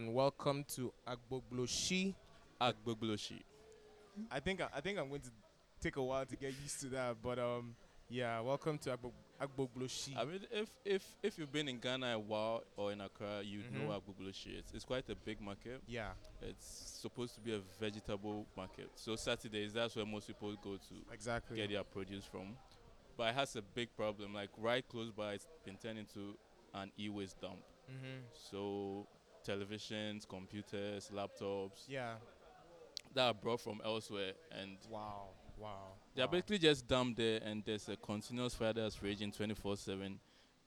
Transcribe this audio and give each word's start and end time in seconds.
and 0.00 0.14
welcome 0.14 0.64
to 0.76 0.90
Agbogbloshie. 1.06 2.14
Agbogbloshie. 2.58 3.42
I 4.30 4.40
think 4.40 4.62
I 4.74 4.80
think 4.80 4.98
I'm 4.98 5.10
going 5.10 5.20
to 5.20 5.30
take 5.78 5.96
a 5.96 6.02
while 6.02 6.24
to 6.24 6.36
get 6.36 6.54
used 6.62 6.80
to 6.80 6.86
that, 6.88 7.16
but 7.22 7.38
um, 7.38 7.74
yeah, 8.08 8.40
welcome 8.40 8.78
to 8.78 8.96
Agbo- 8.96 9.12
Agbogbloshie. 9.42 10.16
I 10.16 10.24
mean, 10.24 10.40
if 10.50 10.70
if 10.86 11.02
if 11.22 11.38
you've 11.38 11.52
been 11.52 11.68
in 11.68 11.78
Ghana 11.78 12.14
a 12.14 12.18
while 12.18 12.62
or 12.78 12.92
in 12.92 13.02
Accra, 13.02 13.42
you 13.44 13.58
Mhm. 13.60 13.72
know 13.72 13.88
Agbogbloshie. 14.00 14.58
It's, 14.58 14.72
it's 14.72 14.84
quite 14.86 15.06
a 15.10 15.14
big 15.14 15.38
market. 15.42 15.82
yeah, 15.86 16.12
It's 16.40 16.66
supposed 17.02 17.34
to 17.34 17.42
be 17.42 17.52
a 17.54 17.60
vegetable 17.78 18.46
market. 18.56 18.88
So 18.94 19.16
Saturdays, 19.16 19.74
that's 19.74 19.96
where 19.96 20.06
most 20.06 20.26
people 20.28 20.54
go 20.64 20.76
to 20.76 21.12
exactly. 21.12 21.56
get 21.58 21.68
their 21.70 21.84
produce 21.84 22.24
from. 22.24 22.56
But 23.18 23.28
it 23.28 23.34
has 23.34 23.54
a 23.56 23.60
big 23.62 23.94
problem. 23.94 24.32
Like 24.32 24.48
right 24.56 24.86
close 24.88 25.10
by, 25.10 25.34
it's 25.34 25.46
been 25.62 25.76
turned 25.76 25.98
into 25.98 26.38
an 26.72 26.90
e-waste 26.98 27.38
dump. 27.42 27.58
hmm 27.86 28.20
So 28.50 29.06
televisions, 29.44 30.26
computers, 30.28 31.10
laptops 31.12 31.84
Yeah. 31.88 32.16
that 33.14 33.22
are 33.26 33.34
brought 33.34 33.60
from 33.60 33.80
elsewhere, 33.84 34.32
and 34.52 34.78
Wow. 34.88 35.30
Wow. 35.58 35.94
they're 36.14 36.26
wow. 36.26 36.32
basically 36.32 36.58
just 36.58 36.86
dumped 36.86 37.16
there, 37.18 37.40
and 37.42 37.64
there's 37.64 37.88
a 37.88 37.96
continuous 37.96 38.54
fire 38.54 38.72
that's 38.72 39.02
raging 39.02 39.32
24/7, 39.32 40.18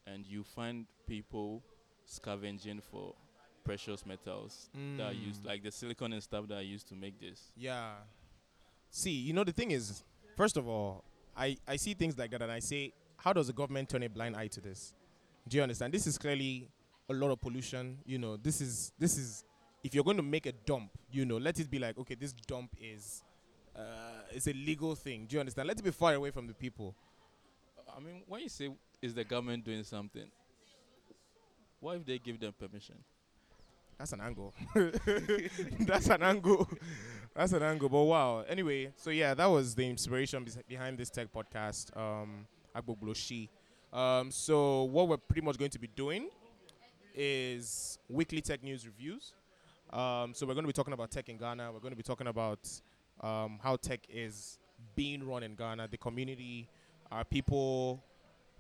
and 0.06 0.26
you 0.26 0.44
find 0.44 0.86
people 1.08 1.64
scavenging 2.06 2.82
for 2.82 3.16
precious 3.64 4.06
metals 4.06 4.70
that 4.98 5.04
are 5.08 5.14
used, 5.14 5.42
Mm. 5.44 5.46
like 5.48 5.64
the 5.64 5.72
silicon 5.72 6.12
and 6.14 6.22
stuff 6.22 6.48
that 6.48 6.56
are 6.58 6.62
used 6.62 6.88
to 6.90 6.96
make 6.96 7.18
this. 7.20 7.52
Yeah. 7.56 7.96
See, 8.90 9.12
you 9.12 9.34
know 9.34 9.44
the 9.46 9.54
thing 9.54 9.72
is, 9.72 10.04
first 10.36 10.58
of 10.58 10.68
all, 10.68 11.04
I 11.36 11.58
I 11.68 11.78
see 11.78 11.94
things 11.94 12.18
like 12.18 12.30
that 12.32 12.42
and 12.42 12.52
I 12.52 12.60
say, 12.60 12.94
how 13.18 13.32
does 13.34 13.48
the 13.48 13.54
government 13.54 13.90
turn 13.90 14.04
a 14.04 14.10
blind 14.10 14.36
eye 14.36 14.48
to 14.50 14.62
this? 14.62 14.94
Do 15.48 15.58
you 15.58 15.64
understand? 15.64 15.94
This 15.94 16.06
is 16.08 16.18
clearly 16.18 16.70
a 17.10 17.14
lot 17.14 17.32
of 17.32 17.42
pollution. 17.42 17.98
You 18.06 18.18
know, 18.18 18.38
this 18.38 18.62
is 18.62 18.92
this 18.98 19.18
is 19.18 19.44
if 19.84 19.94
you're 19.94 20.04
going 20.04 20.18
to 20.18 20.24
make 20.24 20.46
a 20.46 20.52
dump, 20.52 20.92
you 21.12 21.26
know, 21.26 21.38
let 21.38 21.60
it 21.60 21.70
be 21.70 21.80
like, 21.80 21.98
okay, 21.98 22.16
this 22.16 22.34
dump 22.34 22.76
is 22.82 23.24
uh, 23.76 23.82
it's 24.32 24.48
a 24.48 24.54
legal 24.54 24.96
thing. 24.96 25.26
Do 25.28 25.36
you 25.36 25.40
understand? 25.40 25.68
Let 25.68 25.80
it 25.80 25.84
be 25.84 25.92
far 25.92 26.14
away 26.14 26.32
from 26.32 26.48
the 26.48 26.54
people. 26.54 26.96
I 27.96 28.00
mean, 28.00 28.24
when 28.28 28.42
you 28.42 28.50
say 28.50 28.70
is 29.02 29.14
the 29.14 29.24
government 29.24 29.66
doing 29.66 29.84
something, 29.84 30.26
what 31.80 31.98
if 31.98 32.06
they 32.06 32.18
give 32.18 32.40
them 32.40 32.54
permission? 32.58 32.96
That's 33.98 34.14
an 34.14 34.22
angle. 34.22 34.54
That's 35.80 36.10
an 36.10 36.24
angle. 36.24 36.68
That's 37.36 37.54
an 37.54 37.64
angle. 37.64 37.90
But 37.90 38.04
wow. 38.04 38.44
Anyway, 38.48 38.92
so 38.96 39.10
yeah, 39.12 39.34
that 39.34 39.46
was 39.46 39.76
the 39.76 39.88
inspiration 39.88 40.46
behind 40.68 40.98
this 40.98 41.10
tech 41.10 41.28
podcast, 41.32 41.96
um, 41.96 42.48
Agbogbloshie. 42.76 43.50
Um, 43.92 44.32
so 44.32 44.84
what 44.84 45.08
we're 45.08 45.18
pretty 45.18 45.42
much 45.42 45.58
going 45.58 45.72
to 45.72 45.80
be 45.80 45.88
doing 45.88 46.30
is 47.14 47.98
weekly 48.10 48.42
tech 48.42 48.64
news 48.64 48.86
reviews. 48.86 49.34
Um, 49.92 50.34
so 50.34 50.46
we're 50.46 50.54
going 50.54 50.64
to 50.64 50.68
be 50.68 50.74
talking 50.74 50.94
about 50.94 51.12
tech 51.12 51.30
in 51.30 51.38
Ghana. 51.38 51.72
We're 51.72 51.80
going 51.80 51.92
to 51.92 51.98
be 51.98 52.04
talking 52.04 52.28
about 52.28 52.60
um, 53.22 53.60
how 53.62 53.76
tech 53.76 54.00
is 54.10 54.58
being 54.96 55.26
run 55.28 55.44
in 55.44 55.56
Ghana, 55.56 55.88
the 55.90 55.98
community, 55.98 56.68
are 57.12 57.24
people 57.24 58.04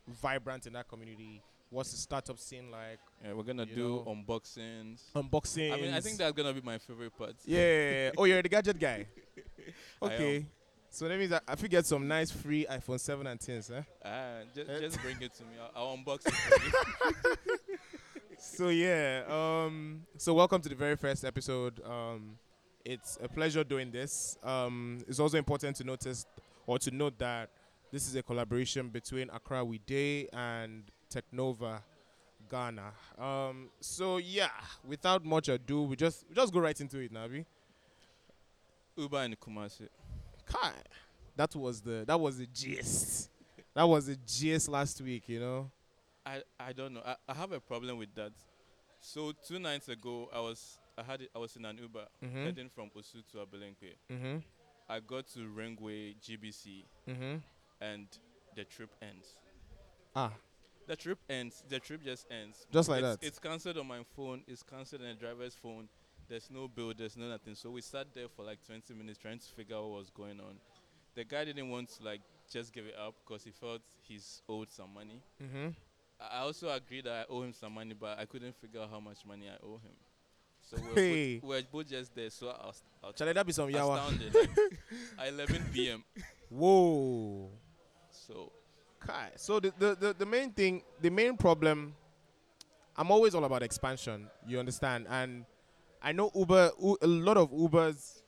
vibrant 0.07 0.67
in 0.67 0.73
that 0.73 0.87
community? 0.87 1.41
What's 1.69 1.91
the 1.91 1.97
startup 1.97 2.37
scene 2.39 2.69
like? 2.69 2.99
Yeah, 3.23 3.33
we're 3.33 3.41
gonna 3.43 3.65
You 3.65 3.75
do 3.75 3.81
know, 3.81 4.15
unboxings. 4.27 5.01
Unboxing. 5.15 5.73
I 5.73 5.77
mean, 5.77 5.93
I 5.93 5.99
think 6.01 6.17
that's 6.17 6.31
gonna 6.33 6.53
be 6.53 6.61
my 6.61 6.77
favorite 6.77 7.17
part. 7.17 7.33
Yeah. 7.45 8.11
oh, 8.15 8.25
you're 8.25 8.43
the 8.43 8.49
gadget 8.49 8.79
guy. 8.79 9.07
Okay. 10.01 10.45
So 10.89 11.07
that 11.07 11.17
means 11.17 11.31
I, 11.33 11.39
I 11.47 11.55
could 11.55 11.71
get 11.71 11.85
some 11.87 12.07
nice 12.07 12.29
free 12.29 12.67
iPhone 12.69 12.99
7 12.99 13.25
and 13.25 13.39
10s, 13.39 13.73
huh? 13.73 13.81
Ah, 14.05 14.41
just, 14.53 14.69
Eh. 14.69 14.79
just 14.81 15.01
bring 15.01 15.19
it 15.21 15.33
to 15.33 15.43
me. 15.43 15.55
I'll, 15.75 15.87
I'll 15.87 15.97
unbox 15.97 16.27
it. 16.27 17.39
So 18.45 18.67
yeah, 18.67 19.21
um, 19.29 20.01
so 20.17 20.33
welcome 20.33 20.61
to 20.61 20.67
the 20.67 20.75
very 20.75 20.97
first 20.97 21.23
episode. 21.23 21.81
Um, 21.85 22.37
it's 22.83 23.17
a 23.23 23.29
pleasure 23.29 23.63
doing 23.63 23.89
this. 23.89 24.37
Um, 24.43 24.99
it's 25.07 25.21
also 25.21 25.37
important 25.37 25.77
to 25.77 25.85
notice 25.85 26.25
or 26.67 26.77
to 26.79 26.91
note 26.91 27.17
that 27.19 27.49
this 27.89 28.05
is 28.05 28.15
a 28.15 28.21
collaboration 28.21 28.89
between 28.89 29.29
Accra 29.29 29.63
We 29.63 29.77
Day 29.77 30.27
and 30.33 30.83
Technova 31.09 31.79
Ghana. 32.51 32.91
Um, 33.17 33.69
so 33.79 34.17
yeah, 34.17 34.51
without 34.85 35.23
much 35.23 35.47
ado, 35.47 35.83
we 35.83 35.95
just 35.95 36.25
we 36.27 36.35
just 36.35 36.53
go 36.53 36.59
right 36.59 36.79
into 36.79 36.99
it, 36.99 37.13
Nabi. 37.13 37.45
Uber 38.97 39.19
and 39.19 39.39
Kumasi. 39.39 39.87
Kai, 40.45 40.73
that 41.37 41.55
was 41.55 41.79
the 41.79 42.03
that 42.05 42.19
was 42.19 42.39
the 42.39 42.47
gist. 42.53 43.29
That 43.73 43.87
was 43.87 44.07
the 44.07 44.17
gist 44.27 44.67
last 44.67 44.99
week, 44.99 45.29
you 45.29 45.39
know. 45.39 45.71
I, 46.25 46.41
I 46.59 46.73
don't 46.73 46.93
know. 46.93 47.01
I, 47.05 47.15
I 47.27 47.33
have 47.33 47.51
a 47.51 47.59
problem 47.59 47.97
with 47.97 48.13
that. 48.15 48.31
So 49.01 49.33
two 49.45 49.59
nights 49.59 49.89
ago, 49.89 50.29
I 50.33 50.39
was 50.39 50.79
I 50.97 51.03
had 51.03 51.21
it, 51.21 51.29
I 51.35 51.39
was 51.39 51.55
in 51.55 51.65
an 51.65 51.77
Uber 51.77 52.05
Mhm. 52.23 52.45
heading 52.45 52.69
from 52.69 52.89
Osu 52.95 53.23
to 53.31 53.37
Abelemkpe. 53.39 53.95
Mhm. 54.09 54.43
I 54.87 54.99
got 54.99 55.27
to 55.33 55.39
Ringway 55.39 56.15
GBC 56.21 56.85
Mhm. 57.07 57.41
and 57.81 58.07
the 58.55 58.63
trip 58.63 58.89
ends. 59.01 59.35
Ah, 60.15 60.33
The 60.87 60.95
trip 60.97 61.17
ends. 61.29 61.63
The 61.69 61.79
trip 61.79 62.03
just 62.03 62.27
ends. 62.29 62.67
Just 62.71 62.89
like 62.89 63.03
it's, 63.03 63.17
that? 63.21 63.25
It's 63.27 63.39
cancelled 63.39 63.77
on 63.77 63.87
my 63.87 64.03
phone. 64.15 64.43
It's 64.47 64.61
cancelled 64.63 65.01
on 65.01 65.07
the 65.07 65.13
driver's 65.15 65.55
phone. 65.55 65.87
There's 66.27 66.49
no 66.51 66.67
bill. 66.67 66.93
There's 66.93 67.15
no 67.17 67.27
nothing. 67.29 67.55
So 67.55 67.71
we 67.71 67.81
sat 67.81 68.13
there 68.13 68.27
for 68.29 68.43
like 68.45 68.59
20 68.65 68.93
minutes 68.93 69.17
trying 69.17 69.39
to 69.39 69.45
figure 69.47 69.75
out 69.77 69.83
what 69.89 69.99
was 69.99 70.09
going 70.09 70.39
on. 70.41 70.59
The 71.15 71.23
guy 71.23 71.45
didn't 71.45 71.69
want 71.69 71.89
to 71.97 72.03
like 72.03 72.21
just 72.51 72.71
give 72.73 72.85
it 72.85 72.95
up 72.95 73.15
because 73.25 73.43
he 73.45 73.51
felt 73.51 73.81
he's 74.01 74.41
owed 74.49 74.71
some 74.71 74.93
money. 74.93 75.21
I 76.31 76.39
also 76.39 76.69
agreed 76.69 77.05
that 77.05 77.27
I 77.29 77.33
owe 77.33 77.41
him 77.43 77.53
some 77.53 77.73
money, 77.73 77.93
but 77.99 78.17
I 78.19 78.25
couldn't 78.25 78.55
figure 78.55 78.81
out 78.81 78.89
how 78.89 78.99
much 78.99 79.25
money 79.25 79.47
I 79.49 79.55
owe 79.65 79.77
him. 79.77 79.93
So 80.61 80.77
we're, 80.81 80.95
Hey. 80.95 81.35
both, 81.39 81.49
we're 81.49 81.61
both 81.71 81.89
just 81.89 82.15
there. 82.15 82.29
So 82.29 82.47
I 82.49 82.67
was, 82.67 82.81
I 83.03 83.07
was 83.07 83.15
Shall 83.17 83.33
that 83.33 83.45
be 83.45 83.51
some 83.51 83.69
yawa? 83.69 83.97
astounded. 83.97 84.33
like, 84.33 84.49
at 85.19 85.27
11 85.33 85.65
p.m. 85.73 86.03
Whoa. 86.49 87.49
So 88.09 88.51
Kai. 88.99 89.31
So 89.35 89.59
the, 89.59 89.73
the, 89.77 89.95
the, 89.95 90.15
the 90.19 90.25
main 90.25 90.51
thing, 90.51 90.81
the 91.01 91.09
main 91.09 91.35
problem, 91.35 91.93
I'm 92.95 93.11
always 93.11 93.35
all 93.35 93.43
about 93.43 93.63
expansion. 93.63 94.27
You 94.47 94.59
understand? 94.59 95.07
And 95.09 95.45
I 96.01 96.11
know 96.13 96.31
Uber, 96.33 96.71
U- 96.81 96.97
a 97.01 97.07
lot 97.07 97.35
of 97.37 97.51
Uber's 97.51 98.23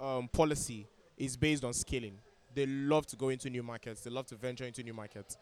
um, 0.00 0.28
policy 0.28 0.86
is 1.16 1.36
based 1.36 1.62
on 1.62 1.72
scaling. 1.72 2.18
They 2.54 2.66
love 2.66 3.06
to 3.08 3.16
go 3.16 3.28
into 3.28 3.48
new 3.50 3.62
markets. 3.62 4.00
They 4.00 4.10
love 4.10 4.26
to 4.26 4.34
venture 4.34 4.64
into 4.64 4.82
new 4.82 4.94
markets. 4.94 5.36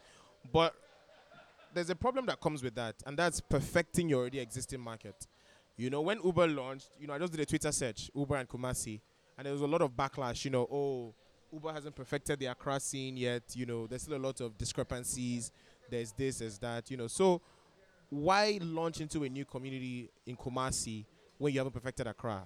But 0.52 0.74
there's 1.76 1.90
a 1.90 1.94
problem 1.94 2.24
that 2.24 2.40
comes 2.40 2.62
with 2.62 2.74
that, 2.74 2.94
and 3.04 3.18
that's 3.18 3.38
perfecting 3.38 4.08
your 4.08 4.20
already 4.20 4.40
existing 4.40 4.80
market. 4.80 5.26
You 5.76 5.90
know, 5.90 6.00
when 6.00 6.18
Uber 6.24 6.48
launched, 6.48 6.88
you 6.98 7.06
know, 7.06 7.12
I 7.12 7.18
just 7.18 7.32
did 7.32 7.40
a 7.42 7.44
Twitter 7.44 7.70
search, 7.70 8.10
Uber 8.14 8.36
and 8.36 8.48
Kumasi, 8.48 8.98
and 9.36 9.44
there 9.44 9.52
was 9.52 9.60
a 9.60 9.66
lot 9.66 9.82
of 9.82 9.90
backlash. 9.90 10.46
You 10.46 10.52
know, 10.52 10.66
oh, 10.72 11.14
Uber 11.52 11.70
hasn't 11.74 11.94
perfected 11.94 12.38
the 12.38 12.46
Accra 12.46 12.80
scene 12.80 13.18
yet. 13.18 13.42
You 13.54 13.66
know, 13.66 13.86
there's 13.86 14.02
still 14.02 14.16
a 14.16 14.18
lot 14.18 14.40
of 14.40 14.56
discrepancies. 14.56 15.52
There's 15.90 16.12
this, 16.12 16.38
there's 16.38 16.58
that. 16.60 16.90
You 16.90 16.96
know, 16.96 17.08
so 17.08 17.42
why 18.08 18.58
launch 18.62 19.02
into 19.02 19.24
a 19.24 19.28
new 19.28 19.44
community 19.44 20.08
in 20.24 20.34
Kumasi 20.34 21.04
when 21.36 21.52
you 21.52 21.60
haven't 21.60 21.74
perfected 21.74 22.06
Accra? 22.06 22.44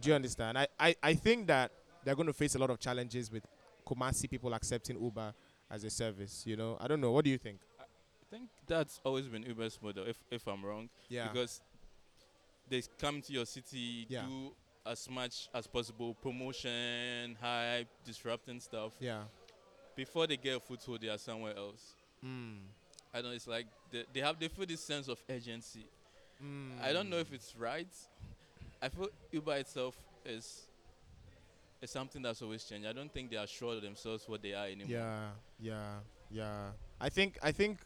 Do 0.00 0.08
you 0.08 0.16
understand? 0.16 0.58
I, 0.58 0.66
I, 0.80 0.96
I 1.00 1.14
think 1.14 1.46
that 1.46 1.70
they're 2.04 2.16
going 2.16 2.26
to 2.26 2.32
face 2.32 2.56
a 2.56 2.58
lot 2.58 2.70
of 2.70 2.80
challenges 2.80 3.30
with 3.30 3.44
Kumasi 3.86 4.28
people 4.28 4.52
accepting 4.52 5.00
Uber 5.00 5.32
as 5.70 5.84
a 5.84 5.90
service. 5.90 6.42
You 6.44 6.56
know, 6.56 6.76
I 6.80 6.88
don't 6.88 7.00
know. 7.00 7.12
What 7.12 7.24
do 7.24 7.30
you 7.30 7.38
think? 7.38 7.60
I 8.24 8.36
think 8.36 8.48
that's 8.66 9.00
always 9.04 9.26
been 9.26 9.42
Uber's 9.42 9.78
model. 9.82 10.04
If 10.06 10.16
if 10.30 10.46
I'm 10.48 10.64
wrong, 10.64 10.88
Yeah. 11.08 11.28
because 11.28 11.60
they 12.68 12.82
come 12.98 13.20
to 13.22 13.32
your 13.32 13.46
city, 13.46 14.06
Yeah. 14.08 14.22
do 14.26 14.54
as 14.86 15.08
much 15.10 15.48
as 15.54 15.66
possible 15.66 16.14
promotion, 16.14 17.36
hype, 17.40 17.88
disrupting 18.04 18.60
stuff. 18.60 18.92
yeah. 19.00 19.24
Before 19.96 20.26
they 20.26 20.36
get 20.36 20.56
a 20.56 20.60
foothold, 20.60 21.00
they 21.02 21.08
are 21.08 21.18
somewhere 21.18 21.56
else. 21.56 21.94
Mm. 22.24 22.62
I 23.12 23.22
know 23.22 23.30
it's 23.30 23.46
like 23.46 23.66
they, 23.92 24.04
they 24.12 24.20
have 24.20 24.38
they 24.40 24.48
feel 24.48 24.66
this 24.66 24.80
sense 24.80 25.06
of 25.08 25.22
urgency. 25.30 25.86
Mm. 26.42 26.80
I 26.82 26.92
don't 26.92 27.08
know 27.08 27.18
if 27.18 27.32
it's 27.32 27.54
right. 27.56 27.86
I 28.82 28.88
feel 28.88 29.08
Uber 29.30 29.56
itself 29.58 29.96
is 30.24 30.66
is 31.80 31.90
something 31.90 32.22
that's 32.22 32.42
always 32.42 32.64
changing. 32.64 32.88
I 32.88 32.92
don't 32.92 33.12
think 33.12 33.30
they 33.30 33.36
are 33.36 33.46
sure 33.46 33.74
of 33.76 33.82
themselves 33.82 34.26
what 34.28 34.42
they 34.42 34.54
are 34.54 34.66
anymore. 34.66 34.88
Yeah, 34.88 35.30
yeah, 35.60 36.00
yeah. 36.30 36.72
I 37.00 37.08
think 37.08 37.38
I 37.42 37.52
think 37.52 37.78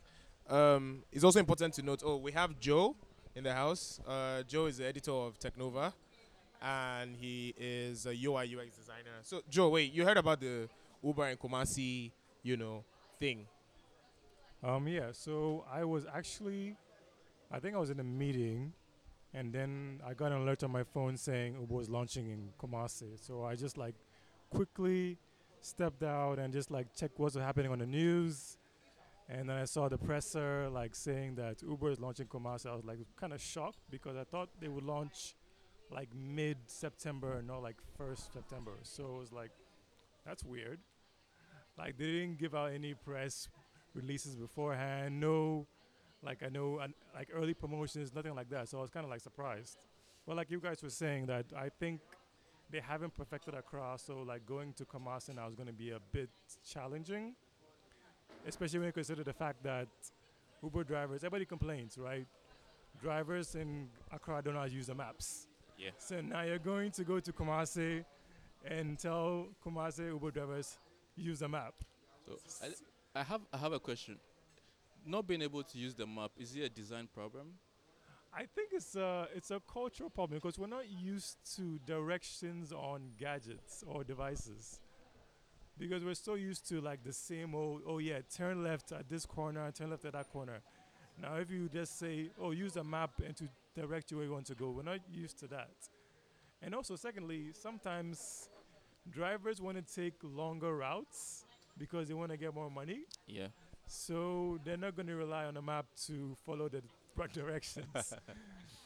um, 0.49 1.03
it's 1.13 1.25
also 1.25 1.39
important 1.39 1.75
to 1.75 1.83
note. 1.83 2.03
Oh, 2.05 2.17
we 2.17 2.33
have 2.33 2.59
Joe 2.59 2.97
in 3.35 3.45
the 3.45 3.53
house. 3.53 4.01
Uh, 4.07 4.43
Joe 4.43 4.67
is 4.67 4.79
the 4.79 4.87
editor 4.87 5.13
of 5.13 5.39
Technova, 5.39 5.93
and 6.63 7.15
he 7.17 7.55
is 7.59 8.07
a 8.07 8.11
UI 8.11 8.55
UX 8.57 8.77
designer. 8.77 9.19
So, 9.23 9.43
Joe, 9.49 9.69
wait, 9.69 9.93
you 9.93 10.05
heard 10.05 10.17
about 10.17 10.41
the 10.41 10.69
Uber 11.03 11.27
and 11.27 11.39
Kumasi, 11.39 12.11
you 12.43 12.57
know, 12.57 12.85
thing? 13.19 13.47
Um, 14.63 14.89
yeah, 14.89 15.13
so 15.13 15.65
I 15.71 15.85
was 15.85 16.05
actually, 16.13 16.77
I 17.51 17.61
think 17.61 17.77
I 17.77 17.79
was 17.79 17.91
in 17.91 18.01
a 18.01 18.05
meeting, 18.05 18.73
and 19.35 19.53
then 19.53 20.01
I 20.05 20.15
got 20.15 20.33
an 20.33 20.39
alert 20.39 20.65
on 20.65 20.73
my 20.73 20.83
phone 20.83 21.17
saying 21.17 21.57
Uber 21.61 21.75
was 21.75 21.89
launching 21.89 22.31
in 22.31 22.49
Kumasi. 22.61 23.25
So 23.25 23.45
I 23.45 23.55
just 23.55 23.77
like 23.77 23.95
quickly 24.51 25.19
stepped 25.61 26.03
out 26.03 26.39
and 26.39 26.53
just 26.53 26.71
like 26.71 26.95
checked 26.97 27.19
what's 27.19 27.37
happening 27.37 27.71
on 27.71 27.79
the 27.79 27.87
news, 27.87 28.57
And 29.29 29.49
then 29.49 29.57
I 29.57 29.65
saw 29.65 29.89
the 29.89 29.99
presser 29.99 30.71
like 30.71 30.95
saying 30.95 31.35
that 31.35 31.63
Uber 31.63 31.91
is 31.91 32.01
launching 32.01 32.27
Kumasi. 32.27 32.67
I 32.67 32.75
was 32.75 32.85
like 32.85 32.99
kind 33.17 33.33
of 33.33 33.41
shocked 33.41 33.79
because 33.91 34.17
I 34.17 34.25
thought 34.25 34.49
they 34.61 34.69
would 34.69 34.85
launch 34.85 35.35
like 35.91 36.09
mid 36.15 36.57
September, 36.67 37.43
not 37.47 37.63
like 37.63 37.77
first 37.97 38.33
September. 38.33 38.73
So 38.83 39.05
it 39.05 39.19
was 39.19 39.33
like, 39.33 39.51
that's 40.25 40.45
weird. 40.45 40.79
Like 41.77 41.99
they 41.99 42.07
didn't 42.07 42.39
give 42.39 42.55
out 42.55 42.73
any 42.73 42.95
press 42.95 43.49
releases 43.95 44.35
beforehand. 44.35 45.21
No, 45.21 45.67
like 46.23 46.43
I 46.43 46.49
know, 46.49 46.79
an, 46.79 46.95
like 47.15 47.29
early 47.35 47.55
promotions, 47.55 48.15
nothing 48.15 48.35
like 48.35 48.49
that. 48.51 48.69
So 48.69 48.79
I 48.79 48.81
was 48.81 48.91
kind 48.91 49.05
of 49.05 49.11
like 49.11 49.21
surprised. 49.21 49.79
But 50.27 50.37
like 50.37 50.51
you 50.51 50.61
guys 50.61 50.83
were 50.83 50.91
saying 50.91 51.27
that 51.27 51.47
I 51.57 51.69
think 51.69 52.01
they 52.71 52.81
haven't 52.81 53.15
perfected 53.15 53.55
Accra, 53.55 53.97
so 53.97 54.19
like 54.27 54.45
going 54.45 54.73
to 54.75 54.85
Kumasi 54.85 55.35
now 55.35 55.47
is 55.49 55.55
going 55.55 55.69
to 55.69 55.73
be 55.73 55.91
a 55.91 56.01
bit 56.13 56.29
challenging, 56.67 57.35
especially 58.47 58.81
when 58.81 58.87
you 58.87 58.93
consider 58.93 59.25
the 59.25 59.33
fact 59.33 59.63
that 59.63 59.89
Uber 60.63 60.85
drivers, 60.85 61.19
everybody 61.25 61.45
complains, 61.45 61.99
right? 61.99 62.27
Drivers 63.01 63.55
in 63.55 63.89
Accra 64.13 64.43
don't 64.43 64.73
use 64.73 64.87
the 64.87 64.95
maps. 64.95 65.47
Yeah. 65.79 65.91
So 65.99 66.21
now 66.21 66.43
you're 66.43 66.59
going 66.59 66.91
to 66.93 67.05
go 67.05 67.21
to 67.21 67.33
Kumasi 67.33 68.05
and 68.65 68.99
tell 68.99 69.47
Kumasi 69.65 70.09
Uber 70.09 70.33
drivers 70.33 70.79
use 71.17 71.39
the 71.41 71.49
map. 71.49 71.75
So 72.27 72.39
I, 72.63 73.21
I 73.21 73.23
have 73.23 73.41
I 73.53 73.57
have 73.57 73.73
a 73.73 73.81
question. 73.81 74.17
Not 75.07 75.27
being 75.27 75.43
able 75.43 75.63
to 75.63 75.79
use 75.79 75.95
the 75.95 76.07
map 76.07 76.33
is 76.39 76.57
it 76.57 76.63
a 76.63 76.69
design 76.69 77.09
problem? 77.13 77.55
I 78.35 78.45
think 78.55 78.71
it's 78.73 78.97
a 78.97 79.29
it's 79.35 79.51
a 79.51 79.61
cultural 79.73 80.11
problem 80.11 80.39
because 80.39 80.59
we're 80.59 80.67
not 80.67 80.89
used 80.89 81.37
to 81.57 81.79
directions 81.87 82.73
on 82.73 83.13
gadgets 83.19 83.85
or 83.87 84.05
devices. 84.05 84.81
Because 85.79 86.05
we're 86.05 86.15
so 86.15 86.35
used 86.35 86.69
to 86.69 86.81
like 86.81 87.05
the 87.05 87.13
same 87.13 87.55
old 87.55 87.83
oh 87.87 87.99
yeah, 87.99 88.21
turn 88.35 88.63
left 88.65 88.93
at 88.93 89.09
this 89.09 89.25
corner, 89.25 89.71
turn 89.73 89.91
left 89.91 90.05
at 90.05 90.13
that 90.13 90.31
corner. 90.31 90.61
Now 91.21 91.37
if 91.37 91.51
you 91.51 91.69
just 91.69 91.99
say, 91.99 92.31
Oh, 92.41 92.51
use 92.51 92.77
a 92.77 92.85
map 92.85 93.13
and 93.25 93.37
to 93.37 93.49
direct 93.75 94.11
you 94.11 94.19
where 94.19 94.27
you 94.27 94.33
want 94.33 94.47
to 94.47 94.55
go, 94.55 94.71
we're 94.71 94.83
not 94.83 95.01
used 95.11 95.39
to 95.41 95.47
that. 95.49 95.71
And 96.63 96.75
also 96.75 96.97
secondly, 96.97 97.51
sometimes 97.53 98.49
drivers 99.11 99.61
want 99.61 99.77
to 99.77 99.95
take 99.95 100.15
longer 100.23 100.77
routes 100.77 101.45
because 101.79 102.09
they 102.09 102.15
want 102.15 102.31
to 102.31 102.37
get 102.37 102.55
more 102.55 102.71
money. 102.71 103.01
Yeah. 103.27 103.49
So 103.87 104.59
they're 104.65 104.77
not 104.77 104.97
going 104.97 105.07
to 105.07 105.17
rely 105.17 105.45
on 105.45 105.57
a 105.57 105.63
map 105.63 105.87
to 106.07 106.37
follow 106.45 106.69
the 106.69 106.83
right 107.17 107.33
directions. 107.33 107.87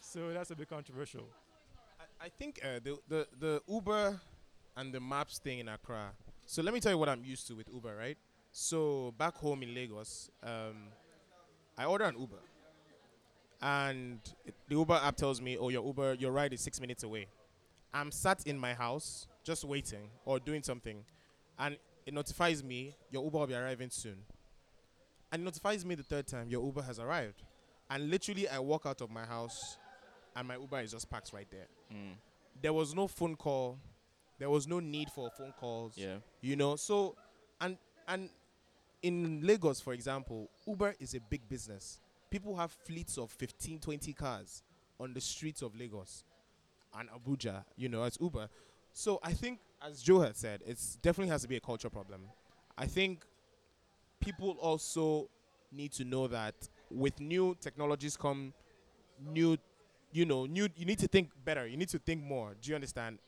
so 0.00 0.33
that's 0.33 0.50
a 0.50 0.56
bit 0.56 0.69
controversial. 0.69 1.27
I, 1.99 2.27
I 2.27 2.29
think 2.29 2.61
uh, 2.62 2.79
the, 2.83 2.99
the 3.09 3.27
the 3.41 3.62
Uber 3.67 4.21
and 4.77 4.93
the 4.93 5.00
maps 5.00 5.39
thing 5.39 5.59
in 5.59 5.69
Accra. 5.69 6.12
So 6.47 6.62
let 6.62 6.75
me 6.75 6.81
tell 6.81 6.93
you 6.93 6.99
what 6.99 7.09
I'm 7.09 7.25
used 7.25 7.47
to 7.49 7.55
with 7.55 7.69
Uber, 7.73 7.97
right? 7.97 8.19
So 8.50 9.15
back 9.17 9.37
home 9.37 9.62
in 9.62 9.75
Lagos, 9.75 10.31
um, 10.43 10.89
I 11.79 11.87
order 11.87 12.05
an 12.05 12.19
Uber, 12.19 12.41
and 13.62 14.21
it, 14.44 14.55
the 14.69 14.75
Uber 14.75 15.00
app 15.03 15.17
tells 15.17 15.41
me, 15.41 15.56
"Oh, 15.56 15.71
your 15.71 15.85
Uber, 15.85 16.15
your 16.15 16.33
ride 16.33 16.53
is 16.53 16.61
six 16.61 16.81
minutes 16.81 17.03
away." 17.03 17.29
I'm 17.94 18.11
sat 18.11 18.47
in 18.47 18.59
my 18.59 18.75
house 18.75 19.27
just 19.44 19.65
waiting 19.65 20.11
or 20.25 20.39
doing 20.39 20.62
something, 20.62 21.05
and 21.59 21.77
it 22.06 22.12
notifies 22.15 22.62
me 22.62 22.94
your 23.11 23.25
Uber 23.25 23.39
will 23.39 23.47
be 23.47 23.55
arriving 23.55 23.91
soon. 23.91 24.19
And 25.31 25.43
it 25.43 25.44
notifies 25.44 25.85
me 25.85 25.94
the 25.94 26.03
third 26.03 26.27
time 26.27 26.49
your 26.50 26.65
Uber 26.65 26.83
has 26.83 26.99
arrived, 26.99 27.43
and 27.89 28.11
literally 28.11 28.49
I 28.49 28.59
walk 28.59 28.85
out 28.85 29.00
of 29.00 29.11
my 29.11 29.25
house, 29.25 29.79
and 30.37 30.47
my 30.49 30.56
Uber 30.56 30.81
is 30.81 30.93
just 30.93 31.09
parked 31.09 31.33
right 31.33 31.49
there. 31.50 31.69
Mm. 31.91 32.17
There 32.61 32.73
was 32.73 32.94
no 32.94 33.09
phone 33.09 33.37
call, 33.37 33.79
there 34.38 34.50
was 34.50 34.67
no 34.67 34.81
need 34.81 35.11
for 35.11 35.31
phone 35.31 35.52
calls. 35.58 35.94
Yeah. 35.96 36.17
You 36.40 36.56
know, 36.56 36.76
so 36.76 37.17
and 37.61 37.76
and 38.08 38.29
in 39.02 39.40
Lagos, 39.43 39.81
for 39.81 39.93
example, 39.93 40.49
Uber 40.67 40.94
is 41.00 41.14
a 41.14 41.20
big 41.20 41.49
business. 41.49 42.00
People 42.31 42.56
have 42.56 42.70
fleets 42.70 43.19
of 43.19 43.31
15, 43.31 43.81
20 43.81 44.12
cars 44.12 44.62
on 44.99 45.12
the 45.12 45.20
streets 45.20 45.61
of 45.61 45.76
Lagos 45.76 46.25
and 46.99 47.08
Abuja, 47.11 47.64
you 47.76 47.88
know, 47.88 48.05
as 48.05 48.17
Uber. 48.20 48.49
So 48.93 49.19
I 49.23 49.32
think, 49.32 49.58
as 49.84 50.02
Joe 50.02 50.20
had 50.20 50.37
said, 50.37 50.61
it's 50.67 50.96
definitely 51.02 51.31
has 51.31 51.43
to 51.43 51.49
be 51.49 51.56
a 51.56 51.61
culture 51.61 51.90
problem. 51.90 52.23
I 52.79 52.87
think 52.87 53.25
people 54.20 54.56
also 54.61 55.29
need 55.73 55.93
to 55.93 56.05
know 56.05 56.26
that 56.29 56.55
with 56.90 57.19
new 57.20 57.56
technologies 57.61 58.17
come 58.17 58.52
new, 59.32 59.56
you 60.12 60.25
know, 60.25 60.46
new. 60.46 60.69
You 60.76 60.87
need 60.87 60.99
to 61.00 61.08
think 61.08 61.31
better. 61.44 61.67
You 61.67 61.76
need 61.76 61.88
to 61.88 61.99
think 61.99 62.23
more. 62.23 62.55
Do 62.61 62.70
you 62.70 62.75
understand? 62.75 63.19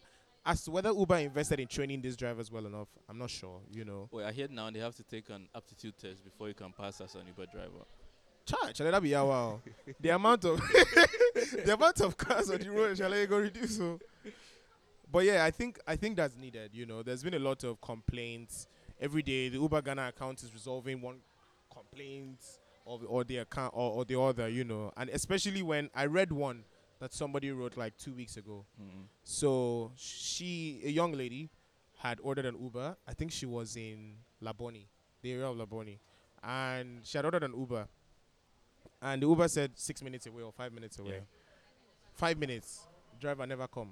As 0.47 0.63
to 0.65 0.71
whether 0.71 0.91
Uber 0.93 1.17
invested 1.17 1.59
in 1.61 1.67
training 1.69 2.03
these 2.03 2.17
drivers 2.17 2.51
well 2.53 2.67
enough, 2.67 2.89
I'm 3.09 3.17
not 3.19 3.31
sure. 3.31 3.61
You 3.73 3.85
know, 3.87 4.09
Well, 4.13 4.27
I 4.27 4.33
hear 4.33 4.47
now 4.51 4.71
they 4.71 4.79
have 4.81 4.95
to 4.97 5.03
take 5.03 5.31
an 5.31 5.49
aptitude 5.55 5.95
test 5.99 6.23
before 6.23 6.49
you 6.49 6.55
can 6.55 6.73
pass 6.73 7.01
as 7.01 7.15
an 7.15 7.23
Uber 7.27 7.47
driver. 7.51 7.85
charge. 8.45 8.77
Shall 8.77 8.91
that 8.91 9.03
be 9.03 9.15
our 9.15 9.27
wow? 9.27 9.61
the 10.01 10.11
amount 10.11 10.45
of 10.45 10.59
the 11.65 11.73
amount 11.75 12.01
of 12.03 12.17
cars 12.19 12.51
on 12.51 12.59
the 12.59 12.71
road 12.71 12.97
shall 12.99 13.13
I 13.15 13.25
go 13.25 13.39
reduce? 13.39 13.79
So, 13.79 13.99
but 15.11 15.25
yeah, 15.25 15.45
I 15.45 15.51
think 15.51 15.79
I 15.87 15.97
think 15.97 16.17
that's 16.17 16.37
needed. 16.37 16.71
You 16.75 16.85
know, 16.85 17.03
there's 17.03 17.23
been 17.23 17.35
a 17.35 17.39
lot 17.39 17.65
of 17.65 17.81
complaints 17.81 18.67
every 19.01 19.23
day. 19.23 19.49
The 19.49 19.57
Uber 19.59 19.81
Ghana 19.81 20.09
account 20.09 20.43
is 20.43 20.53
resolving 20.53 21.01
one 21.01 21.21
complaint 21.73 22.39
or 22.85 23.01
or 23.07 23.25
the 23.25 23.39
account 23.39 23.73
or, 23.75 23.93
or 23.93 24.05
the 24.05 24.21
other. 24.21 24.49
You 24.49 24.65
know, 24.65 24.93
and 24.97 25.09
especially 25.09 25.63
when 25.63 25.89
I 25.95 26.05
read 26.05 26.31
one 26.31 26.65
that 27.05 27.13
somebody 27.13 27.53
wrote 27.53 27.77
like 27.77 27.95
two 27.99 28.15
weeks 28.15 28.39
ago. 28.39 28.65
Mm. 28.81 29.05
So 29.25 29.93
she, 29.95 30.81
a 30.87 30.89
young 30.89 31.13
lady, 31.13 31.51
had 31.99 32.19
ordered 32.23 32.47
an 32.47 32.57
Uber. 32.59 32.97
I 33.07 33.13
think 33.13 33.31
she 33.31 33.45
was 33.45 33.77
in 33.77 34.15
Labone, 34.43 34.87
the 35.21 35.33
area 35.33 35.47
of 35.47 35.55
Labone, 35.55 35.99
and 36.43 37.01
she 37.03 37.19
had 37.19 37.27
ordered 37.27 37.43
an 37.43 37.53
Uber. 37.55 37.87
And 39.03 39.21
the 39.21 39.27
Uber 39.27 39.49
said 39.49 39.73
six 39.75 40.03
minutes 40.03 40.27
away 40.27 40.43
or 40.43 40.51
five 40.51 40.73
minutes 40.73 40.99
away. 40.99 41.17
Yeah. 41.17 41.41
Five 42.15 42.39
minutes, 42.39 42.87
driver 43.21 43.47
never 43.47 43.67
come. 43.67 43.91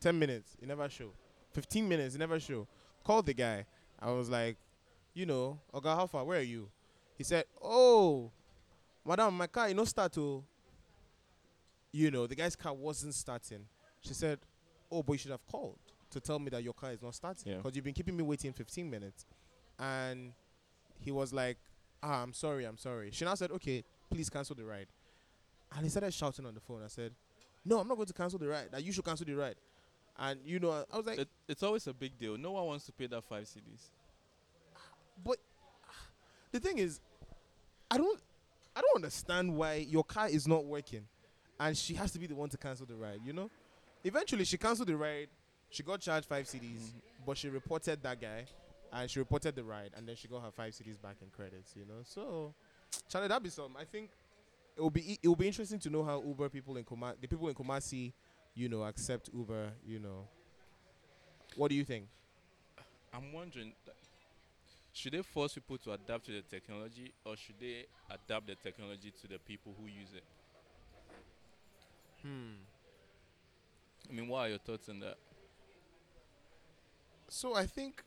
Ten 0.00 0.18
minutes, 0.18 0.56
he 0.58 0.66
never 0.66 0.88
show. 0.88 1.12
Fifteen 1.52 1.88
minutes, 1.88 2.14
he 2.14 2.18
never 2.18 2.40
show. 2.40 2.66
Called 3.04 3.26
the 3.26 3.34
guy. 3.34 3.64
I 4.02 4.10
was 4.10 4.28
like, 4.28 4.56
you 5.14 5.24
know, 5.24 5.60
Oga, 5.72 5.94
how 5.94 6.08
far? 6.08 6.24
Where 6.24 6.40
are 6.40 6.42
you? 6.42 6.68
He 7.16 7.22
said, 7.22 7.44
oh, 7.62 8.32
madam, 9.06 9.36
my 9.36 9.46
car, 9.46 9.68
you 9.68 9.74
know, 9.76 9.84
start 9.84 10.12
to. 10.14 10.42
You 11.92 12.10
know, 12.10 12.26
the 12.26 12.34
guy's 12.34 12.56
car 12.56 12.72
wasn't 12.74 13.14
starting. 13.14 13.66
She 14.00 14.14
said, 14.14 14.38
oh, 14.90 15.02
but 15.02 15.12
you 15.14 15.18
should 15.18 15.30
have 15.32 15.46
called 15.46 15.78
to 16.10 16.20
tell 16.20 16.38
me 16.38 16.50
that 16.50 16.62
your 16.62 16.72
car 16.72 16.92
is 16.92 17.02
not 17.02 17.14
starting 17.14 17.52
Yeah. 17.52 17.58
because 17.58 17.76
you've 17.76 17.84
been 17.84 17.94
keeping 17.94 18.16
me 18.16 18.22
waiting 18.22 18.52
15 18.52 18.88
minutes. 18.90 19.26
And 19.78 20.32
he 20.98 21.10
was 21.10 21.32
like, 21.32 21.58
ah, 22.02 22.22
I'm 22.22 22.32
sorry, 22.32 22.64
I'm 22.64 22.76
sorry. 22.78 23.10
She 23.12 23.24
now 23.24 23.34
said, 23.34 23.50
okay, 23.52 23.84
please 24.10 24.28
cancel 24.30 24.54
the 24.56 24.64
ride. 24.64 24.86
And 25.74 25.84
he 25.84 25.90
started 25.90 26.12
shouting 26.12 26.46
on 26.46 26.54
the 26.54 26.60
phone. 26.60 26.82
I 26.84 26.88
said, 26.88 27.12
no, 27.64 27.78
I'm 27.78 27.86
not 27.88 27.94
going 27.96 28.06
to 28.06 28.12
cancel 28.14 28.38
the 28.38 28.48
ride. 28.48 28.68
That 28.72 28.82
you 28.82 28.92
should 28.92 29.04
cancel 29.04 29.26
the 29.26 29.34
ride. 29.34 29.56
And 30.18 30.40
you 30.44 30.58
know, 30.58 30.84
I 30.92 30.96
was 30.96 31.06
like, 31.06 31.18
It, 31.20 31.28
it's 31.48 31.62
always 31.62 31.86
a 31.86 31.94
big 31.94 32.18
deal. 32.18 32.36
No 32.36 32.52
one 32.52 32.66
wants 32.66 32.86
to 32.86 32.92
pay 32.92 33.06
that 33.06 33.24
five 33.24 33.44
cedis. 33.44 33.88
but 35.24 35.36
the 36.52 36.60
thing 36.60 36.78
is, 36.78 37.00
I 37.90 37.96
don't, 37.96 38.20
I 38.74 38.80
don't 38.80 38.96
understand 38.96 39.54
why 39.56 39.74
your 39.88 40.04
car 40.04 40.28
is 40.28 40.46
not 40.48 40.64
working, 40.64 41.06
and 41.60 41.76
she 41.76 41.94
has 41.94 42.10
to 42.10 42.18
be 42.18 42.26
the 42.26 42.34
one 42.34 42.48
to 42.48 42.56
cancel 42.56 42.86
the 42.86 42.96
ride. 42.96 43.20
You 43.24 43.34
know, 43.34 43.50
eventually 44.02 44.44
she 44.44 44.56
canceled 44.56 44.88
the 44.88 44.96
ride. 44.96 45.28
She 45.68 45.82
got 45.84 46.00
charged 46.00 46.26
five 46.26 46.46
cedis, 46.46 46.62
mm-hmm. 46.62 46.98
but 47.24 47.36
she 47.36 47.48
reported 47.48 48.02
that 48.02 48.20
guy, 48.20 48.46
and 48.92 49.08
she 49.08 49.20
reported 49.20 49.54
the 49.54 49.62
ride, 49.62 49.90
and 49.96 50.08
then 50.08 50.16
she 50.16 50.26
got 50.26 50.42
her 50.42 50.50
five 50.50 50.72
cedis 50.72 51.00
back 51.00 51.16
in 51.22 51.28
credits. 51.28 51.74
You 51.76 51.84
know, 51.84 52.00
so 52.02 52.54
Charlie, 53.08 53.28
that 53.28 53.42
be 53.42 53.50
some. 53.50 53.76
I 53.78 53.84
think 53.84 54.10
it 54.76 54.80
will 54.80 54.90
be 54.90 55.18
it 55.22 55.28
will 55.28 55.36
be 55.36 55.46
interesting 55.46 55.78
to 55.80 55.90
know 55.90 56.02
how 56.02 56.22
Uber 56.26 56.48
people 56.48 56.76
in 56.76 56.84
Kuma, 56.84 57.14
the 57.20 57.28
people 57.28 57.48
in 57.48 57.54
Kumasi, 57.54 58.12
you 58.54 58.68
know, 58.68 58.82
accept 58.82 59.28
Uber. 59.32 59.70
You 59.86 60.00
know, 60.00 60.26
what 61.56 61.68
do 61.68 61.76
you 61.76 61.84
think? 61.84 62.06
I'm 63.12 63.32
wondering, 63.32 63.72
should 64.92 65.12
they 65.12 65.22
force 65.22 65.54
people 65.54 65.76
to 65.78 65.92
adapt 65.92 66.26
to 66.26 66.32
the 66.32 66.42
technology, 66.42 67.12
or 67.24 67.36
should 67.36 67.56
they 67.60 67.84
adapt 68.08 68.46
the 68.46 68.54
technology 68.54 69.12
to 69.20 69.28
the 69.28 69.38
people 69.38 69.74
who 69.78 69.86
use 69.86 70.08
it? 70.16 70.24
Hmm. 72.22 72.54
I 74.08 74.12
mean, 74.12 74.28
what 74.28 74.38
are 74.40 74.48
your 74.50 74.58
thoughts 74.58 74.88
on 74.88 75.00
that? 75.00 75.16
So 77.28 77.54
I 77.54 77.66
think, 77.66 78.02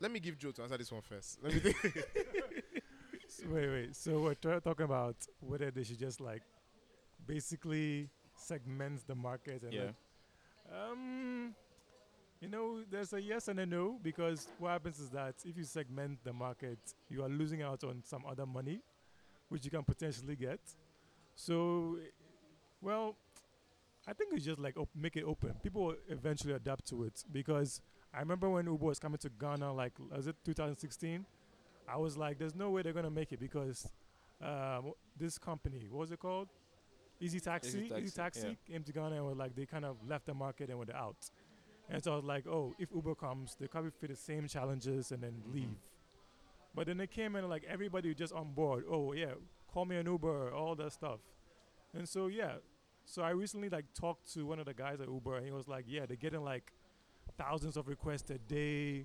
let 0.00 0.10
me 0.10 0.20
give 0.20 0.38
Joe 0.38 0.50
to 0.52 0.62
answer 0.62 0.76
this 0.76 0.92
one 0.92 1.00
first. 1.02 1.38
Let 1.42 1.54
me 1.54 1.60
think. 1.60 1.76
So 3.28 3.44
wait, 3.48 3.68
wait. 3.68 3.96
So 3.96 4.20
we're 4.20 4.34
tra- 4.34 4.60
talking 4.60 4.84
about 4.84 5.16
whether 5.40 5.70
they 5.70 5.82
should 5.82 5.98
just 5.98 6.20
like 6.20 6.42
basically 7.26 8.08
segment 8.36 9.06
the 9.06 9.14
market 9.14 9.62
and 9.62 9.72
Yeah. 9.72 9.82
like, 9.86 9.94
um, 10.74 11.54
you 12.40 12.48
know, 12.48 12.82
there's 12.90 13.12
a 13.12 13.20
yes 13.20 13.48
and 13.48 13.58
a 13.60 13.66
no 13.66 13.98
because 14.02 14.48
what 14.58 14.70
happens 14.70 14.98
is 14.98 15.10
that 15.10 15.34
if 15.44 15.56
you 15.56 15.64
segment 15.64 16.18
the 16.24 16.32
market, 16.32 16.78
you 17.08 17.22
are 17.22 17.28
losing 17.28 17.62
out 17.62 17.82
on 17.84 18.02
some 18.04 18.24
other 18.26 18.46
money, 18.46 18.80
which 19.48 19.64
you 19.64 19.70
can 19.70 19.82
potentially 19.84 20.36
get. 20.36 20.60
So, 21.34 21.96
well, 22.82 23.16
I 24.06 24.12
think 24.12 24.32
it's 24.32 24.44
just 24.44 24.58
like 24.58 24.76
op- 24.76 24.88
make 24.94 25.16
it 25.16 25.24
open. 25.24 25.54
People 25.62 25.84
will 25.86 25.96
eventually 26.08 26.54
adapt 26.54 26.86
to 26.88 27.04
it 27.04 27.22
because 27.32 27.80
I 28.12 28.20
remember 28.20 28.48
when 28.48 28.66
Uber 28.66 28.86
was 28.86 28.98
coming 28.98 29.18
to 29.18 29.28
Ghana, 29.28 29.72
like 29.72 29.92
was 30.10 30.26
it 30.26 30.36
2016? 30.44 31.24
I 31.88 31.96
was 31.96 32.16
like, 32.16 32.38
there's 32.38 32.54
no 32.54 32.70
way 32.70 32.82
they're 32.82 32.92
gonna 32.92 33.10
make 33.10 33.32
it 33.32 33.40
because 33.40 33.88
um, 34.42 34.92
this 35.18 35.38
company, 35.38 35.86
what 35.90 36.00
was 36.00 36.12
it 36.12 36.18
called? 36.18 36.48
Easy 37.20 37.40
Taxi. 37.40 37.68
Easy 37.68 37.78
Easy 37.84 38.10
Taxi, 38.16 38.40
Taxi 38.42 38.58
came 38.66 38.82
to 38.82 38.92
Ghana 38.92 39.16
and 39.16 39.26
were 39.26 39.34
like 39.34 39.54
they 39.54 39.66
kind 39.66 39.84
of 39.84 39.96
left 40.08 40.26
the 40.26 40.34
market 40.34 40.70
and 40.70 40.78
were 40.78 40.86
out. 40.94 41.30
And 41.90 42.02
so 42.02 42.12
I 42.12 42.16
was 42.16 42.24
like, 42.24 42.46
oh, 42.46 42.74
if 42.78 42.88
Uber 42.94 43.14
comes, 43.16 43.56
they 43.60 43.66
probably 43.66 43.90
face 43.90 44.10
the 44.10 44.16
same 44.16 44.46
challenges 44.48 45.12
and 45.12 45.22
then 45.22 45.42
Mhm. 45.46 45.54
leave. 45.54 45.76
But 46.74 46.86
then 46.86 46.96
they 46.98 47.08
came 47.08 47.34
in 47.36 47.40
and 47.44 47.50
like 47.50 47.64
everybody 47.64 48.08
was 48.08 48.16
just 48.16 48.32
on 48.32 48.52
board. 48.54 48.84
Oh 48.88 49.12
yeah, 49.12 49.34
call 49.72 49.84
me 49.84 49.96
an 49.96 50.06
Uber, 50.06 50.52
all 50.54 50.74
that 50.76 50.92
stuff. 50.92 51.18
And 51.92 52.08
so 52.08 52.28
yeah, 52.28 52.54
so 53.10 53.22
I 53.22 53.30
recently 53.30 53.68
like 53.68 53.86
talked 53.92 54.32
to 54.34 54.46
one 54.46 54.60
of 54.60 54.66
the 54.66 54.74
guys 54.74 55.00
at 55.00 55.08
Uber 55.08 55.36
and 55.36 55.44
he 55.44 55.50
was 55.50 55.66
like, 55.66 55.84
yeah, 55.88 56.06
they're 56.06 56.16
getting 56.16 56.44
like 56.44 56.72
thousands 57.36 57.76
of 57.76 57.88
requests 57.88 58.30
a 58.30 58.38
day, 58.38 59.04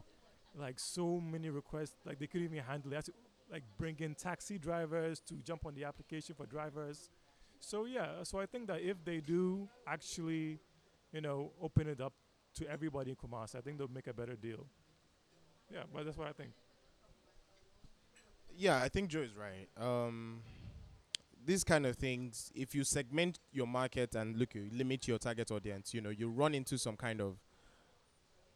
like 0.55 0.79
so 0.79 1.19
many 1.19 1.49
requests, 1.49 1.95
like 2.05 2.19
they 2.19 2.27
couldn't 2.27 2.45
even 2.45 2.63
handle 2.63 2.93
it. 2.93 3.05
To 3.05 3.13
like 3.51 3.63
bring 3.79 3.95
in 3.99 4.13
taxi 4.13 4.59
drivers 4.59 5.19
to 5.21 5.33
jump 5.35 5.65
on 5.65 5.73
the 5.73 5.85
application 5.85 6.35
for 6.35 6.45
drivers. 6.45 7.09
So 7.59 7.85
yeah, 7.85 8.23
so 8.23 8.39
I 8.39 8.45
think 8.45 8.67
that 8.67 8.81
if 8.81 9.03
they 9.03 9.21
do 9.21 9.67
actually, 9.87 10.59
you 11.11 11.21
know, 11.21 11.51
open 11.59 11.87
it 11.87 11.99
up 11.99 12.13
to 12.55 12.69
everybody 12.69 13.09
in 13.09 13.15
Kumasi, 13.15 13.55
I 13.55 13.61
think 13.61 13.79
they'll 13.79 13.87
make 13.87 14.07
a 14.07 14.13
better 14.13 14.35
deal. 14.35 14.67
Yeah, 15.73 15.83
but 15.91 16.05
that's 16.05 16.17
what 16.17 16.27
I 16.27 16.31
think. 16.31 16.51
Yeah, 18.55 18.77
I 18.77 18.87
think 18.87 19.09
Joe 19.09 19.21
is 19.21 19.35
right. 19.35 19.67
Um, 19.83 20.41
these 21.45 21.63
kind 21.63 21.85
of 21.85 21.95
things, 21.95 22.51
if 22.55 22.73
you 22.73 22.83
segment 22.83 23.39
your 23.51 23.67
market 23.67 24.15
and 24.15 24.37
look, 24.37 24.55
you 24.55 24.67
limit 24.71 25.07
your 25.07 25.17
target 25.17 25.51
audience, 25.51 25.93
you 25.93 26.01
know, 26.01 26.09
you 26.09 26.29
run 26.29 26.55
into 26.55 26.77
some 26.77 26.95
kind 26.95 27.21
of 27.21 27.37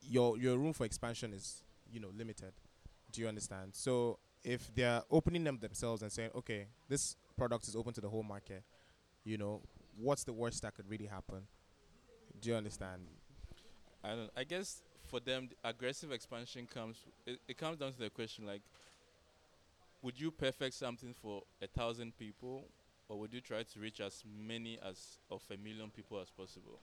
your 0.01 0.38
your 0.38 0.58
room 0.58 0.74
for 0.74 0.86
expansion 0.86 1.34
is 1.34 1.63
you 1.91 2.00
know 2.00 2.10
limited. 2.17 2.53
Do 3.12 3.22
you 3.22 3.27
understand? 3.27 3.74
So 3.74 4.19
if 4.43 4.74
they're 4.74 5.01
opening 5.12 5.43
them 5.43 5.60
themselves 5.60 6.01
and 6.01 6.12
saying, 6.12 6.31
okay, 6.36 6.67
this 6.88 7.15
product 7.38 7.67
is 7.67 7.75
open 7.75 7.93
to 7.93 8.01
the 8.01 8.10
whole 8.10 8.24
market, 8.24 8.63
you 9.24 9.38
know, 9.38 9.62
what's 9.98 10.24
the 10.24 10.34
worst 10.34 10.62
that 10.62 10.75
could 10.75 10.89
really 10.89 11.08
happen? 11.08 11.48
Do 12.39 12.50
you 12.50 12.55
understand? 12.55 13.01
I 14.03 14.10
don't. 14.10 14.29
I 14.38 14.43
guess 14.43 14.81
for 15.10 15.19
them, 15.19 15.50
the 15.50 15.69
aggressive 15.69 16.12
expansion 16.12 16.67
comes. 16.72 16.98
It, 17.25 17.39
it 17.48 17.58
comes 17.58 17.77
down 17.77 17.93
to 17.93 18.00
the 18.00 18.10
question 18.10 18.46
like, 18.46 18.62
would 20.01 20.19
you 20.19 20.31
perfect 20.31 20.75
something 20.75 21.13
for 21.13 21.43
a 21.62 21.67
thousand 21.67 22.17
people, 22.17 22.63
or 23.09 23.19
would 23.19 23.33
you 23.33 23.41
try 23.41 23.63
to 23.63 23.79
reach 23.79 23.99
as 23.99 24.23
many 24.25 24.79
as 24.87 25.17
of 25.29 25.41
a 25.51 25.57
million 25.57 25.89
people 25.89 26.19
as 26.19 26.29
possible? 26.29 26.79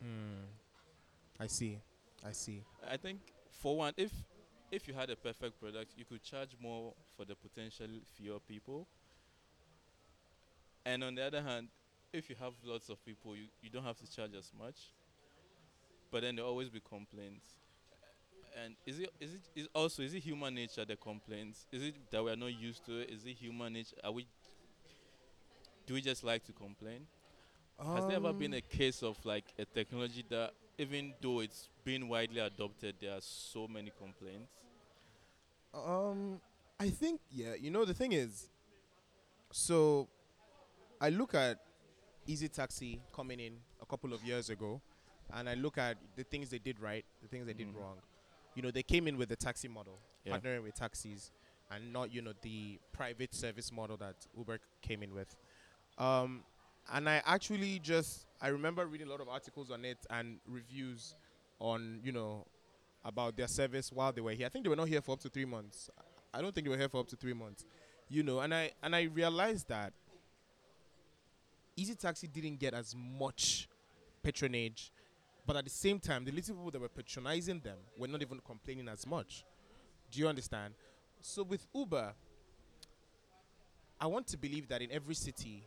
Hmm. 0.00 0.46
I 1.38 1.46
see. 1.46 1.78
I 2.26 2.32
see. 2.32 2.64
I 2.90 2.96
think 2.96 3.20
for 3.50 3.76
one, 3.76 3.92
if 3.96 4.10
if 4.72 4.88
you 4.88 4.94
had 4.94 5.10
a 5.10 5.16
perfect 5.16 5.60
product, 5.60 5.92
you 5.96 6.04
could 6.04 6.22
charge 6.22 6.50
more 6.60 6.92
for 7.16 7.24
the 7.24 7.34
potential 7.34 7.86
fewer 8.16 8.38
people. 8.40 8.86
And 10.84 11.04
on 11.04 11.14
the 11.14 11.22
other 11.22 11.42
hand, 11.42 11.68
if 12.12 12.28
you 12.30 12.36
have 12.40 12.52
lots 12.64 12.88
of 12.88 13.04
people, 13.04 13.36
you, 13.36 13.44
you 13.62 13.70
don't 13.70 13.84
have 13.84 13.98
to 13.98 14.10
charge 14.10 14.34
as 14.36 14.50
much. 14.58 14.92
But 16.10 16.22
then 16.22 16.36
there 16.36 16.44
always 16.44 16.70
be 16.70 16.80
complaints. 16.80 17.46
And 18.62 18.74
is 18.86 18.98
it 18.98 19.10
is 19.20 19.34
it 19.34 19.40
is 19.54 19.68
also 19.74 20.02
is 20.02 20.14
it 20.14 20.20
human 20.20 20.54
nature 20.54 20.84
the 20.84 20.96
complaints? 20.96 21.66
Is 21.70 21.82
it 21.82 21.94
that 22.10 22.24
we 22.24 22.30
are 22.30 22.36
not 22.36 22.58
used 22.58 22.84
to 22.86 23.00
it? 23.00 23.10
Is 23.10 23.24
it 23.24 23.36
human 23.36 23.74
nature? 23.74 23.96
Are 24.02 24.10
we 24.10 24.26
do 25.88 25.94
we 25.94 26.02
just 26.02 26.22
like 26.22 26.44
to 26.44 26.52
complain? 26.52 27.06
Has 27.94 28.04
there 28.06 28.16
ever 28.16 28.32
been 28.34 28.52
Um, 28.52 28.58
a 28.58 28.60
case 28.60 29.02
of 29.02 29.16
like 29.24 29.44
a 29.58 29.64
technology 29.64 30.22
that, 30.28 30.52
even 30.76 31.14
though 31.22 31.40
it's 31.40 31.70
been 31.82 32.08
widely 32.08 32.40
adopted, 32.40 32.96
there 33.00 33.12
are 33.16 33.20
so 33.22 33.66
many 33.66 33.90
complaints? 33.98 34.52
Um, 35.72 36.40
I 36.78 36.90
think 36.90 37.20
yeah. 37.30 37.54
You 37.54 37.70
know 37.70 37.84
the 37.86 37.94
thing 37.94 38.12
is, 38.12 38.48
so 39.50 40.08
I 41.00 41.08
look 41.08 41.34
at 41.34 41.58
Easy 42.26 42.48
Taxi 42.48 43.00
coming 43.14 43.40
in 43.40 43.54
a 43.80 43.86
couple 43.86 44.12
of 44.12 44.22
years 44.24 44.50
ago, 44.50 44.82
and 45.32 45.48
I 45.48 45.54
look 45.54 45.78
at 45.78 45.96
the 46.16 46.24
things 46.24 46.50
they 46.50 46.58
did 46.58 46.80
right, 46.80 47.04
the 47.22 47.28
things 47.28 47.46
they 47.46 47.54
did 47.54 47.68
Mhm. 47.68 47.76
wrong. 47.80 47.96
You 48.54 48.62
know, 48.62 48.70
they 48.70 48.82
came 48.82 49.08
in 49.08 49.16
with 49.16 49.28
the 49.30 49.36
taxi 49.36 49.68
model, 49.68 49.98
Yeah. 50.24 50.36
partnering 50.36 50.64
with 50.64 50.74
taxis, 50.74 51.30
and 51.70 51.92
not 51.92 52.12
you 52.12 52.20
know 52.22 52.34
the 52.42 52.78
private 52.92 53.34
service 53.34 53.70
model 53.72 53.96
that 53.98 54.26
Uber 54.36 54.58
came 54.82 55.02
in 55.02 55.14
with. 55.14 55.34
Um, 55.98 56.42
and 56.92 57.08
I 57.08 57.22
actually 57.26 57.80
just 57.80 58.26
I 58.40 58.48
remember 58.48 58.86
reading 58.86 59.08
a 59.08 59.10
lot 59.10 59.20
of 59.20 59.28
articles 59.28 59.70
on 59.70 59.84
it 59.84 59.98
and 60.10 60.38
reviews 60.46 61.14
on 61.58 62.00
you 62.02 62.12
know 62.12 62.46
about 63.04 63.36
their 63.36 63.48
service 63.48 63.92
while 63.92 64.12
they 64.12 64.20
were 64.20 64.32
here. 64.32 64.46
I 64.46 64.48
think 64.48 64.64
they 64.64 64.68
were 64.68 64.76
not 64.76 64.88
here 64.88 65.00
for 65.02 65.12
up 65.12 65.20
to 65.20 65.28
three 65.28 65.44
months. 65.44 65.90
I 66.32 66.40
don't 66.40 66.54
think 66.54 66.66
they 66.66 66.70
were 66.70 66.78
here 66.78 66.88
for 66.88 67.00
up 67.00 67.08
to 67.08 67.16
three 67.16 67.32
months. 67.32 67.64
You 68.08 68.22
know, 68.22 68.40
and 68.40 68.54
I 68.54 68.70
and 68.82 68.94
I 68.94 69.02
realized 69.02 69.68
that 69.68 69.92
Easy 71.76 71.94
Taxi 71.94 72.26
didn't 72.26 72.58
get 72.58 72.74
as 72.74 72.94
much 72.96 73.68
patronage, 74.22 74.92
but 75.46 75.56
at 75.56 75.64
the 75.64 75.70
same 75.70 75.98
time, 75.98 76.24
the 76.24 76.32
little 76.32 76.54
people 76.54 76.70
that 76.70 76.80
were 76.80 76.88
patronizing 76.88 77.60
them 77.60 77.76
were 77.98 78.08
not 78.08 78.22
even 78.22 78.40
complaining 78.44 78.88
as 78.88 79.06
much. 79.06 79.44
Do 80.10 80.20
you 80.20 80.28
understand? 80.28 80.74
So 81.20 81.42
with 81.42 81.66
Uber, 81.74 82.14
I 84.00 84.06
want 84.06 84.26
to 84.28 84.36
believe 84.36 84.68
that 84.68 84.80
in 84.80 84.90
every 84.92 85.14
city 85.14 85.64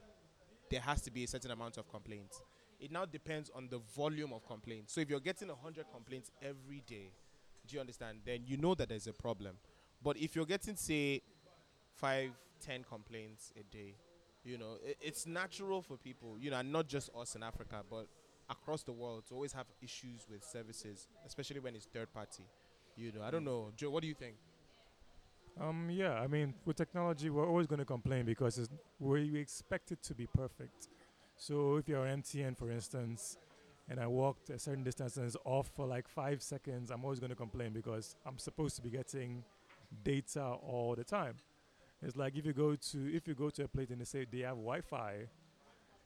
there 0.71 0.79
has 0.79 1.01
to 1.01 1.11
be 1.11 1.23
a 1.25 1.27
certain 1.27 1.51
amount 1.51 1.77
of 1.77 1.87
complaints. 1.89 2.41
It 2.79 2.91
now 2.91 3.05
depends 3.05 3.51
on 3.53 3.67
the 3.69 3.79
volume 3.95 4.33
of 4.33 4.47
complaints. 4.47 4.93
So 4.93 5.01
if 5.01 5.09
you're 5.09 5.19
getting 5.19 5.49
100 5.49 5.85
complaints 5.93 6.31
every 6.41 6.81
day, 6.87 7.11
do 7.67 7.75
you 7.75 7.79
understand? 7.79 8.19
Then 8.25 8.41
you 8.45 8.57
know 8.57 8.73
that 8.73 8.89
there's 8.89 9.05
a 9.05 9.13
problem. 9.13 9.57
But 10.03 10.17
if 10.17 10.35
you're 10.35 10.45
getting, 10.45 10.75
say, 10.75 11.21
five, 11.95 12.31
ten 12.59 12.83
complaints 12.83 13.53
a 13.59 13.63
day, 13.71 13.95
you 14.43 14.57
know, 14.57 14.77
it's 14.99 15.27
natural 15.27 15.83
for 15.83 15.97
people, 15.97 16.37
you 16.39 16.49
know, 16.49 16.57
and 16.57 16.71
not 16.71 16.87
just 16.87 17.11
us 17.15 17.35
in 17.35 17.43
Africa, 17.43 17.83
but 17.87 18.07
across 18.49 18.81
the 18.81 18.91
world 18.91 19.23
to 19.27 19.35
always 19.35 19.53
have 19.53 19.67
issues 19.81 20.25
with 20.29 20.43
services, 20.43 21.07
especially 21.25 21.59
when 21.59 21.75
it's 21.75 21.85
third 21.85 22.11
party. 22.11 22.45
You 22.95 23.11
know, 23.11 23.21
I 23.21 23.29
don't 23.29 23.43
mm. 23.43 23.45
know. 23.45 23.71
Joe, 23.75 23.91
what 23.91 24.01
do 24.01 24.07
you 24.07 24.15
think? 24.15 24.35
Um, 25.60 25.89
yeah, 25.91 26.13
I 26.13 26.27
mean, 26.27 26.53
with 26.65 26.77
technology, 26.77 27.29
we're 27.29 27.48
always 27.48 27.67
going 27.67 27.79
to 27.79 27.86
complain 27.86 28.25
because 28.25 28.58
it's, 28.58 28.70
we 29.00 29.29
we 29.31 29.39
expect 29.39 29.91
it 29.91 30.01
to 30.03 30.15
be 30.15 30.27
perfect. 30.27 30.89
So 31.38 31.75
if 31.77 31.88
you're 31.88 32.05
MTN, 32.05 32.58
for 32.58 32.72
instance, 32.72 33.38
and 33.89 34.00
I 34.00 34.08
walked 34.08 34.50
a 34.50 34.58
certain 34.60 34.84
distance 34.84 35.17
and 35.17 35.25
it's 35.25 35.36
off 35.43 35.70
for 35.75 35.86
like 35.86 36.08
five 36.08 36.41
seconds, 36.41 36.91
I'm 36.91 37.03
always 37.03 37.20
going 37.20 37.29
to 37.31 37.36
complain 37.36 37.74
because 37.74 38.15
I'm 38.25 38.38
supposed 38.38 38.75
to 38.77 38.81
be 38.81 38.89
getting 38.89 39.43
data 40.03 40.43
all 40.43 40.96
the 40.96 41.03
time. 41.03 41.36
It's 42.01 42.15
like 42.15 42.36
if 42.36 42.46
you 42.46 42.53
go 42.53 42.75
to 42.75 43.15
if 43.15 43.27
you 43.27 43.36
go 43.36 43.50
to 43.51 43.63
a 43.63 43.67
place 43.67 43.89
and 43.91 44.00
they 44.00 44.05
say 44.05 44.25
they 44.31 44.39
have 44.39 44.55
Wi-Fi, 44.55 45.27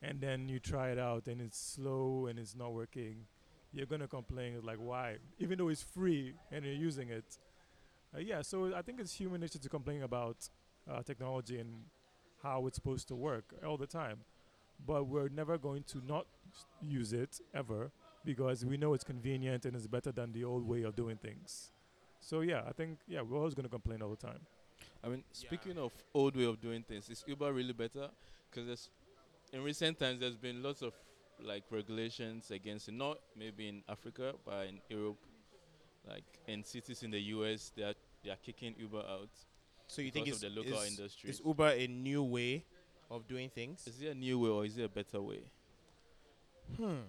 and 0.02 0.20
then 0.20 0.50
you 0.50 0.60
try 0.60 0.90
it 0.90 1.00
out 1.00 1.28
and 1.28 1.42
it's 1.42 1.58
slow 1.60 2.28
and 2.28 2.40
it's 2.40 2.56
not 2.56 2.74
working, 2.74 3.26
you're 3.72 3.86
gonna 3.86 4.08
complain. 4.08 4.54
It's 4.56 4.66
like 4.66 4.78
why? 4.80 5.18
Even 5.40 5.58
though 5.58 5.70
it's 5.70 5.84
free 5.84 6.34
and 6.52 6.66
you're 6.66 6.74
using 6.74 7.10
it, 7.10 7.38
uh, 8.16 8.20
yeah, 8.20 8.42
so 8.42 8.74
I 8.76 8.82
think 8.82 9.00
it's 9.00 9.14
human 9.14 9.42
nature 9.42 9.60
to 9.60 9.70
complain 9.70 10.04
about 10.04 10.38
uh, 10.90 11.02
technology 11.04 11.60
and 11.60 11.70
how 12.42 12.68
it's 12.68 12.76
supposed 12.76 13.08
to 13.10 13.16
work 13.16 13.46
all 13.66 13.78
the 13.78 13.88
time. 13.88 14.20
But 14.86 15.08
we're 15.08 15.30
never 15.30 15.58
going 15.58 15.84
to 15.84 16.02
not 16.06 16.28
use 16.82 17.14
it 17.14 17.40
ever 17.54 17.92
because 18.24 18.66
we 18.66 18.78
know 18.78 18.94
it's 18.94 19.04
convenient 19.04 19.66
and 19.66 19.76
it's 19.76 19.88
better 19.88 20.12
than 20.12 20.34
the 20.34 20.44
old 20.44 20.68
way 20.68 20.84
of 20.84 20.96
doing 20.96 21.18
things. 21.18 21.72
So 22.20 22.42
yeah, 22.42 22.64
I 22.68 22.72
think 22.72 23.00
yeah, 23.08 23.22
we're 23.22 23.38
always 23.38 23.54
going 23.54 23.64
to 23.66 23.70
complain 23.70 24.02
all 24.02 24.10
the 24.10 24.28
time. 24.28 24.40
I 25.04 25.08
mean, 25.08 25.24
speaking 25.32 25.78
of 25.78 25.92
old 26.14 26.36
way 26.36 26.46
of 26.46 26.60
doing 26.60 26.84
things, 26.84 27.10
is 27.10 27.24
Uber 27.28 27.54
really 27.54 27.74
better? 27.74 28.10
Because 28.50 28.90
in 29.54 29.64
recent 29.64 30.00
times 30.00 30.20
there's 30.20 30.36
been 30.36 30.62
lots 30.62 30.82
of 30.82 30.94
like 31.42 31.64
regulations 31.70 32.52
against 32.52 32.90
it. 32.90 32.94
Not 32.94 33.20
maybe 33.38 33.70
in 33.70 33.84
Africa, 33.88 34.34
but 34.46 34.68
in 34.68 34.80
Europe, 34.90 35.18
like 36.08 36.24
in 36.48 36.64
cities 36.64 37.04
in 37.04 37.12
the 37.12 37.20
US, 37.20 37.72
they 37.76 37.84
are 37.84 37.94
they 38.24 38.32
are 38.32 38.38
kicking 38.44 38.76
Uber 38.80 39.00
out 39.00 39.30
So 39.88 40.02
you 40.02 40.12
think 40.12 40.28
of 40.28 40.34
it's, 40.34 40.42
the 40.42 40.50
local 40.50 40.80
is, 40.80 40.98
industry. 40.98 41.30
is 41.30 41.42
Uber 41.46 41.70
a 41.70 41.88
new 41.88 42.24
way 42.24 42.64
of 43.10 43.28
doing 43.28 43.50
things? 43.50 43.86
Is 43.88 44.02
it 44.02 44.12
a 44.12 44.16
new 44.16 44.40
way 44.40 44.50
or 44.50 44.66
is 44.66 44.78
it 44.78 44.84
a 44.84 44.90
better 44.90 45.22
way? 45.22 45.42
Hmm. 46.78 47.02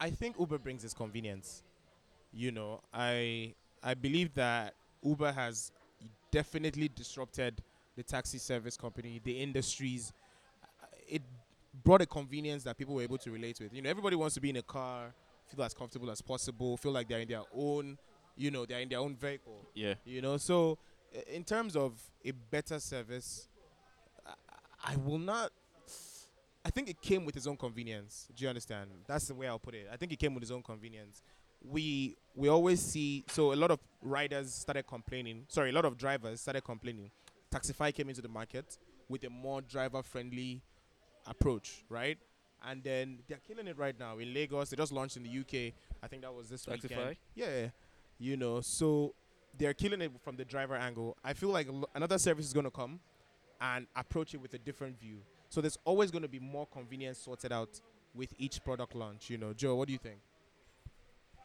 I 0.00 0.10
think 0.10 0.36
Uber 0.38 0.58
brings 0.58 0.84
its 0.84 0.94
convenience. 0.94 1.62
You 2.32 2.50
know, 2.50 2.80
I 2.92 3.54
I 3.82 3.94
believe 3.94 4.34
that 4.34 4.74
Uber 5.02 5.32
has 5.32 5.70
definitely 6.30 6.88
disrupted 6.88 7.62
the 7.96 8.02
taxi 8.02 8.38
service 8.38 8.76
company, 8.76 9.20
the 9.22 9.40
industries. 9.40 10.12
It 11.08 11.22
brought 11.84 12.00
a 12.00 12.06
convenience 12.06 12.64
that 12.64 12.76
people 12.76 12.94
were 12.94 13.02
able 13.02 13.18
to 13.18 13.30
relate 13.30 13.60
with. 13.60 13.72
You 13.72 13.82
know, 13.82 13.90
everybody 13.90 14.16
wants 14.16 14.34
to 14.34 14.40
be 14.40 14.50
in 14.50 14.56
a 14.56 14.62
car, 14.62 15.12
feel 15.54 15.64
as 15.64 15.74
comfortable 15.74 16.10
as 16.10 16.20
possible, 16.22 16.76
feel 16.76 16.92
like 16.92 17.08
they're 17.08 17.20
in 17.20 17.28
their 17.28 17.42
own, 17.54 17.98
you 18.36 18.50
know, 18.50 18.64
they're 18.66 18.80
in 18.80 18.88
their 18.88 18.98
own 18.98 19.14
vehicle. 19.16 19.68
Yeah. 19.74 19.94
You 20.04 20.22
know, 20.22 20.36
so 20.36 20.78
in 21.32 21.44
terms 21.44 21.76
of 21.76 22.00
a 22.24 22.30
better 22.30 22.80
service, 22.80 23.48
I, 24.26 24.32
I 24.92 24.96
will 24.96 25.18
not. 25.18 25.50
I 26.64 26.70
think 26.70 26.88
it 26.88 27.00
came 27.02 27.24
with 27.24 27.36
its 27.36 27.46
own 27.46 27.56
convenience. 27.56 28.28
Do 28.34 28.44
you 28.44 28.48
understand? 28.48 28.90
That's 29.06 29.26
the 29.26 29.34
way 29.34 29.48
I'll 29.48 29.58
put 29.58 29.74
it. 29.74 29.88
I 29.92 29.96
think 29.96 30.12
it 30.12 30.18
came 30.18 30.32
with 30.34 30.44
its 30.44 30.52
own 30.52 30.62
convenience. 30.62 31.20
we 31.64 32.16
we 32.34 32.48
always 32.48 32.80
see 32.80 33.24
so 33.28 33.52
a 33.52 33.54
lot 33.54 33.70
of 33.70 33.78
riders 34.02 34.52
started 34.52 34.86
complaining. 34.86 35.44
Sorry, 35.48 35.70
a 35.70 35.72
lot 35.72 35.84
of 35.84 35.96
drivers 35.96 36.40
started 36.40 36.64
complaining. 36.64 37.10
Taxify 37.52 37.92
came 37.94 38.08
into 38.08 38.22
the 38.22 38.28
market 38.28 38.78
with 39.08 39.24
a 39.24 39.30
more 39.30 39.60
driver-friendly 39.60 40.62
approach, 41.26 41.84
right? 41.90 42.18
And 42.64 42.82
then 42.82 43.18
they're 43.28 43.40
killing 43.46 43.66
it 43.66 43.76
right 43.76 43.98
now 43.98 44.18
in 44.18 44.32
Lagos. 44.32 44.70
They 44.70 44.76
just 44.76 44.92
launched 44.92 45.16
in 45.16 45.24
the 45.24 45.30
UK. 45.30 45.74
I 46.02 46.06
think 46.08 46.22
that 46.22 46.32
was 46.32 46.48
this 46.48 46.64
Taxify? 46.64 46.82
weekend. 46.82 47.16
Yeah, 47.34 47.66
you 48.18 48.36
know, 48.36 48.60
so 48.60 49.14
they're 49.58 49.74
killing 49.74 50.00
it 50.00 50.12
from 50.22 50.36
the 50.36 50.44
driver 50.44 50.76
angle. 50.76 51.16
I 51.24 51.32
feel 51.32 51.48
like 51.50 51.66
lo- 51.70 51.88
another 51.94 52.18
service 52.18 52.46
is 52.46 52.52
going 52.52 52.64
to 52.64 52.70
come 52.70 53.00
and 53.60 53.86
approach 53.96 54.34
it 54.34 54.38
with 54.38 54.54
a 54.54 54.58
different 54.58 54.98
view. 55.00 55.18
So 55.48 55.60
there's 55.60 55.78
always 55.84 56.10
going 56.10 56.22
to 56.22 56.28
be 56.28 56.38
more 56.38 56.66
convenience 56.66 57.18
sorted 57.18 57.52
out 57.52 57.80
with 58.14 58.32
each 58.38 58.62
product 58.64 58.94
launch. 58.94 59.28
You 59.28 59.38
know, 59.38 59.52
Joe, 59.52 59.74
what 59.76 59.86
do 59.88 59.92
you 59.92 59.98
think? 59.98 60.18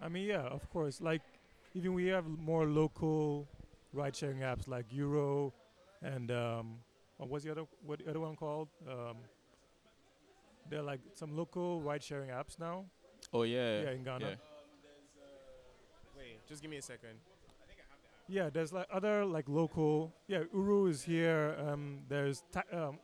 I 0.02 0.08
mean, 0.10 0.28
yeah, 0.28 0.42
of 0.42 0.70
course. 0.70 1.02
Like, 1.02 1.22
even 1.74 1.94
we 1.94 2.06
have 2.08 2.26
more 2.28 2.66
local 2.66 3.48
ride-sharing 3.94 4.40
apps 4.40 4.68
like 4.68 4.86
Euro, 4.92 5.54
and 6.02 6.32
um, 6.32 6.76
what 7.18 7.30
was 7.30 7.44
the 7.44 7.52
other 7.52 7.64
what 7.86 8.00
the 8.00 8.10
other 8.10 8.20
one 8.20 8.36
called? 8.36 8.70
Um, 8.88 9.18
they're 10.70 10.84
like 10.84 11.02
some 11.14 11.36
local 11.36 11.82
ride-sharing 11.82 12.30
apps 12.30 12.60
now. 12.60 12.86
Oh 13.34 13.44
yeah. 13.44 13.82
Yeah, 13.82 13.92
in 13.92 14.04
Ghana. 14.04 14.26
Yeah. 14.26 14.36
Wait, 16.18 16.48
just 16.48 16.62
give 16.62 16.72
me 16.72 16.78
a 16.78 16.82
second. 16.82 17.20
Yeah, 18.30 18.50
there's 18.50 18.74
like 18.74 18.88
other 18.92 19.26
like 19.26 19.48
local. 19.48 20.14
Yeah, 20.28 20.44
Uru 20.54 20.88
is 20.88 21.04
here. 21.04 21.56
Um, 21.66 22.00
there's 22.10 22.44
ta- 22.52 22.64
um, 22.74 23.00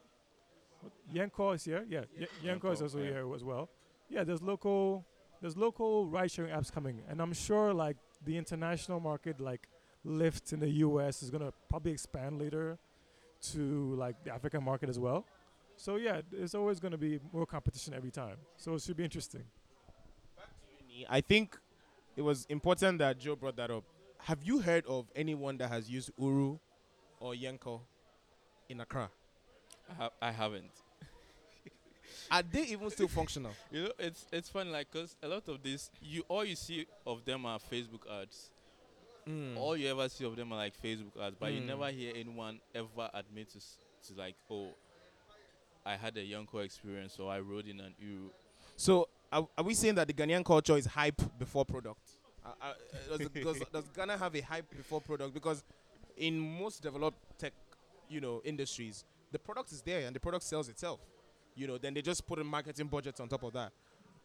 what- 0.82 0.92
Yanko 1.12 1.52
is 1.52 1.64
here. 1.64 1.86
Yeah, 1.90 2.04
yeah. 2.18 2.28
Yanko 2.42 2.72
is 2.72 2.82
also 2.82 3.00
yeah. 3.00 3.12
here 3.12 3.34
as 3.34 3.44
well. 3.44 3.70
Yeah, 4.10 4.24
there's 4.24 4.42
local. 4.42 5.06
There's 5.42 5.58
local 5.58 6.08
ride-sharing 6.08 6.52
apps 6.52 6.72
coming, 6.72 7.02
and 7.10 7.22
I'm 7.22 7.34
sure 7.34 7.74
like 7.74 7.98
the 8.26 8.38
international 8.38 9.00
market, 9.00 9.40
like 9.42 9.68
Lyft 10.06 10.54
in 10.54 10.60
the 10.60 10.70
U.S., 10.70 11.22
is 11.22 11.30
gonna 11.30 11.52
probably 11.70 11.92
expand 11.92 12.40
later 12.40 12.78
to 13.52 13.96
like 13.96 14.24
the 14.24 14.34
African 14.34 14.64
market 14.64 14.90
as 14.90 15.00
well. 15.00 15.26
So 15.76 15.96
yeah, 15.98 16.22
there's 16.32 16.56
always 16.56 16.80
gonna 16.80 16.98
be 16.98 17.20
more 17.32 17.46
competition 17.46 17.94
every 17.94 18.12
time. 18.12 18.38
So 18.58 18.76
it 18.76 18.82
should 18.82 18.98
be 18.98 19.04
interesting. 19.04 19.44
I 21.10 21.22
think 21.22 21.58
it 22.16 22.22
was 22.22 22.46
important 22.50 23.00
that 23.00 23.18
Joe 23.20 23.36
brought 23.36 23.56
that 23.58 23.72
up. 23.72 23.84
Have 24.20 24.44
you 24.44 24.60
heard 24.60 24.86
of 24.86 25.08
anyone 25.16 25.58
that 25.58 25.70
has 25.70 25.90
used 25.90 26.12
Uru 26.18 26.58
or 27.20 27.34
Yenko 27.34 27.82
in 28.70 28.80
Accra? 28.80 29.10
I, 29.90 29.94
ha- 29.96 30.10
I 30.22 30.32
haven't. 30.32 30.72
Are 32.32 32.44
they 32.44 32.62
even 32.64 32.90
still 32.92 33.08
functional? 33.08 33.52
You 33.72 33.84
know, 33.86 33.92
it's 34.00 34.26
it's 34.32 34.50
fun 34.50 34.72
like 34.72 34.92
'cause 34.92 35.16
a 35.22 35.28
lot 35.28 35.48
of 35.50 35.62
this, 35.64 35.90
you 36.02 36.24
all 36.30 36.46
you 36.46 36.56
see 36.56 36.86
of 37.06 37.26
them 37.26 37.46
are 37.46 37.60
Facebook 37.60 38.02
ads. 38.22 38.52
Mm. 39.28 39.58
All 39.58 39.76
you 39.76 39.88
ever 39.90 40.08
see 40.10 40.26
of 40.26 40.36
them 40.36 40.52
are 40.54 40.58
like 40.58 40.74
Facebook 40.82 41.20
ads, 41.22 41.36
but 41.40 41.52
you 41.52 41.62
Mm. 41.62 41.66
never 41.68 41.90
hear 41.92 42.14
anyone 42.16 42.60
ever 42.76 43.10
admit 43.14 43.50
to, 43.52 43.60
to 43.60 44.20
like, 44.20 44.36
oh, 44.50 44.68
I 45.86 45.96
had 45.96 46.16
a 46.18 46.26
Yonko 46.26 46.64
experience, 46.64 47.14
so 47.16 47.28
I 47.28 47.40
rode 47.40 47.68
in 47.68 47.80
an 47.80 47.94
Uru. 48.00 48.30
So 48.76 49.10
are, 49.32 49.48
are 49.58 49.64
we 49.64 49.74
saying 49.74 49.96
that 49.96 50.08
the 50.08 50.14
Ghanaian 50.14 50.46
culture 50.46 50.78
is 50.78 50.86
hype 50.86 51.22
before 51.38 51.66
product? 51.66 52.00
Uh, 52.46 52.50
uh, 52.62 53.18
does, 53.18 53.30
does, 53.44 53.60
does 53.72 53.88
Ghana 53.96 54.18
have 54.18 54.36
a 54.36 54.42
hype 54.42 54.70
before 54.76 55.02
product? 55.02 55.34
Because 55.34 55.64
in 56.18 56.40
most 56.40 56.82
developed 56.82 57.18
tech, 57.38 57.54
you 58.10 58.22
know, 58.22 58.42
industries, 58.46 59.04
the 59.32 59.40
product 59.40 59.72
is 59.72 59.82
there 59.82 60.06
and 60.06 60.16
the 60.16 60.20
product 60.20 60.44
sells 60.44 60.70
itself. 60.70 61.00
You 61.56 61.68
know, 61.68 61.78
then 61.78 61.94
they 61.94 62.02
just 62.02 62.26
put 62.26 62.40
in 62.40 62.48
marketing 62.48 62.88
budgets 62.88 63.20
on 63.20 63.28
top 63.28 63.44
of 63.44 63.54
that. 63.54 63.72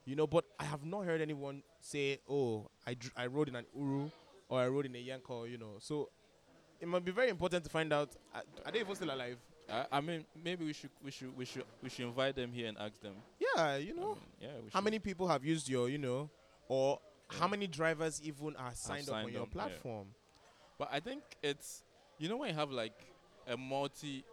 You 0.04 0.16
know, 0.16 0.26
but 0.26 0.44
I 0.58 0.64
have 0.64 0.84
not 0.86 1.04
heard 1.04 1.20
anyone 1.20 1.62
say, 1.80 2.18
"Oh, 2.28 2.70
I 2.86 2.94
dr- 2.94 3.12
I 3.14 3.26
rode 3.26 3.48
in 3.48 3.56
an 3.56 3.66
Uru 3.76 4.10
or 4.48 4.58
I 4.60 4.66
rode 4.66 4.86
in 4.86 4.96
a 4.96 4.98
Yanko." 4.98 5.44
You 5.44 5.58
know, 5.58 5.72
so 5.80 6.08
it 6.80 6.88
might 6.88 7.04
be 7.04 7.12
very 7.12 7.28
important 7.28 7.64
to 7.64 7.70
find 7.70 7.92
out 7.92 8.16
uh, 8.34 8.40
are 8.64 8.72
they 8.72 8.80
even 8.80 8.94
still 8.94 9.10
alive? 9.12 9.36
I, 9.70 9.86
I 9.92 10.00
mean, 10.00 10.24
maybe 10.42 10.64
we 10.64 10.72
should 10.72 10.90
we 11.04 11.10
should 11.10 11.36
we 11.36 11.44
should 11.44 11.64
we 11.82 11.88
should 11.90 12.06
invite 12.06 12.34
them 12.36 12.52
here 12.52 12.68
and 12.68 12.78
ask 12.78 13.00
them. 13.00 13.14
Yeah, 13.38 13.76
you 13.76 13.92
I 13.92 14.00
know, 14.00 14.08
mean, 14.08 14.18
yeah. 14.40 14.48
We 14.64 14.70
how 14.72 14.80
many 14.80 14.98
people 14.98 15.28
have 15.28 15.44
used 15.44 15.68
your, 15.68 15.88
you 15.88 15.98
know, 15.98 16.30
or 16.68 17.00
how 17.28 17.46
many 17.48 17.66
drivers 17.66 18.20
even 18.22 18.56
are 18.56 18.72
signed 18.74 19.08
up 19.08 19.16
on 19.16 19.22
signed 19.22 19.34
your 19.34 19.42
yeah. 19.46 19.52
platform? 19.52 20.08
But 20.78 20.88
I 20.92 21.00
think 21.00 21.22
it's 21.42 21.82
you 22.18 22.28
know 22.28 22.38
when 22.38 22.50
you 22.50 22.54
have 22.54 22.70
like 22.70 22.94
a 23.46 23.56
multi 23.56 24.24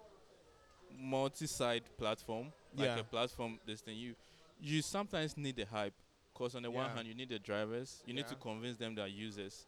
multi-side 0.97 1.83
platform, 1.97 2.53
like 2.75 2.87
Yeah. 2.87 2.99
a 2.99 3.03
platform 3.03 3.59
this 3.65 3.81
thing 3.81 3.97
you 3.97 4.15
you 4.59 4.81
sometimes 4.81 5.35
need 5.35 5.57
the 5.57 5.65
hype 5.65 5.93
because 6.31 6.55
on 6.55 6.61
the 6.63 6.71
one 6.71 6.89
hand 6.89 7.07
you 7.07 7.13
need 7.13 7.29
the 7.29 7.39
drivers, 7.39 8.01
you 8.05 8.13
need 8.13 8.27
to 8.27 8.35
convince 8.35 8.77
them 8.77 8.95
they 8.95 9.01
are 9.01 9.07
users, 9.07 9.67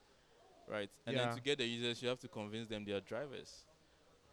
right? 0.68 0.90
And 1.06 1.16
Yeah. 1.16 1.26
then 1.28 1.36
to 1.36 1.42
get 1.42 1.58
the 1.58 1.66
users, 1.66 2.02
you 2.02 2.08
have 2.08 2.20
to 2.20 2.28
convince 2.30 2.68
them 2.70 2.86
they 2.86 2.94
are 2.94 3.02
drivers. 3.02 3.66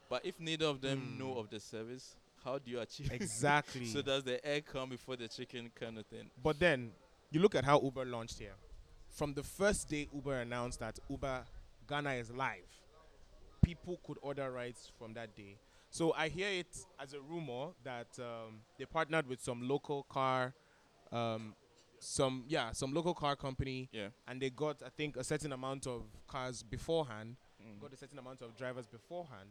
But 0.08 0.24
if 0.24 0.38
neither 0.38 0.66
of 0.66 0.80
them 0.80 1.16
know 1.18 1.32
Hmm. 1.34 1.38
of 1.40 1.50
the 1.50 1.60
service, 1.60 2.16
how 2.44 2.58
do 2.58 2.70
you 2.70 2.80
achieve? 2.80 3.10
Exactly. 3.12 3.86
so 3.94 4.02
does 4.02 4.22
the 4.24 4.44
egg 4.46 4.66
come 4.66 4.90
before 4.90 5.16
the 5.16 5.28
chicken 5.28 5.70
kind 5.74 5.98
of 5.98 6.06
thing? 6.06 6.30
but 6.42 6.58
then 6.58 6.92
you 7.30 7.40
look 7.40 7.54
at 7.54 7.64
how 7.64 7.80
Uber 7.80 8.04
launched 8.04 8.38
here. 8.38 8.54
From 9.10 9.32
the 9.34 9.42
first 9.42 9.88
day 9.88 10.08
Uber 10.12 10.40
announced 10.40 10.80
that 10.80 10.98
Uber 11.08 11.44
Ghana 11.88 12.14
is 12.14 12.30
live, 12.30 12.68
people 13.62 13.98
could 14.06 14.18
order 14.22 14.50
rides 14.50 14.90
from 14.98 15.14
that 15.14 15.34
day. 15.34 15.56
So 15.90 16.12
I 16.12 16.28
hear 16.28 16.48
it 16.48 16.76
as 17.00 17.14
a 17.14 17.20
rumor 17.20 17.68
that 17.84 18.08
um, 18.18 18.60
they 18.78 18.84
partnered 18.84 19.26
with 19.28 19.40
some 19.40 19.68
local 19.68 20.02
car, 20.04 20.52
um, 21.12 21.54
some 22.00 22.44
yeah, 22.48 22.72
some 22.72 22.92
local 22.92 23.14
car 23.14 23.36
company, 23.36 23.88
Yeah. 23.92 24.08
and 24.26 24.40
they 24.42 24.50
got 24.50 24.82
I 24.84 24.88
think 24.90 25.16
a 25.16 25.24
certain 25.24 25.52
amount 25.52 25.86
of 25.86 26.02
cars 26.26 26.62
beforehand, 26.62 27.36
Mm. 27.64 27.80
got 27.80 27.92
a 27.92 27.96
certain 27.96 28.18
amount 28.18 28.42
of 28.42 28.54
drivers 28.56 28.86
beforehand, 28.86 29.50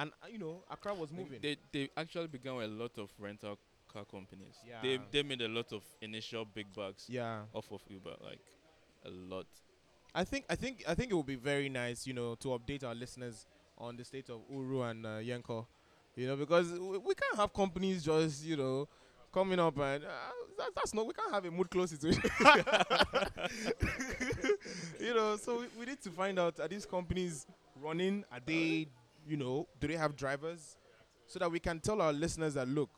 and 0.00 0.10
uh, 0.22 0.26
you 0.30 0.38
know 0.38 0.64
Accra 0.70 0.94
was 0.94 1.12
moving. 1.12 1.38
They 1.40 1.56
they 1.72 1.90
actually 1.96 2.28
began 2.28 2.56
with 2.56 2.66
a 2.66 2.68
lot 2.68 2.98
of 2.98 3.10
rental 3.18 3.58
car 3.92 4.04
companies. 4.04 4.56
Yeah. 4.66 4.78
They 4.82 4.98
they 5.10 5.22
made 5.22 5.42
a 5.42 5.48
lot 5.48 5.72
of 5.72 5.82
initial 6.00 6.44
big 6.44 6.72
bucks 6.74 7.06
yeah, 7.08 7.42
off 7.52 7.70
of 7.70 7.82
Uber, 7.88 8.16
like 8.24 8.40
a 9.04 9.10
lot. 9.10 9.46
I 10.14 10.24
think 10.24 10.46
I 10.48 10.54
think 10.56 10.84
I 10.88 10.94
think 10.94 11.10
it 11.12 11.14
would 11.14 11.26
be 11.26 11.36
very 11.36 11.68
nice, 11.68 12.06
you 12.06 12.14
know, 12.14 12.34
to 12.36 12.48
update 12.48 12.82
our 12.82 12.94
listeners 12.94 13.46
on 13.78 13.96
the 13.96 14.04
state 14.04 14.30
of 14.30 14.40
Uru 14.50 14.82
and 14.82 15.06
uh, 15.06 15.18
Yenko, 15.20 15.66
you 16.16 16.26
know, 16.26 16.36
because 16.36 16.72
we, 16.72 16.98
we 16.98 17.14
can't 17.14 17.36
have 17.36 17.52
companies 17.52 18.02
just 18.02 18.44
you 18.44 18.56
know 18.56 18.88
coming 19.32 19.60
up 19.60 19.78
and 19.78 20.04
uh, 20.04 20.08
that, 20.58 20.70
that's 20.74 20.92
not 20.94 21.06
we 21.06 21.12
can't 21.12 21.32
have 21.32 21.44
a 21.44 21.50
mood 21.50 21.70
close 21.70 21.90
situation, 21.90 22.22
you 24.98 25.14
know. 25.14 25.36
So 25.36 25.60
we, 25.60 25.66
we 25.78 25.86
need 25.86 26.00
to 26.02 26.10
find 26.10 26.38
out 26.38 26.58
are 26.58 26.68
these 26.68 26.86
companies 26.86 27.46
running? 27.80 28.24
Are 28.32 28.40
they 28.44 28.88
you 29.26 29.36
know 29.36 29.68
do 29.80 29.86
they 29.88 29.96
have 29.96 30.16
drivers 30.16 30.76
so 31.26 31.38
that 31.38 31.50
we 31.50 31.60
can 31.60 31.78
tell 31.80 32.00
our 32.02 32.12
listeners 32.12 32.54
that 32.54 32.66
look, 32.68 32.90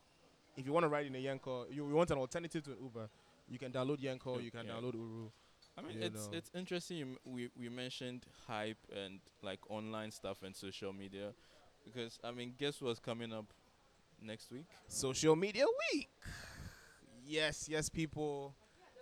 if 0.57 0.65
you 0.67 0.73
want 0.73 0.85
to 0.85 0.89
ride 0.89 1.07
in 1.07 1.15
a 1.15 1.19
Yenko, 1.19 1.67
you, 1.71 1.87
you 1.89 1.95
want 1.95 2.11
an 2.11 2.19
alternative 2.19 2.63
to 2.65 2.71
an 2.73 2.79
Uber, 2.83 3.09
you 3.49 3.59
can 3.59 3.71
download 3.73 3.99
Yenko, 4.01 4.43
you 4.43 4.51
can 4.51 4.67
Yeah. 4.67 4.73
download 4.75 4.95
Uru. 4.95 5.31
I 5.77 5.83
mean, 5.83 5.99
You 5.99 6.03
it's 6.07 6.27
know. 6.29 6.33
it's 6.39 6.51
interesting. 6.55 6.97
You 6.99 7.05
m- 7.07 7.19
we 7.25 7.51
we 7.59 7.69
mentioned 7.69 8.27
hype 8.47 8.79
and 8.95 9.21
like 9.43 9.61
online 9.71 10.11
stuff 10.11 10.43
and 10.43 10.55
social 10.57 10.93
media, 10.93 11.33
because 11.85 12.19
I 12.25 12.31
mean, 12.31 12.55
guess 12.59 12.81
what's 12.83 13.01
coming 13.01 13.33
up 13.33 13.47
next 14.21 14.51
week? 14.51 14.67
Social 14.89 15.35
Media 15.37 15.65
Week. 15.93 16.09
Yes, 17.27 17.69
yes, 17.69 17.89
people. 17.89 18.55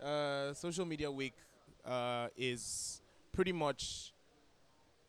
Uh, 0.03 0.55
social 0.55 0.85
Media 0.87 1.11
Week 1.11 1.35
uh, 1.85 2.29
is 2.37 3.01
pretty 3.33 3.53
much 3.53 4.13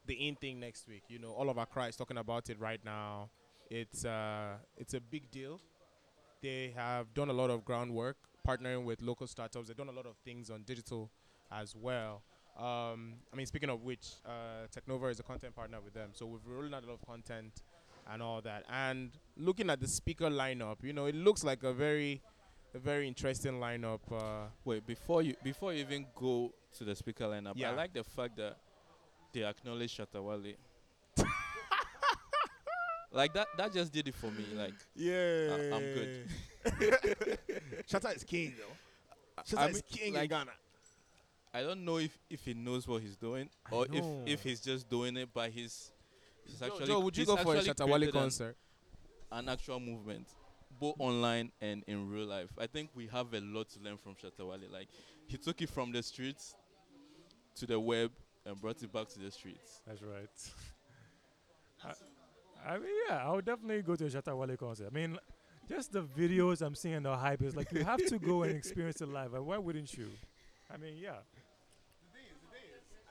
the 0.06 0.14
in 0.28 0.36
thing 0.36 0.60
next 0.60 0.88
week. 0.88 1.04
You 1.08 1.20
know, 1.20 1.32
all 1.32 1.50
of 1.50 1.58
Accra 1.58 1.86
is 1.88 1.96
talking 1.96 2.18
about 2.18 2.50
it 2.50 2.60
right 2.60 2.80
now. 2.84 3.30
It's 3.70 4.04
uh, 4.06 4.58
it's 4.78 4.94
a 4.94 5.00
big 5.00 5.32
deal. 5.32 5.60
They 6.42 6.74
have 6.76 7.14
done 7.14 7.30
a 7.30 7.34
lot 7.34 7.50
of 7.50 7.64
groundwork, 7.64 8.18
partnering 8.48 8.84
with 8.84 9.02
local 9.02 9.28
startups. 9.28 9.68
They've 9.68 9.78
done 9.78 9.90
a 9.90 9.94
lot 9.94 10.06
of 10.08 10.16
things 10.26 10.50
on 10.50 10.64
digital 10.64 11.12
as 11.52 11.76
well. 11.76 12.24
Um, 12.58 13.14
I 13.32 13.36
mean, 13.36 13.46
speaking 13.46 13.70
of 13.70 13.84
which, 13.84 14.08
uh, 14.26 14.68
Technova 14.76 15.10
is 15.12 15.20
a 15.20 15.24
content 15.24 15.56
partner 15.56 15.80
with 15.84 15.94
them, 15.94 16.10
so 16.14 16.26
we've 16.26 16.46
rolling 16.46 16.74
out 16.74 16.84
a 16.84 16.88
lot 16.88 16.98
of 17.02 17.08
content 17.08 17.62
and 18.12 18.22
all 18.22 18.42
that. 18.42 18.66
And 18.70 19.12
looking 19.38 19.70
at 19.70 19.80
the 19.80 19.88
speaker 19.88 20.30
lineup, 20.30 20.78
you 20.84 20.92
know, 20.94 21.06
it 21.06 21.16
looks 21.16 21.44
like 21.44 21.64
a 21.64 21.72
very, 21.72 22.22
a 22.74 22.80
very 22.80 23.08
interesting 23.08 23.54
lineup. 23.54 24.00
Uh, 24.12 24.48
Wait, 24.66 24.86
before 24.86 25.22
you 25.22 25.36
before 25.44 25.74
you 25.74 25.80
even 25.82 26.06
go 26.16 26.52
to 26.78 26.84
the 26.84 26.96
speaker 26.96 27.26
lineup, 27.26 27.54
Yeah. 27.56 27.72
I 27.72 27.76
like 27.76 27.94
the 27.94 28.04
fact 28.04 28.36
that 28.38 28.58
they 29.34 29.44
acknowledge 29.44 29.98
Shatta 29.98 30.22
Wale. 30.24 30.54
like 33.12 33.34
that 33.34 33.48
that 33.58 33.74
just 33.74 33.92
did 33.92 34.08
it 34.08 34.16
for 34.16 34.28
me. 34.28 34.46
Like 34.56 34.74
yeah, 34.96 35.74
I'm 35.74 35.82
good. 35.82 36.28
Shatta 37.90 38.16
is 38.16 38.24
king, 38.24 38.54
though. 38.58 38.76
I- 39.38 39.42
Shatta 39.42 39.58
I 39.58 39.68
is 39.68 39.74
mean, 39.76 39.84
king 39.92 40.16
in 40.16 40.28
Ghana. 40.28 40.52
I 41.54 41.62
don't 41.64 41.84
know 41.84 41.98
if 41.98 42.18
if 42.30 42.46
he 42.46 42.54
knows 42.54 42.88
what 42.88 43.02
he's 43.02 43.16
doing 43.18 43.50
or 43.72 43.86
if 43.92 44.06
if 44.26 44.44
he's 44.44 44.62
just 44.62 44.90
doing 44.90 45.18
it 45.18 45.34
by 45.34 45.50
his. 45.50 45.92
He's 46.46 46.62
actually 46.62 46.88
Joe, 46.88 47.00
would 47.02 47.16
you 47.18 47.26
go 47.26 47.36
for 47.38 47.54
a 47.54 47.58
actually 47.58 47.74
Shatta 47.74 47.88
Wale 47.90 48.04
an- 48.04 48.12
concert? 48.12 48.56
an 49.34 49.48
actual 49.48 49.80
movement, 49.80 50.28
both 50.80 50.96
online 51.00 51.52
and 51.62 51.84
in 51.88 52.10
real 52.10 52.26
life. 52.26 52.50
I 52.60 52.68
think 52.68 52.90
we 52.96 53.08
have 53.08 53.34
a 53.34 53.40
lot 53.40 53.70
to 53.70 53.80
learn 53.80 53.98
from 53.98 54.16
Shatta 54.16 54.46
Wale. 54.48 54.60
Like 54.72 54.88
he 55.28 55.38
took 55.38 55.62
it 55.62 55.70
from 55.70 55.92
the 55.92 56.02
streets 56.04 56.56
to 57.56 57.66
the 57.66 57.80
web 57.80 58.12
and 58.46 58.60
brought 58.60 58.82
it 58.82 58.92
back 58.92 59.08
to 59.10 59.20
the 59.20 59.32
streets. 59.32 59.82
That's 59.88 60.02
right. 60.02 60.30
I, 61.84 62.74
I 62.74 62.78
mean, 62.78 62.90
yeah, 63.08 63.26
I 63.28 63.32
would 63.32 63.46
definitely 63.46 63.82
go 63.82 63.96
to 63.96 64.06
a 64.06 64.10
Shatta 64.10 64.36
Wale 64.38 64.56
concert. 64.58 64.88
I 64.92 64.94
mean, 64.94 65.18
just 65.68 65.92
the 65.92 66.04
videos 66.04 66.62
I'm 66.62 66.76
seeing, 66.76 67.02
the 67.04 67.16
hype 67.16 67.42
is 67.42 67.56
like 67.56 67.72
you 67.72 67.84
have 67.84 68.06
to 68.08 68.20
go 68.20 68.44
and 68.44 68.56
experience 68.56 69.02
it 69.02 69.10
live. 69.10 69.34
Like, 69.34 69.44
why 69.44 69.58
wouldn't 69.58 69.94
you? 69.98 70.08
I 70.74 70.78
mean, 70.78 70.96
yeah. 70.98 71.12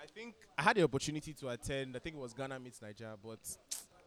I 0.02 0.06
think 0.06 0.34
I 0.56 0.62
had 0.62 0.76
the 0.76 0.82
opportunity 0.82 1.32
to 1.34 1.48
attend. 1.50 1.94
I 1.94 1.98
think 1.98 2.16
it 2.16 2.18
was 2.18 2.32
Ghana 2.32 2.58
meets 2.58 2.80
Nigeria, 2.80 3.14
but 3.22 3.38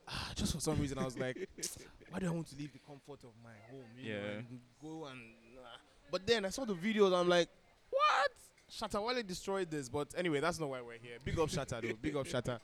ah, 0.08 0.32
just 0.36 0.54
for 0.54 0.60
some 0.60 0.80
reason 0.80 0.98
I 0.98 1.06
was 1.06 1.18
like, 1.18 1.38
why 2.10 2.20
do 2.20 2.28
I 2.28 2.30
want 2.32 2.48
to 2.48 2.56
leave 2.56 2.74
the 2.74 2.80
comfort 2.80 3.24
of 3.24 3.32
my 3.44 3.52
home? 3.70 3.86
You 3.98 4.14
know, 4.14 4.20
Yeah. 4.20 4.38
and 4.40 4.60
go 4.82 5.06
and. 5.06 5.20
ah. 5.64 5.78
But 6.12 6.26
then 6.26 6.46
I 6.46 6.50
saw 6.50 6.66
the 6.66 6.74
videos. 6.74 7.14
I'm 7.18 7.30
like, 7.30 7.48
what? 8.80 8.92
Shatta 8.92 9.06
Wale 9.06 9.24
destroyed 9.24 9.70
this. 9.70 9.90
But 9.90 10.14
anyway, 10.18 10.40
that's 10.40 10.60
not 10.60 10.70
why 10.70 10.82
we're 10.82 10.94
here. 10.94 11.18
Big 11.24 11.40
up 11.40 11.50
Shatta 11.50 11.82
though. 11.82 11.94
Big 12.02 12.16
up 12.16 12.26
Shatta. 12.26 12.60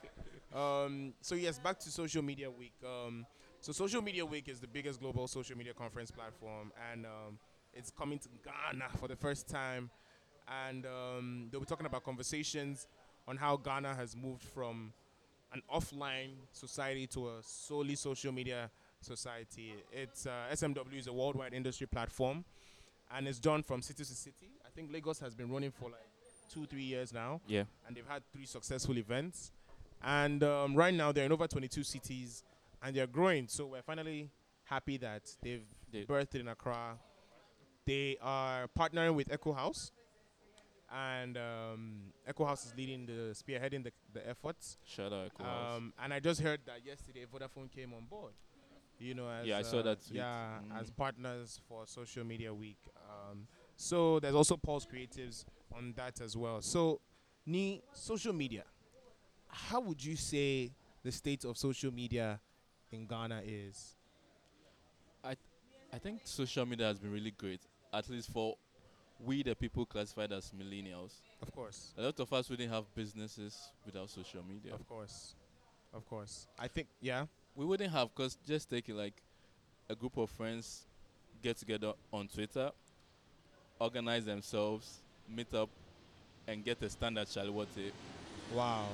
Um, 0.54 1.14
so 1.20 1.34
yes, 1.34 1.58
back 1.58 1.78
to 1.80 1.90
Social 1.90 2.22
Media 2.22 2.50
Week. 2.50 2.74
Um, 2.84 3.26
so 3.60 3.72
Social 3.72 4.02
Media 4.02 4.24
Week 4.24 4.48
is 4.48 4.60
the 4.60 4.66
biggest 4.66 5.00
global 5.00 5.28
social 5.28 5.56
media 5.56 5.74
conference 5.74 6.10
platform, 6.10 6.72
and 6.92 7.06
um, 7.06 7.38
it's 7.74 7.90
coming 7.90 8.18
to 8.18 8.28
Ghana 8.44 8.86
for 8.98 9.08
the 9.08 9.16
first 9.16 9.48
time. 9.48 9.90
And 10.66 10.86
um, 10.86 11.48
they'll 11.50 11.60
be 11.60 11.66
talking 11.66 11.86
about 11.86 12.02
conversations 12.04 12.88
on 13.28 13.36
how 13.36 13.56
Ghana 13.56 13.94
has 13.94 14.16
moved 14.16 14.42
from 14.42 14.92
an 15.52 15.62
offline 15.72 16.30
society 16.52 17.06
to 17.08 17.28
a 17.28 17.32
solely 17.42 17.94
social 17.94 18.32
media 18.32 18.70
society. 19.00 19.74
It's 19.92 20.26
uh, 20.26 20.46
SMW 20.52 20.98
is 20.98 21.06
a 21.06 21.12
worldwide 21.12 21.54
industry 21.54 21.86
platform, 21.86 22.44
and 23.14 23.28
it's 23.28 23.38
done 23.38 23.62
from 23.62 23.82
city 23.82 24.04
to 24.04 24.14
city. 24.14 24.50
I 24.70 24.76
think 24.76 24.92
Lagos 24.92 25.18
has 25.18 25.34
been 25.34 25.50
running 25.50 25.72
for 25.72 25.86
like 25.90 26.06
two, 26.48 26.64
three 26.66 26.82
years 26.84 27.12
now 27.12 27.40
Yeah. 27.48 27.64
and 27.86 27.96
they've 27.96 28.06
had 28.06 28.22
three 28.32 28.46
successful 28.46 28.96
events. 28.98 29.50
And 30.02 30.42
um, 30.44 30.74
right 30.76 30.94
now 30.94 31.10
they're 31.12 31.24
in 31.26 31.32
over 31.32 31.48
22 31.48 31.82
cities 31.82 32.44
and 32.82 32.94
they're 32.94 33.08
growing. 33.08 33.48
So 33.48 33.66
we're 33.66 33.82
finally 33.82 34.30
happy 34.64 34.96
that 34.98 35.22
they've 35.42 35.64
They- 35.92 36.04
birthed 36.04 36.36
in 36.36 36.46
Accra. 36.48 36.98
They 37.84 38.16
are 38.22 38.68
partnering 38.78 39.14
with 39.16 39.32
Echo 39.32 39.52
House, 39.52 39.90
and 40.92 41.36
um, 41.36 42.12
Echo 42.26 42.44
House 42.44 42.66
is 42.66 42.74
leading 42.76 43.04
the 43.06 43.34
spearheading 43.34 43.82
the, 43.82 43.90
the 44.12 44.28
efforts. 44.28 44.76
Shout 44.84 45.12
out 45.12 45.26
Echo 45.34 45.42
House. 45.42 45.76
Um, 45.76 45.92
and 46.00 46.12
I 46.14 46.20
just 46.20 46.40
heard 46.40 46.60
that 46.66 46.84
yesterday 46.86 47.24
Vodafone 47.32 47.68
came 47.72 47.92
on 47.94 48.04
board. 48.04 48.32
You 49.00 49.14
know, 49.14 49.28
as 49.28 49.46
Yeah, 49.46 49.58
I 49.58 49.62
saw 49.62 49.78
uh, 49.78 49.82
that 49.82 50.06
tweet. 50.06 50.18
Yeah, 50.18 50.58
Mm. 50.70 50.80
as 50.80 50.90
partners 50.90 51.58
for 51.68 51.84
Social 51.86 52.22
Media 52.22 52.52
Week. 52.54 52.78
Um, 53.08 53.48
so 53.80 54.20
there's 54.20 54.34
also 54.34 54.56
Pulse 54.58 54.86
Creatives 54.86 55.44
on 55.74 55.94
that 55.96 56.20
as 56.20 56.36
well. 56.36 56.60
So, 56.60 57.00
Ni, 57.46 57.82
social 57.94 58.34
media. 58.34 58.64
How 59.48 59.80
would 59.80 60.04
you 60.04 60.16
say 60.16 60.70
the 61.02 61.10
state 61.10 61.44
of 61.44 61.56
social 61.56 61.90
media 61.90 62.38
in 62.92 63.06
Ghana 63.06 63.42
is? 63.44 63.96
I 65.92 65.98
think 65.98 66.20
social 66.24 66.64
media 66.66 66.86
has 66.86 66.98
been 66.98 67.10
really 67.10 67.32
great, 67.32 67.60
at 67.92 68.08
least 68.08 68.30
for 68.30 68.56
we 69.18 69.42
the 69.42 69.56
people 69.56 69.84
classified 69.84 70.30
as 70.32 70.52
millennials. 70.52 71.14
Of 71.42 71.52
course, 71.52 71.92
A 71.98 72.02
lot 72.02 72.20
of 72.20 72.32
us 72.32 72.48
wouldn't 72.48 72.70
have 72.70 72.84
businesses 72.94 73.58
without 73.84 74.08
social 74.08 74.44
media. 74.48 74.72
of 74.74 74.86
course, 74.88 75.34
of 75.92 76.08
course. 76.08 76.46
I 76.58 76.68
think, 76.68 76.86
yeah, 77.00 77.26
We 77.56 77.64
wouldn't 77.64 77.90
have, 77.90 78.10
because 78.14 78.38
just 78.46 78.70
take 78.70 78.88
it 78.88 78.94
like 78.94 79.20
a 79.88 79.96
group 79.96 80.16
of 80.16 80.30
friends 80.30 80.86
get 81.42 81.56
together 81.56 81.94
on 82.12 82.28
Twitter, 82.28 82.70
organize 83.80 84.24
themselves, 84.24 84.98
meet 85.28 85.52
up, 85.54 85.68
and 86.46 86.64
get 86.64 86.82
a 86.82 86.90
standard 86.90 87.28
Charlotte. 87.28 87.68
wow, 88.54 88.86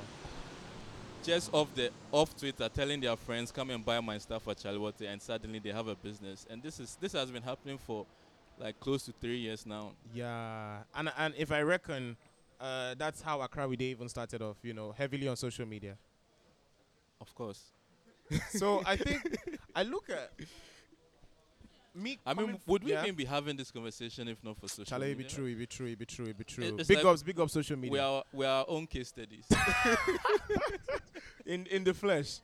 Just 1.24 1.52
off 1.52 1.74
the 1.74 1.90
off 2.12 2.36
Twitter, 2.36 2.68
telling 2.68 3.00
their 3.00 3.16
friends, 3.16 3.50
"Come 3.50 3.70
and 3.70 3.84
buy 3.84 4.00
my 4.00 4.18
stuff 4.18 4.46
at 4.48 4.60
Charlotte," 4.60 5.00
and 5.02 5.20
suddenly 5.20 5.58
they 5.58 5.70
have 5.72 5.88
a 5.88 5.94
business. 5.96 6.46
And 6.48 6.62
this 6.62 6.78
is 6.78 6.96
this 7.00 7.12
has 7.12 7.30
been 7.30 7.42
happening 7.42 7.78
for 7.78 8.06
like 8.58 8.78
close 8.80 9.04
to 9.06 9.12
three 9.20 9.38
years 9.38 9.66
now. 9.66 9.92
yeah. 10.14 10.78
And 10.94 11.10
and 11.18 11.34
if 11.36 11.50
I 11.52 11.62
reckon, 11.62 12.16
uh, 12.60 12.94
that's 12.96 13.20
how 13.22 13.40
Accra 13.42 13.66
We 13.68 13.76
Day 13.76 13.86
even 13.86 14.08
started 14.08 14.40
off. 14.40 14.56
You 14.62 14.72
know, 14.74 14.92
heavily 14.92 15.26
on 15.28 15.36
social 15.36 15.66
media. 15.66 15.96
Of 17.20 17.34
course. 17.34 17.60
so 18.50 18.82
I 18.86 18.96
think 18.96 19.36
I 19.74 19.82
look 19.82 20.10
at 20.10 20.32
me. 21.96 22.18
I 22.26 22.34
mean, 22.34 22.58
would 22.66 22.84
we 22.84 22.92
yeah. 22.92 23.02
even 23.02 23.14
be 23.14 23.24
having 23.24 23.56
this 23.56 23.70
conversation 23.70 24.28
if 24.28 24.42
not 24.44 24.58
for 24.58 24.68
social 24.68 24.84
Shall 24.84 25.02
it 25.02 25.08
media? 25.08 25.16
be 25.16 25.24
true? 25.24 25.46
It 25.46 25.58
be 25.58 25.66
true. 25.66 25.86
It 25.86 25.98
be 25.98 26.04
true. 26.04 26.26
It 26.26 26.38
be 26.38 26.44
true. 26.44 26.76
it's 26.78 26.88
big 26.88 26.98
like 26.98 27.06
ups, 27.06 27.22
big 27.22 27.40
ups, 27.40 27.52
social 27.52 27.76
We 27.76 27.82
media 27.82 28.02
are 28.02 28.24
we 28.32 28.46
are 28.46 28.60
our 28.60 28.64
own 28.68 28.86
case 28.86 29.08
studies. 29.08 29.46
in 31.46 31.66
in 31.66 31.84
the 31.84 31.94
flesh. 31.94 32.40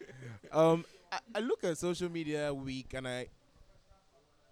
Um, 0.50 0.84
I, 1.10 1.18
I 1.34 1.40
look 1.40 1.64
at 1.64 1.76
social 1.76 2.10
media 2.10 2.52
week 2.54 2.94
and 2.94 3.06
I, 3.06 3.26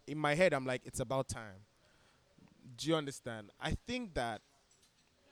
in 0.07 0.19
my 0.19 0.35
head, 0.35 0.53
I'm 0.53 0.67
like, 0.67 0.83
it's 0.85 1.01
about 1.01 1.29
time. 1.29 1.65
Do 2.77 2.89
you 2.89 2.97
understand? 2.97 3.51
I 3.61 3.77
think 3.87 4.15
that, 4.15 4.41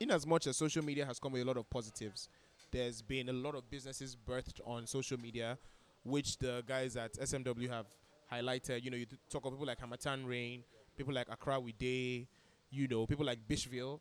in 0.00 0.10
as 0.10 0.26
much 0.26 0.46
as 0.46 0.56
social 0.56 0.84
media 0.84 1.04
has 1.04 1.18
come 1.18 1.32
with 1.32 1.42
a 1.42 1.44
lot 1.44 1.56
of 1.56 1.68
positives, 1.68 2.28
there's 2.70 3.02
been 3.02 3.28
a 3.28 3.32
lot 3.32 3.54
of 3.54 3.68
businesses 3.70 4.16
birthed 4.16 4.60
on 4.64 4.86
social 4.86 5.18
media, 5.18 5.58
which 6.04 6.38
the 6.38 6.62
guys 6.66 6.96
at 6.96 7.14
SMW 7.14 7.68
have 7.68 7.86
highlighted. 8.32 8.84
You 8.84 8.90
know, 8.90 8.96
you 8.96 9.06
talk 9.30 9.44
of 9.44 9.52
people 9.52 9.66
like 9.66 9.78
Harmattan 9.78 10.26
Rain, 10.26 10.62
people 10.96 11.14
like 11.14 11.28
Accra 11.30 11.60
We 11.60 11.72
Day, 11.72 12.26
you 12.70 12.88
know, 12.88 13.06
people 13.06 13.24
like 13.26 13.38
Bishville, 13.48 14.00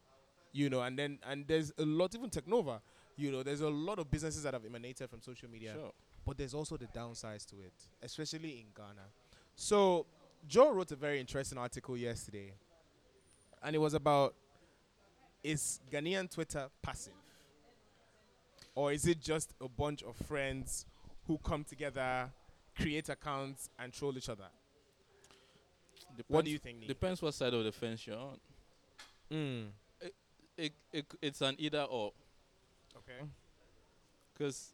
you 0.52 0.70
know, 0.70 0.82
and 0.82 0.98
then 0.98 1.20
and 1.30 1.48
there's 1.48 1.72
a 1.78 1.84
lot, 1.84 2.14
even 2.16 2.30
Technova, 2.30 2.80
you 3.16 3.32
know, 3.32 3.44
there's 3.44 3.62
a 3.62 3.70
lot 3.70 4.00
of 4.00 4.10
businesses 4.10 4.44
that 4.44 4.54
have 4.54 4.66
emanated 4.66 5.10
from 5.10 5.22
social 5.22 5.50
media 5.50 5.74
Sure. 5.74 5.92
but 6.26 6.38
there's 6.38 6.54
also 6.54 6.78
the 6.78 6.88
downsides 6.88 7.46
to 7.48 7.56
it, 7.58 7.74
especially 8.02 8.60
in 8.60 8.66
Ghana. 8.76 9.08
So, 9.56 10.06
Joe 10.48 10.72
wrote 10.72 10.92
a 10.92 10.96
very 10.96 11.20
interesting 11.20 11.58
article 11.58 11.98
yesterday, 11.98 12.54
and 13.64 13.76
it 13.76 13.80
was 13.80 13.94
about 13.94 14.36
is 15.44 15.80
Ghanaian 15.92 16.30
Twitter 16.30 16.68
passive? 16.82 17.14
Or 18.76 18.92
is 18.92 19.08
it 19.08 19.20
just 19.22 19.54
a 19.62 19.68
bunch 19.68 20.04
of 20.04 20.16
friends 20.16 20.86
who 21.26 21.38
come 21.40 21.64
together, 21.64 22.30
create 22.80 23.10
accounts, 23.10 23.70
and 23.80 23.92
troll 23.92 24.18
each 24.18 24.30
other? 24.30 24.46
What 26.28 26.46
do 26.46 26.52
you 26.52 26.58
think? 26.58 26.80
Nick? 26.80 26.88
Depends 26.88 27.22
what 27.22 27.34
side 27.34 27.54
of 27.54 27.64
the 27.64 27.72
fence 27.72 28.08
you're 28.08 28.18
on. 28.18 28.40
Mm. 29.32 29.68
It, 30.58 30.74
it 30.92 31.06
it's 31.22 31.42
an 31.42 31.56
either 31.60 31.84
or. 31.84 32.14
Okay. 32.98 33.28
Because 34.34 34.72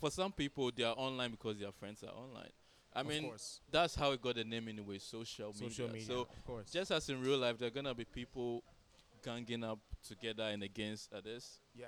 for 0.00 0.10
some 0.10 0.32
people, 0.32 0.70
they 0.74 0.84
are 0.84 0.94
online 0.96 1.32
because 1.32 1.58
their 1.58 1.72
friends 1.72 2.02
are 2.02 2.14
online. 2.14 2.50
I 2.92 3.00
of 3.00 3.06
mean, 3.06 3.24
course. 3.24 3.60
that's 3.70 3.94
how 3.94 4.10
it 4.12 4.20
got 4.20 4.34
the 4.34 4.44
name 4.44 4.68
anyway. 4.68 4.98
Social 4.98 5.52
media. 5.52 5.68
social 5.68 5.88
media. 5.88 6.06
So 6.06 6.20
of 6.22 6.44
course. 6.44 6.70
just 6.72 6.90
as 6.90 7.08
in 7.08 7.20
real 7.20 7.38
life, 7.38 7.58
there 7.58 7.68
are 7.68 7.70
gonna 7.70 7.94
be 7.94 8.04
people 8.04 8.64
ganging 9.24 9.62
up 9.62 9.78
together 10.06 10.44
and 10.44 10.62
against 10.62 11.12
others, 11.12 11.60
yeah. 11.76 11.86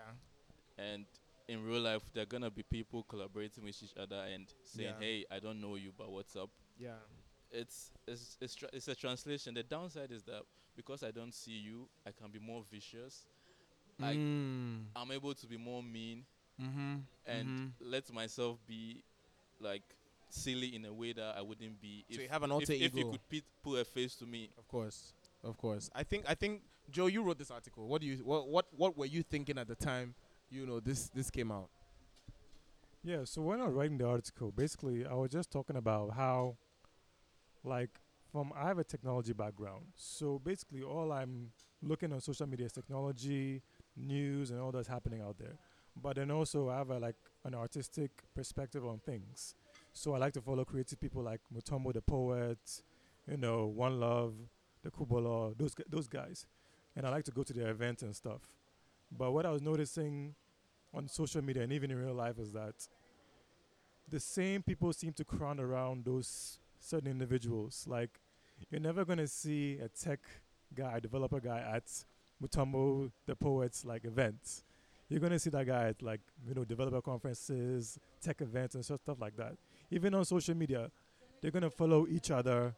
and 0.78 1.04
in 1.52 1.64
real 1.64 1.80
life, 1.80 2.02
there 2.12 2.22
are 2.22 2.26
gonna 2.26 2.50
be 2.50 2.62
people 2.62 3.02
collaborating 3.04 3.64
with 3.64 3.82
each 3.82 3.94
other 3.96 4.24
and 4.32 4.46
saying, 4.64 4.94
Yeah. 4.94 5.00
"Hey, 5.00 5.24
I 5.30 5.38
don't 5.38 5.60
know 5.60 5.76
you, 5.76 5.92
but 5.96 6.10
what's 6.10 6.34
up?" 6.36 6.50
Yeah. 6.78 6.98
It's 7.50 7.90
it's 8.06 8.38
it's, 8.40 8.54
tra- 8.54 8.70
it's 8.72 8.88
a 8.88 8.94
translation. 8.94 9.54
The 9.54 9.62
downside 9.62 10.10
is 10.10 10.22
that 10.24 10.42
because 10.76 11.02
I 11.02 11.10
don't 11.10 11.34
see 11.34 11.52
you, 11.52 11.88
I 12.06 12.10
can 12.12 12.30
be 12.30 12.38
more 12.38 12.64
vicious. 12.70 13.26
Like 13.98 14.16
mm. 14.16 14.84
I'm 14.96 15.10
able 15.12 15.34
to 15.34 15.46
be 15.46 15.56
more 15.56 15.82
mean 15.82 16.24
Mm-hmm. 16.60 16.96
and 17.26 17.72
let 17.80 18.12
myself 18.12 18.58
be 18.66 19.02
like 19.58 19.82
silly 20.28 20.76
in 20.76 20.84
a 20.84 20.92
way 20.92 21.12
that 21.12 21.34
I 21.36 21.42
wouldn't 21.42 21.80
be 21.80 22.04
if, 22.08 22.16
So 22.16 22.22
you 22.22 22.28
have 22.28 22.42
an 22.42 22.50
if, 22.50 22.54
alter 22.54 22.72
if 22.72 22.94
you 22.94 23.10
could 23.10 23.28
put, 23.28 23.44
put 23.62 23.80
a 23.80 23.84
face 23.84 24.14
to 24.16 24.26
me. 24.26 24.50
Of 24.58 24.68
course, 24.68 25.12
of 25.42 25.56
course. 25.56 25.90
I 25.94 26.02
think 26.02 26.24
I 26.28 26.34
think 26.34 26.62
Joe, 26.90 27.06
you 27.06 27.22
wrote 27.22 27.38
this 27.38 27.50
article. 27.50 27.88
What 27.88 28.00
do 28.00 28.06
you 28.06 28.16
what 28.18 28.48
what 28.48 28.66
what 28.76 28.96
were 28.96 29.06
you 29.06 29.22
thinking 29.22 29.58
at 29.58 29.66
the 29.66 29.74
time? 29.74 30.14
You 30.52 30.66
know 30.66 30.80
this 30.80 31.08
this 31.08 31.30
came 31.30 31.50
out. 31.50 31.70
Yeah, 33.02 33.24
so 33.24 33.40
when 33.40 33.58
I 33.58 33.64
was 33.64 33.74
writing 33.74 33.96
the 33.96 34.06
article, 34.06 34.52
basically 34.52 35.06
I 35.06 35.14
was 35.14 35.30
just 35.30 35.50
talking 35.50 35.76
about 35.76 36.12
how, 36.12 36.56
like, 37.64 37.98
from 38.30 38.52
I 38.54 38.68
have 38.68 38.78
a 38.78 38.84
technology 38.84 39.32
background, 39.32 39.86
so 39.96 40.38
basically 40.44 40.82
all 40.82 41.10
I'm 41.10 41.52
looking 41.80 42.12
on 42.12 42.20
social 42.20 42.46
media 42.46 42.66
is 42.66 42.72
technology, 42.72 43.62
news, 43.96 44.50
and 44.50 44.60
all 44.60 44.70
that's 44.72 44.88
happening 44.88 45.22
out 45.22 45.38
there. 45.38 45.56
But 45.96 46.16
then 46.16 46.30
also 46.30 46.68
I 46.68 46.76
have 46.76 46.90
a, 46.90 46.98
like 46.98 47.16
an 47.44 47.54
artistic 47.54 48.10
perspective 48.34 48.84
on 48.86 48.98
things, 48.98 49.54
so 49.94 50.12
I 50.14 50.18
like 50.18 50.34
to 50.34 50.42
follow 50.42 50.66
creative 50.66 51.00
people 51.00 51.22
like 51.22 51.40
Mutombo 51.52 51.94
the 51.94 52.02
poet, 52.02 52.82
you 53.26 53.38
know, 53.38 53.68
One 53.68 53.98
Love, 53.98 54.34
the 54.82 54.90
Kubolo, 54.90 55.56
those 55.56 55.74
those 55.88 56.08
guys, 56.08 56.46
and 56.94 57.06
I 57.06 57.08
like 57.08 57.24
to 57.24 57.32
go 57.32 57.42
to 57.42 57.54
their 57.54 57.70
events 57.70 58.02
and 58.02 58.14
stuff. 58.14 58.42
But 59.10 59.32
what 59.32 59.46
I 59.46 59.50
was 59.50 59.62
noticing 59.62 60.34
on 60.94 61.08
social 61.08 61.42
media 61.42 61.62
and 61.62 61.72
even 61.72 61.90
in 61.90 61.96
real 61.98 62.14
life 62.14 62.38
is 62.38 62.52
that 62.52 62.74
the 64.08 64.20
same 64.20 64.62
people 64.62 64.92
seem 64.92 65.12
to 65.14 65.24
crowd 65.24 65.58
around 65.60 66.04
those 66.04 66.58
certain 66.80 67.10
individuals. 67.10 67.86
Like 67.88 68.10
you're 68.70 68.80
never 68.80 69.04
gonna 69.04 69.26
see 69.26 69.78
a 69.78 69.88
tech 69.88 70.20
guy, 70.74 71.00
developer 71.00 71.40
guy 71.40 71.60
at 71.60 71.84
Mutombo 72.42 73.10
the 73.26 73.36
poet's 73.36 73.84
like 73.84 74.04
events. 74.04 74.64
you're 75.08 75.20
gonna 75.20 75.38
see 75.38 75.50
that 75.50 75.66
guy 75.66 75.88
at 75.88 76.02
like 76.02 76.20
you 76.46 76.54
know 76.54 76.64
developer 76.64 77.00
conferences, 77.02 77.98
tech 78.20 78.40
events, 78.40 78.74
and 78.74 78.84
stuff 78.84 79.20
like 79.20 79.36
that. 79.36 79.56
Even 79.90 80.14
on 80.14 80.24
social 80.24 80.54
media, 80.54 80.90
they're 81.40 81.50
gonna 81.50 81.70
follow 81.70 82.06
each 82.08 82.30
other. 82.30 82.74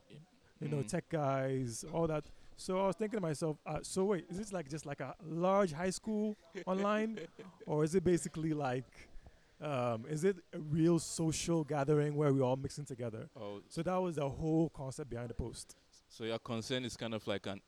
You 0.60 0.68
know, 0.68 0.78
Mm. 0.78 0.88
tech 0.88 1.08
guys, 1.08 1.84
all 1.92 2.06
that. 2.06 2.24
So 2.56 2.80
I 2.80 2.86
was 2.86 2.96
thinking 2.96 3.18
to 3.18 3.20
myself, 3.20 3.56
uh, 3.66 3.78
so 3.82 4.04
wait, 4.04 4.26
is 4.30 4.38
this 4.38 4.52
like 4.52 4.68
just 4.68 4.86
like 4.86 5.00
a 5.00 5.14
large 5.24 5.72
high 5.72 5.90
school 5.90 6.36
online, 6.66 7.18
or 7.66 7.84
is 7.84 7.94
it 7.94 8.04
basically 8.04 8.52
like, 8.52 9.08
um, 9.60 10.04
is 10.08 10.24
it 10.24 10.36
a 10.52 10.58
real 10.60 10.98
social 10.98 11.64
gathering 11.64 12.14
where 12.16 12.32
we're 12.32 12.42
all 12.42 12.56
mixing 12.56 12.84
together? 12.84 13.28
Oh, 13.38 13.60
So 13.68 13.82
that 13.82 13.96
was 13.96 14.16
the 14.16 14.28
whole 14.28 14.68
concept 14.70 15.10
behind 15.10 15.30
the 15.30 15.34
post. 15.34 15.76
so 16.08 16.24
your 16.24 16.38
concern 16.38 16.84
is 16.84 16.96
kind 16.96 17.14
of 17.14 17.26
like 17.26 17.46
an 17.46 17.60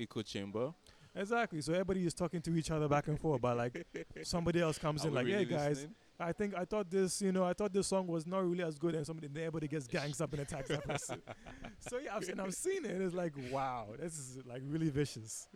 echo 0.00 0.22
chamber. 0.22 0.72
Exactly. 1.14 1.60
So 1.60 1.72
everybody 1.72 2.06
is 2.06 2.14
talking 2.14 2.40
to 2.42 2.54
each 2.56 2.70
other 2.70 2.88
back 2.88 3.08
and 3.08 3.18
forth, 3.20 3.40
but 3.42 3.56
like 3.56 3.84
somebody 4.22 4.60
else 4.60 4.78
comes 4.78 5.04
Are 5.04 5.08
in 5.08 5.14
like, 5.14 5.26
really 5.26 5.38
"Hey 5.44 5.50
guys, 5.50 5.68
listening? 5.70 5.94
I 6.20 6.32
think 6.32 6.54
I 6.54 6.64
thought 6.64 6.90
this, 6.90 7.20
you 7.22 7.32
know, 7.32 7.44
I 7.44 7.52
thought 7.54 7.72
this 7.72 7.86
song 7.86 8.06
was 8.06 8.26
not 8.26 8.46
really 8.46 8.62
as 8.62 8.78
good," 8.78 8.94
and 8.94 9.06
somebody 9.06 9.28
then 9.28 9.42
everybody 9.44 9.68
gets 9.68 9.86
gangs 9.96 10.20
up 10.20 10.32
and 10.32 10.42
attacks 10.42 10.68
that 10.68 10.84
person. 10.86 11.22
so 11.78 11.98
yeah, 11.98 12.14
I've 12.16 12.24
seen, 12.24 12.38
I've 12.40 12.54
seen 12.54 12.84
it. 12.84 13.00
It's 13.00 13.14
like, 13.14 13.32
wow, 13.50 13.88
this 13.98 14.18
is 14.18 14.38
like 14.46 14.62
really 14.66 14.90
vicious. 14.90 15.48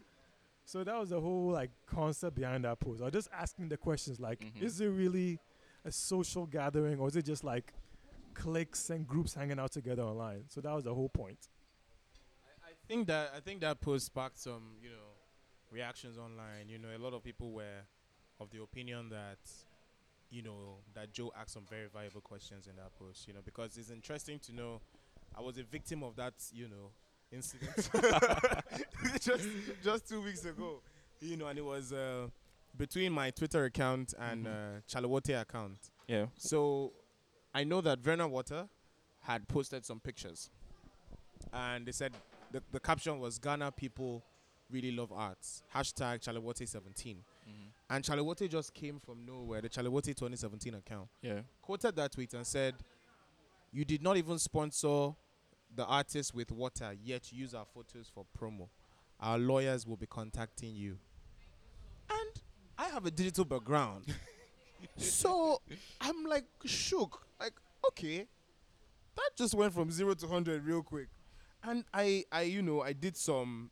So 0.64 0.82
that 0.82 0.98
was 0.98 1.10
the 1.10 1.20
whole 1.20 1.50
like 1.50 1.70
concept 1.86 2.36
behind 2.36 2.64
that 2.64 2.80
post. 2.80 3.02
I 3.02 3.04
was 3.04 3.12
just 3.12 3.28
asking 3.32 3.68
the 3.68 3.76
questions 3.76 4.18
like, 4.18 4.40
Mhm. 4.40 4.62
is 4.62 4.80
it 4.80 4.86
really 4.88 5.38
a 5.84 5.92
social 5.92 6.46
gathering, 6.46 6.98
or 6.98 7.08
is 7.08 7.16
it 7.16 7.26
just 7.26 7.44
like 7.44 7.74
cliques 8.32 8.88
and 8.90 9.06
groups 9.06 9.34
hanging 9.34 9.58
out 9.58 9.72
together 9.72 10.02
online? 10.02 10.44
So 10.48 10.60
that 10.62 10.72
was 10.74 10.84
the 10.84 10.94
whole 10.94 11.10
point. 11.10 11.48
I 12.64 12.72
think 12.88 13.06
that 13.08 13.32
I 13.36 13.40
think 13.40 13.60
that 13.60 13.80
post 13.80 14.06
sparked 14.06 14.38
some, 14.38 14.76
you 14.82 14.88
know, 14.88 15.12
reactions 15.70 16.16
online. 16.18 16.68
You 16.68 16.78
know, 16.78 16.88
a 16.96 16.98
lot 16.98 17.12
of 17.12 17.22
people 17.22 17.52
were 17.52 17.82
of 18.40 18.50
the 18.50 18.62
opinion 18.62 19.10
that, 19.10 19.38
you 20.30 20.42
know, 20.42 20.78
that 20.94 21.12
Joe 21.12 21.32
asked 21.38 21.52
some 21.54 21.64
very 21.68 21.86
valuable 21.92 22.20
questions 22.20 22.66
in 22.66 22.76
that 22.76 22.94
post. 22.98 23.26
You 23.28 23.34
know, 23.34 23.40
because 23.44 23.76
it's 23.76 23.90
interesting 23.90 24.38
to 24.40 24.52
know 24.54 24.80
I 25.36 25.40
was 25.40 25.58
a 25.58 25.62
victim 25.62 26.02
of 26.02 26.16
that, 26.16 26.34
you 26.52 26.68
know, 26.68 26.90
incident 27.32 27.90
just 29.20 29.48
just 29.82 30.08
two 30.08 30.22
weeks 30.22 30.44
ago. 30.44 30.80
You 31.20 31.36
know, 31.36 31.46
and 31.46 31.58
it 31.58 31.64
was 31.64 31.92
uh, 31.92 32.28
between 32.76 33.12
my 33.12 33.30
Twitter 33.30 33.64
account 33.64 34.14
and 34.18 34.46
Mhm. 34.46 34.76
uh, 34.78 34.80
Chale 34.86 35.08
Wote 35.08 35.28
account. 35.30 35.78
Yeah. 36.08 36.26
So 36.36 36.92
I 37.54 37.64
know 37.64 37.80
that 37.80 38.00
Verna 38.00 38.26
Water 38.28 38.68
had 39.22 39.46
posted 39.48 39.84
some 39.86 40.00
pictures. 40.00 40.50
And 41.52 41.86
they 41.86 41.92
said 41.92 42.12
the, 42.50 42.62
the 42.72 42.80
caption 42.80 43.18
was 43.20 43.38
Ghana 43.38 43.72
people 43.72 44.22
really 44.70 44.90
love 44.92 45.12
arts. 45.12 45.62
Hashtag 45.74 46.20
ChaleWote17. 46.20 47.16
And 47.90 48.02
Chale 48.02 48.24
Wote 48.24 48.48
just 48.48 48.72
came 48.72 48.98
from 48.98 49.26
nowhere, 49.26 49.60
the 49.60 49.68
Chale 49.68 49.90
Wote 49.90 50.04
2017 50.04 50.74
account. 50.74 51.08
Yeah. 51.20 51.40
Quoted 51.60 51.96
that 51.96 52.12
tweet 52.12 52.32
and 52.34 52.46
said, 52.46 52.74
You 53.72 53.84
did 53.84 54.02
not 54.02 54.16
even 54.16 54.38
sponsor 54.38 55.14
the 55.74 55.84
artist 55.84 56.34
with 56.34 56.50
water, 56.50 56.94
yet 57.02 57.32
use 57.32 57.54
our 57.54 57.66
photos 57.74 58.10
for 58.12 58.24
promo. 58.38 58.68
Our 59.20 59.38
lawyers 59.38 59.86
will 59.86 59.96
be 59.96 60.06
contacting 60.06 60.74
you. 60.74 60.98
And 62.10 62.42
I 62.78 62.88
have 62.88 63.06
a 63.06 63.10
digital 63.10 63.44
background. 63.44 64.06
so 64.96 65.60
I'm 66.00 66.24
like 66.24 66.44
shook. 66.64 67.26
Like, 67.40 67.54
okay. 67.88 68.26
That 69.16 69.30
just 69.36 69.54
went 69.54 69.72
from 69.72 69.90
zero 69.90 70.14
to 70.14 70.26
hundred 70.26 70.64
real 70.64 70.82
quick. 70.82 71.08
And 71.62 71.84
I 71.92 72.24
I 72.32 72.42
you 72.42 72.62
know, 72.62 72.82
I 72.82 72.92
did 72.92 73.16
some 73.16 73.70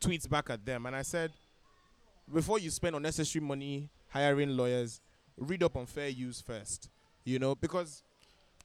tweets 0.00 0.28
back 0.28 0.50
at 0.50 0.64
them 0.64 0.86
and 0.86 0.96
I 0.96 1.02
said, 1.02 1.32
before 2.32 2.58
you 2.58 2.70
spend 2.70 2.96
unnecessary 2.96 3.44
money 3.44 3.88
hiring 4.08 4.56
lawyers, 4.56 5.00
read 5.36 5.62
up 5.62 5.76
on 5.76 5.86
fair 5.86 6.08
use 6.08 6.40
first. 6.40 6.88
You 7.24 7.38
know, 7.38 7.54
because 7.54 8.02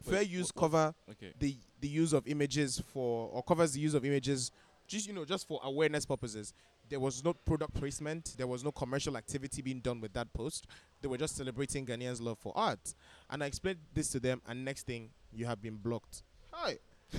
fair 0.03 0.21
use 0.21 0.49
wh- 0.49 0.57
wh- 0.57 0.59
cover 0.61 0.95
Okay. 1.11 1.33
the 1.39 1.55
the 1.81 1.87
use 1.87 2.13
of 2.13 2.27
images 2.27 2.81
for 2.93 3.29
or 3.31 3.43
covers 3.43 3.73
the 3.73 3.79
use 3.79 3.93
of 3.93 4.03
images 4.05 4.51
just 4.87 5.07
you 5.07 5.13
know 5.13 5.25
just 5.25 5.47
for 5.47 5.59
awareness 5.63 6.05
purposes 6.05 6.53
there 6.89 6.99
was 6.99 7.23
no 7.23 7.33
product 7.33 7.73
placement 7.73 8.35
there 8.37 8.45
was 8.47 8.63
no 8.63 8.71
commercial 8.71 9.17
activity 9.17 9.61
being 9.61 9.79
done 9.79 9.99
with 10.01 10.13
that 10.13 10.31
post 10.33 10.67
they 11.01 11.07
were 11.07 11.17
just 11.17 11.35
celebrating 11.35 11.85
ghanaians 11.85 12.21
love 12.21 12.37
for 12.37 12.51
art 12.55 12.93
and 13.29 13.43
i 13.43 13.47
explained 13.47 13.79
this 13.93 14.09
to 14.09 14.19
them 14.19 14.41
and 14.47 14.63
next 14.63 14.85
thing 14.85 15.09
you 15.33 15.45
have 15.45 15.61
been 15.61 15.75
blocked 15.77 16.23
hi 16.51 16.77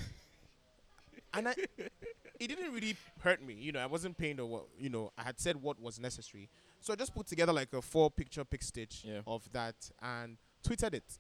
and 1.35 1.49
i 1.49 1.55
it 2.40 2.49
didn't 2.49 2.72
really 2.72 2.96
hurt 3.20 3.42
me 3.42 3.55
you 3.55 3.72
know 3.72 3.81
i 3.81 3.87
wasn't 3.87 4.16
pained 4.16 4.38
or 4.40 4.46
what 4.46 4.64
you 4.79 4.88
know 4.88 5.11
i 5.18 5.22
had 5.22 5.38
said 5.40 5.57
what 5.61 5.81
was 5.81 5.99
necessary. 5.99 6.49
So 6.81 6.92
i 6.92 6.96
just 6.96 7.14
put 7.14 7.27
together 7.27 7.53
like 7.53 7.72
a 7.72 7.83
four 7.83 8.11
picture 8.11 8.44
pic 8.44 8.62
stitch 8.62 9.03
Yeah. 9.05 9.20
of 9.27 9.51
that 9.53 9.75
and 10.03 10.37
tweeted 10.66 10.94
it. 10.94 11.18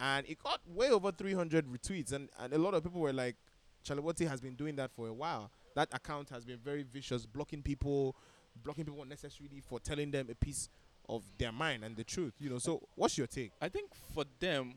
And 0.00 0.26
it 0.28 0.42
got 0.42 0.60
way 0.68 0.90
over 0.90 1.12
300 1.12 1.66
retweets 1.66 2.12
and, 2.12 2.28
and 2.40 2.52
a 2.52 2.58
lot 2.58 2.74
of 2.74 2.82
people 2.82 3.00
were 3.00 3.12
like 3.12 3.36
Chale 3.84 4.00
Wote 4.00 4.18
has 4.20 4.40
been 4.40 4.54
doing 4.54 4.74
that 4.76 4.90
for 4.90 5.06
a 5.08 5.12
while. 5.12 5.50
That 5.76 5.88
account 5.92 6.30
has 6.30 6.44
been 6.44 6.58
very 6.58 6.82
vicious 6.82 7.26
blocking 7.26 7.62
people 7.62 8.16
blocking 8.64 8.84
people 8.84 9.02
unnecessarily 9.02 9.60
for 9.60 9.78
telling 9.80 10.10
them 10.10 10.28
a 10.30 10.34
piece 10.34 10.68
of 11.08 11.22
their 11.38 11.52
mind 11.52 11.84
and 11.84 11.94
the 11.96 12.04
truth 12.04 12.32
you 12.40 12.48
know. 12.50 12.58
So 12.58 12.82
what's 12.96 13.16
your 13.18 13.26
take? 13.28 13.52
I 13.60 13.68
think 13.68 13.90
for 14.14 14.24
them, 14.40 14.74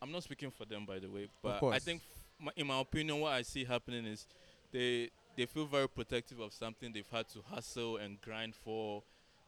I'm 0.00 0.12
not 0.12 0.22
speaking 0.22 0.50
for 0.50 0.64
them 0.64 0.86
by 0.86 0.98
the 0.98 1.10
way, 1.10 1.28
but 1.42 1.62
I 1.64 1.78
think, 1.78 2.00
f- 2.00 2.44
my, 2.46 2.52
in 2.56 2.66
my 2.66 2.80
opinion, 2.80 3.20
what 3.20 3.32
I 3.32 3.42
see 3.42 3.64
happening 3.64 4.06
is 4.06 4.26
they 4.72 5.10
they 5.36 5.46
feel 5.46 5.66
very 5.66 5.88
protective 5.88 6.40
of 6.40 6.52
something 6.52 6.92
they've 6.92 7.08
had 7.10 7.28
to 7.30 7.40
hustle 7.42 7.96
and 7.96 8.20
grind 8.20 8.54
for, 8.54 9.02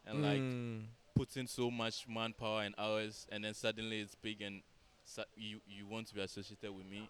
and 0.06 0.22
like 0.22 0.40
Mm. 0.40 0.84
put 1.14 1.36
in 1.36 1.46
so 1.46 1.70
much 1.70 2.06
manpower 2.08 2.62
and 2.62 2.74
hours, 2.78 3.26
and 3.30 3.44
then 3.44 3.54
suddenly 3.54 4.00
it's 4.00 4.14
big 4.14 4.40
and 4.42 4.62
su- 5.04 5.22
you 5.36 5.60
you 5.66 5.86
want 5.86 6.06
to 6.08 6.14
be 6.14 6.20
associated 6.22 6.70
with 6.72 6.86
me. 6.86 7.08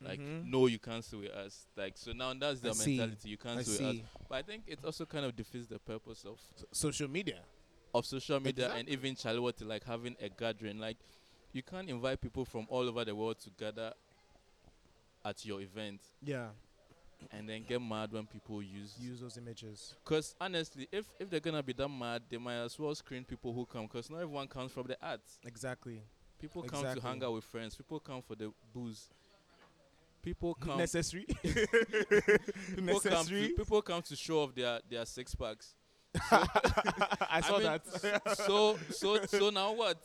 Like 0.00 0.18
Mhm. 0.20 0.46
no, 0.46 0.66
you 0.66 0.78
can't 0.78 1.06
with 1.12 1.30
us. 1.30 1.66
Like 1.76 1.96
so 1.96 2.12
now 2.12 2.34
that's 2.34 2.60
their 2.60 2.74
see. 2.74 2.96
mentality. 2.96 3.28
You 3.30 3.36
can't 3.38 3.58
I 3.60 3.62
stay 3.62 3.94
with 3.94 4.04
us. 4.04 4.10
But 4.28 4.34
I 4.36 4.42
think 4.42 4.64
it 4.66 4.84
also 4.84 5.06
kind 5.06 5.24
of 5.24 5.34
defeats 5.36 5.66
the 5.66 5.78
purpose 5.78 6.24
of 6.24 6.40
So- 6.56 6.66
social 6.72 7.08
media 7.08 7.44
of 7.94 8.04
social 8.04 8.40
media 8.40 8.66
and 8.72 8.88
Exactly. 8.88 8.92
even 8.92 9.14
Chale 9.16 9.40
Wote, 9.40 9.60
like 9.62 9.84
having 9.84 10.16
a 10.20 10.28
gathering. 10.28 10.78
Like 10.78 10.96
you 11.52 11.62
can't 11.62 11.88
invite 11.88 12.20
people 12.20 12.44
from 12.44 12.66
all 12.68 12.88
over 12.88 13.04
the 13.04 13.14
world 13.14 13.38
to 13.40 13.50
gather 13.50 13.94
at 15.24 15.44
your 15.46 15.60
event 15.60 16.00
yeah 16.22 16.50
and 17.32 17.48
then 17.48 17.64
get 17.66 17.80
mad 17.80 18.12
when 18.12 18.26
people 18.26 18.62
use. 18.62 18.94
use 18.98 19.20
those 19.20 19.36
images 19.36 19.94
Because 20.04 20.34
honestly, 20.40 20.88
if 20.92 21.06
if 21.18 21.30
they're 21.30 21.40
gonna 21.40 21.62
be 21.62 21.72
that 21.74 21.88
mad, 21.88 22.22
they 22.28 22.38
might 22.38 22.56
as 22.56 22.78
well 22.78 22.94
screen 22.94 23.24
people 23.24 23.52
who 23.52 23.66
come. 23.66 23.82
Because 23.82 24.10
not 24.10 24.18
everyone 24.18 24.48
comes 24.48 24.72
from 24.72 24.86
the 24.86 24.96
arts. 25.02 25.38
exactly 25.44 26.02
People 26.40 26.62
come 26.62 26.82
to 26.82 27.00
hang 27.00 27.22
out 27.24 27.32
with 27.32 27.44
friends. 27.44 27.74
People 27.74 28.00
come 28.00 28.20
for 28.20 28.34
the 28.34 28.52
booze. 28.72 29.08
People 30.22 30.54
come. 30.54 30.78
necessary 30.78 31.24
people, 31.42 31.66
come 32.76 33.00
to, 33.00 33.10
necessary 33.10 33.48
people 33.56 33.82
come 33.82 34.02
to 34.02 34.16
show 34.16 34.42
off 34.42 34.54
their 34.54 34.80
their 34.88 35.04
six 35.04 35.34
packs. 35.34 35.74
i 36.30 37.40
saw 37.44 37.58
mean, 37.58 37.62
that 37.64 38.36
so 38.36 38.78
so 38.90 39.24
so 39.26 39.50
now 39.50 39.72
what? 39.72 39.98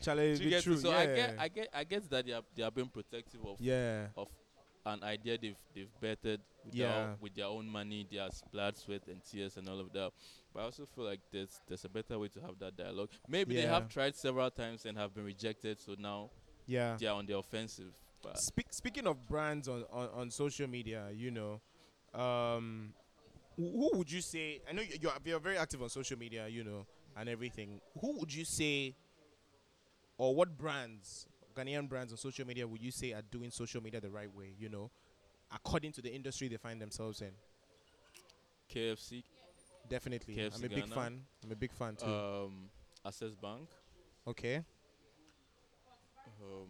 challenge 0.00 0.38
Do 0.38 0.44
you 0.44 0.50
be 0.50 0.50
get 0.50 0.62
true? 0.62 0.76
So 0.76 0.90
yeah. 0.90 0.96
I 0.98 1.06
get 1.06 1.34
I 1.38 1.48
get 1.48 1.68
I 1.74 1.84
get 1.84 2.10
that 2.10 2.26
they 2.26 2.32
are 2.32 2.42
they 2.54 2.62
are 2.62 2.70
being 2.70 2.88
protective 2.88 3.40
of 3.44 3.60
yeah 3.60 4.06
an 4.86 5.02
idea 5.04 5.38
they've 5.38 5.56
they've 5.74 6.00
bettered 6.00 6.40
with, 6.64 6.74
Yeah. 6.74 6.86
their, 6.88 7.16
with 7.20 7.34
their 7.34 7.46
own 7.46 7.68
money, 7.68 8.06
their 8.10 8.28
blood, 8.52 8.76
sweat, 8.78 9.02
and 9.08 9.20
tears, 9.24 9.56
and 9.56 9.68
all 9.68 9.80
of 9.80 9.92
that. 9.92 10.10
But 10.52 10.60
I 10.60 10.62
also 10.64 10.86
feel 10.86 11.04
like 11.04 11.20
there's 11.32 11.60
there's 11.68 11.84
a 11.84 11.88
better 11.88 12.18
way 12.18 12.28
to 12.28 12.40
have 12.40 12.58
that 12.60 12.76
dialogue. 12.76 13.10
Maybe 13.28 13.54
they 13.54 13.62
have 13.66 13.88
tried 13.88 14.16
several 14.16 14.50
times 14.50 14.84
and 14.86 14.96
have 14.98 15.14
been 15.14 15.24
rejected, 15.24 15.80
so 15.80 15.94
now 15.98 16.30
yeah 16.66 16.96
they 16.98 17.06
are 17.06 17.16
on 17.16 17.26
the 17.26 17.36
offensive. 17.36 17.92
But 18.22 18.38
Speak, 18.38 18.66
speaking 18.70 19.06
of 19.08 19.26
brands 19.26 19.68
on, 19.68 19.84
on, 19.92 20.08
on 20.14 20.30
social 20.30 20.68
media, 20.68 21.08
you 21.12 21.32
know, 21.32 21.60
um, 22.14 22.92
who, 23.56 23.90
would 23.94 24.10
you 24.10 24.20
say? 24.20 24.60
I 24.68 24.72
know 24.72 24.82
you- 24.82 24.96
you're, 25.00 25.12
you're 25.24 25.40
very 25.40 25.58
active 25.58 25.82
on 25.82 25.88
social 25.88 26.16
media, 26.18 26.46
you 26.48 26.62
know, 26.64 26.86
and 27.16 27.28
everything. 27.28 27.80
Who 28.00 28.18
would 28.20 28.32
you 28.32 28.44
say, 28.44 28.94
or 30.18 30.34
what 30.34 30.56
brands, 30.56 31.26
Ghanaian 31.52 31.88
brands 31.88 32.12
on 32.12 32.18
social 32.18 32.46
media, 32.46 32.66
would 32.66 32.82
you 32.82 32.90
say 32.90 33.12
are 33.12 33.22
doing 33.22 33.50
social 33.50 33.82
media 33.82 34.00
the 34.00 34.10
right 34.10 34.32
way? 34.34 34.54
You 34.58 34.68
know, 34.68 34.90
according 35.54 35.92
to 35.92 36.02
the 36.02 36.12
industry 36.12 36.48
they 36.48 36.56
find 36.56 36.80
themselves 36.80 37.20
in. 37.20 37.30
KFC, 38.74 39.22
Definitely, 39.88 40.34
KFC 40.36 40.56
I'm 40.58 40.64
a 40.64 40.68
big 40.68 40.78
Ghana. 40.84 40.94
fan. 40.94 41.20
I'm 41.44 41.52
a 41.52 41.56
big 41.56 41.72
fan 41.72 41.96
too. 41.96 42.06
um, 42.06 42.68
Access 43.04 43.34
Bank, 43.34 43.68
okay, 44.28 44.64
um, 46.40 46.68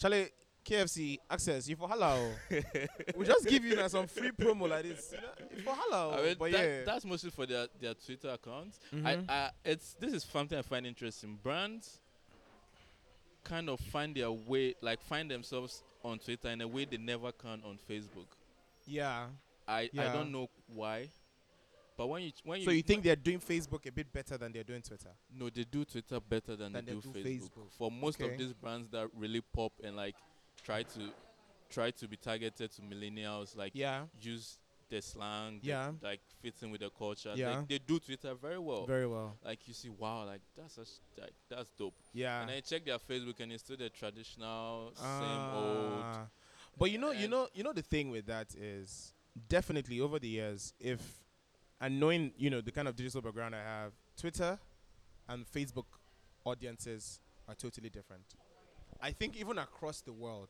Charlie. 0.00 0.28
KFC 0.64 1.16
access 1.30 1.66
you 1.66 1.76
for 1.76 1.88
halal. 1.88 2.30
we 3.16 3.24
just 3.24 3.46
give 3.48 3.64
you 3.64 3.74
now 3.74 3.88
some 3.88 4.06
free 4.06 4.30
promo 4.32 4.68
like 4.68 4.82
this. 4.82 5.14
You 5.56 5.62
for 5.62 5.72
halal. 5.72 6.18
I 6.18 6.22
mean, 6.22 6.36
but 6.38 6.52
that, 6.52 6.62
yeah, 6.62 6.80
that's 6.84 7.06
mostly 7.06 7.30
for 7.30 7.46
their, 7.46 7.68
their 7.80 7.94
Twitter 7.94 8.28
accounts. 8.28 8.78
Mhm. 8.94 9.06
I, 9.30 9.32
I, 9.32 9.50
it's 9.64 9.94
this 9.98 10.12
is 10.12 10.24
something 10.24 10.58
I 10.58 10.62
find 10.62 10.86
interesting. 10.86 11.38
Brands 11.42 12.00
kind 13.48 13.68
of 13.68 13.80
find 13.80 14.14
their 14.14 14.30
way, 14.30 14.74
like 14.80 15.00
find 15.02 15.30
themselves 15.30 15.82
on 16.04 16.18
Twitter 16.18 16.48
in 16.48 16.60
a 16.60 16.68
way 16.68 16.84
they 16.84 16.96
never 16.98 17.32
can 17.32 17.60
on 17.64 17.78
Facebook. 17.88 18.26
yeah. 18.86 19.26
I, 19.66 19.90
I 19.98 20.04
don't 20.14 20.32
know 20.32 20.48
why. 20.74 21.08
But 21.98 22.06
when 22.06 22.22
you 22.22 22.30
when 22.44 22.62
So 22.64 22.70
you 22.70 22.80
think 22.82 23.02
they're 23.04 23.16
doing 23.16 23.38
Facebook 23.40 23.84
a 23.86 23.92
bit 23.92 24.10
better 24.12 24.38
than 24.38 24.50
they're 24.52 24.64
doing 24.64 24.80
Twitter? 24.80 25.10
no, 25.36 25.50
they 25.50 25.64
do 25.64 25.84
Twitter 25.84 26.20
better 26.20 26.56
than, 26.56 26.72
Than 26.72 26.84
they, 26.86 26.92
they 26.94 27.00
do, 27.00 27.12
do 27.12 27.22
Facebook. 27.22 27.50
Facebook. 27.50 27.70
For 27.76 27.90
most 27.90 28.18
Okay. 28.20 28.32
of 28.32 28.38
these 28.38 28.52
brands 28.54 28.88
that 28.92 29.08
really 29.14 29.42
pop 29.42 29.72
and 29.84 29.94
like 29.96 30.14
try 30.64 30.84
to 30.84 31.00
try 31.68 31.90
to 31.90 32.08
be 32.08 32.16
targeted 32.16 32.70
to 32.72 32.80
millennials, 32.82 33.54
like 33.56 33.72
Yeah. 33.74 34.04
use 34.22 34.56
the 34.88 35.02
slang, 35.02 35.60
Yeah. 35.62 35.92
like 36.02 36.20
fits 36.40 36.62
in 36.62 36.70
with 36.70 36.80
the 36.80 36.90
culture. 36.90 37.32
Yeah. 37.34 37.62
They, 37.68 37.78
they 37.78 37.84
do 37.84 37.98
Twitter 37.98 38.34
very 38.34 38.58
well. 38.58 38.86
Very 38.86 39.06
well. 39.06 39.36
like 39.44 39.66
you 39.68 39.74
see, 39.74 39.88
wow, 39.88 40.24
like 40.24 40.40
that's 40.56 40.74
such, 40.74 40.88
like 41.20 41.32
that's 41.48 41.70
dope. 41.78 41.94
Yeah. 42.12 42.42
And 42.42 42.50
you 42.50 42.60
check 42.60 42.84
their 42.84 42.98
Facebook 42.98 43.40
and 43.40 43.52
it's 43.52 43.62
still 43.62 43.76
the 43.76 43.90
traditional 43.90 44.92
same 44.94 45.40
old. 45.54 46.02
Ah. 46.02 46.26
But 46.78 46.90
you 46.90 46.98
know, 46.98 47.10
you 47.10 47.28
know, 47.28 47.48
you 47.54 47.64
know 47.64 47.72
the 47.72 47.82
thing 47.82 48.10
with 48.10 48.26
that 48.26 48.54
is 48.54 49.12
definitely 49.48 50.00
over 50.00 50.18
the 50.18 50.28
years, 50.28 50.72
if 50.80 51.00
and 51.80 51.98
knowing 52.00 52.32
you 52.38 52.50
know 52.50 52.60
the 52.60 52.70
kind 52.72 52.88
of 52.88 52.96
digital 52.96 53.20
background 53.20 53.54
I 53.54 53.62
have, 53.62 53.92
Twitter 54.16 54.58
and 55.28 55.44
Facebook 55.50 55.86
audiences 56.44 57.20
are 57.48 57.54
totally 57.54 57.88
different. 57.90 58.22
I 59.00 59.10
think 59.12 59.36
even 59.36 59.58
across 59.58 60.00
the 60.00 60.12
world, 60.12 60.48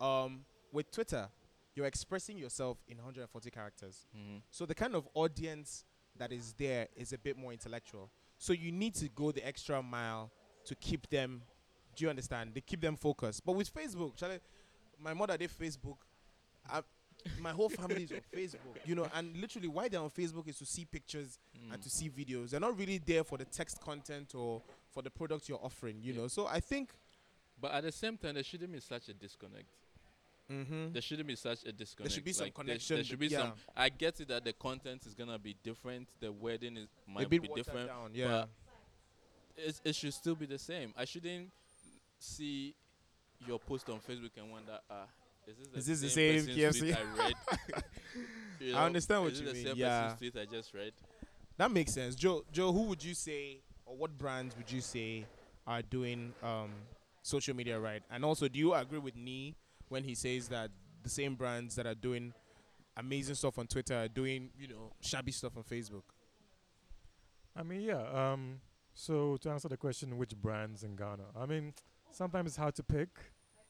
um, 0.00 0.40
with 0.72 0.90
Twitter, 0.90 1.28
you're 1.74 1.86
expressing 1.86 2.36
yourself 2.38 2.78
in 2.88 2.96
140 2.98 3.50
characters. 3.50 4.06
Mhm. 4.16 4.42
So 4.50 4.66
the 4.66 4.74
kind 4.74 4.94
of 4.94 5.08
audience 5.14 5.84
that 6.16 6.32
is 6.32 6.52
there 6.54 6.88
is 6.96 7.12
a 7.12 7.18
bit 7.18 7.36
more 7.36 7.52
intellectual. 7.52 8.10
So 8.38 8.52
you 8.52 8.72
need 8.72 8.94
to 8.96 9.08
go 9.08 9.32
the 9.32 9.46
extra 9.46 9.82
mile 9.82 10.30
to 10.64 10.74
keep 10.74 11.08
them. 11.08 11.42
Do 11.96 12.04
you 12.04 12.10
understand? 12.10 12.54
They 12.54 12.60
keep 12.60 12.80
them 12.80 12.96
focused. 12.96 13.44
But 13.44 13.52
with 13.52 13.72
Facebook, 13.72 14.18
shall 14.18 14.30
I, 14.32 14.40
my 14.98 15.14
mother 15.14 15.36
did 15.36 15.50
Facebook. 15.50 15.98
I, 16.68 16.82
my 17.38 17.52
whole 17.52 17.68
family 17.68 18.04
is 18.04 18.12
on 18.12 18.20
Facebook. 18.34 18.86
You 18.86 18.94
know, 18.94 19.08
and 19.14 19.36
literally 19.36 19.68
why 19.68 19.88
they're 19.88 20.00
on 20.00 20.10
Facebook 20.10 20.48
is 20.48 20.58
to 20.58 20.66
see 20.66 20.84
pictures 20.84 21.38
and 21.54 21.80
Mm. 21.80 21.82
to 21.82 21.90
see 21.90 22.08
videos. 22.10 22.50
They're 22.50 22.60
not 22.60 22.76
really 22.78 22.98
there 22.98 23.24
for 23.24 23.38
the 23.38 23.44
text 23.44 23.80
content 23.80 24.34
or 24.34 24.62
for 24.90 25.02
the 25.02 25.10
product 25.10 25.48
you're 25.48 25.62
offering. 25.62 26.00
You 26.02 26.12
Yeah. 26.14 26.20
know, 26.22 26.28
so 26.28 26.46
I 26.46 26.60
think. 26.60 26.94
But 27.60 27.72
at 27.72 27.82
the 27.82 27.92
same 27.92 28.16
time, 28.16 28.34
there 28.34 28.42
shouldn't 28.42 28.72
be 28.72 28.80
such 28.80 29.08
a 29.10 29.14
disconnect. 29.14 29.68
Mm-hmm. 30.50 30.92
There 30.92 31.02
shouldn't 31.02 31.28
be 31.28 31.36
such 31.36 31.64
a 31.64 31.72
disconnect. 31.72 32.10
There 32.10 32.14
should 32.16 32.24
be 32.24 32.32
some 32.32 32.46
Like, 32.46 32.54
there- 32.56 32.64
connection 32.64 32.96
There, 32.96 33.04
should 33.04 33.18
be- 33.18 33.28
be 33.28 33.34
some. 33.34 33.52
I 33.76 33.88
get 33.88 34.20
it 34.20 34.28
that 34.28 34.44
the 34.44 34.52
content 34.52 35.06
is 35.06 35.14
gonna 35.14 35.38
be 35.38 35.54
different. 35.62 36.08
The 36.20 36.32
wedding 36.32 36.76
is 36.76 36.88
might 37.06 37.28
be 37.28 37.38
different. 37.38 37.86
down. 37.88 38.10
Yeah. 38.14 38.46
It's, 39.56 39.80
it 39.84 39.94
should 39.94 40.14
still 40.14 40.34
be 40.34 40.46
the 40.46 40.58
same. 40.58 40.92
I 40.96 41.04
shouldn't 41.04 41.50
see 42.18 42.74
your 43.46 43.58
post 43.58 43.88
on 43.90 43.98
Facebook 44.00 44.30
and 44.38 44.50
wonder, 44.50 44.78
ah, 44.90 45.04
is 45.46 45.56
this 45.56 45.68
the 45.68 45.78
Is 45.78 45.86
this 45.86 46.00
the 46.00 46.08
same 46.08 46.40
same 46.40 46.56
person's 46.56 46.78
tweet 46.78 46.94
KFC? 46.94 46.98
I 47.18 47.24
read? 47.24 47.84
You 48.60 48.76
I 48.76 48.84
understand 48.84 49.22
what 49.22 49.32
you 49.34 49.46
the 49.46 49.54
mean, 49.54 49.64
same 49.68 49.76
yeah. 49.76 50.14
tweet 50.18 50.36
I 50.36 50.44
just 50.44 50.74
read. 50.74 50.92
That 51.56 51.70
makes 51.70 51.92
sense. 51.94 52.14
Joe, 52.14 52.44
Joe, 52.52 52.72
who 52.72 52.82
would 52.84 53.02
you 53.02 53.14
say, 53.14 53.60
or 53.86 53.96
what 53.96 54.18
brands 54.18 54.54
would 54.56 54.70
you 54.70 54.82
say 54.82 55.24
are 55.66 55.80
doing 55.80 56.34
um, 56.42 56.70
social 57.22 57.56
media 57.56 57.78
right? 57.80 58.02
And 58.10 58.22
also, 58.24 58.48
do 58.48 58.58
you 58.58 58.74
agree 58.74 58.98
with 58.98 59.16
Nee 59.16 59.54
when 59.90 60.04
he 60.04 60.14
says 60.14 60.48
that 60.48 60.70
the 61.02 61.10
same 61.10 61.34
brands 61.34 61.74
that 61.74 61.86
are 61.86 61.94
doing 61.94 62.32
amazing 62.96 63.34
stuff 63.34 63.58
on 63.58 63.66
Twitter 63.66 63.94
are 63.94 64.08
doing, 64.08 64.50
you 64.58 64.68
know, 64.68 64.92
shabby 65.00 65.32
stuff 65.32 65.52
on 65.56 65.62
Facebook? 65.64 66.04
I 67.54 67.62
mean, 67.62 67.82
yeah. 67.82 68.02
Um, 68.12 68.60
so 68.94 69.36
to 69.38 69.50
answer 69.50 69.68
the 69.68 69.76
question, 69.76 70.16
which 70.16 70.34
brands 70.36 70.82
in 70.82 70.96
Ghana? 70.96 71.24
I 71.38 71.46
mean, 71.46 71.74
sometimes 72.10 72.48
it's 72.48 72.56
hard 72.56 72.74
to 72.76 72.82
pick. 72.82 73.08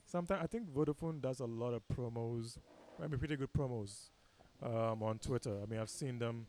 Sometimes 0.05 0.41
I 0.43 0.47
think 0.47 0.71
Vodafone 0.73 1.21
does 1.21 1.41
a 1.41 1.47
lot 1.47 1.73
of 1.73 1.83
promos. 1.95 2.59
I 3.03 3.07
mean, 3.07 3.19
pretty 3.19 3.37
good 3.37 3.53
promos 3.53 4.11
um, 4.63 5.03
on 5.03 5.19
Twitter. 5.19 5.57
I 5.63 5.67
mean, 5.67 5.81
I've 5.81 5.91
seen 5.91 6.19
them. 6.19 6.47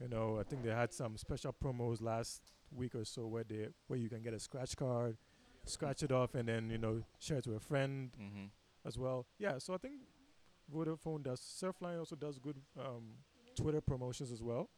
You 0.00 0.08
know, 0.08 0.38
I 0.40 0.42
think 0.42 0.64
they 0.64 0.70
had 0.70 0.92
some 0.92 1.16
special 1.16 1.54
promos 1.62 2.02
last 2.02 2.42
week 2.74 2.94
or 2.94 3.04
so 3.04 3.26
where 3.26 3.44
they 3.44 3.68
where 3.86 3.98
you 3.98 4.08
can 4.08 4.22
get 4.22 4.34
a 4.34 4.40
scratch 4.40 4.76
card, 4.76 5.16
scratch 5.64 6.02
it 6.02 6.10
off, 6.10 6.34
and 6.34 6.48
then 6.48 6.70
you 6.70 6.78
know 6.78 7.02
share 7.20 7.38
it 7.38 7.44
to 7.44 7.54
a 7.54 7.60
friend 7.60 8.10
Mm-hmm. 8.20 8.44
As 8.86 8.98
well. 8.98 9.26
Yeah, 9.38 9.58
so 9.58 9.74
I 9.74 9.78
think 9.78 9.94
Vodafone 10.74 11.22
does. 11.22 11.40
Surfline 11.40 11.98
also 11.98 12.16
does 12.16 12.38
good 12.38 12.56
um, 12.78 13.04
Twitter 13.56 13.80
promotions 13.80 14.30
as 14.32 14.42
well. 14.42 14.68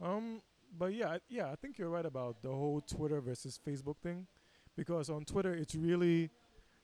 Um, 0.00 0.40
but 0.78 0.94
yeah, 0.94 1.08
I- 1.10 1.20
yeah, 1.28 1.50
I 1.50 1.56
think 1.56 1.78
you're 1.78 1.88
right 1.90 2.06
about 2.06 2.42
the 2.42 2.48
whole 2.50 2.80
Twitter 2.80 3.20
versus 3.20 3.58
Facebook 3.66 3.96
thing, 4.02 4.26
because 4.76 5.10
on 5.10 5.24
Twitter 5.24 5.52
it's 5.54 5.74
really, 5.74 6.30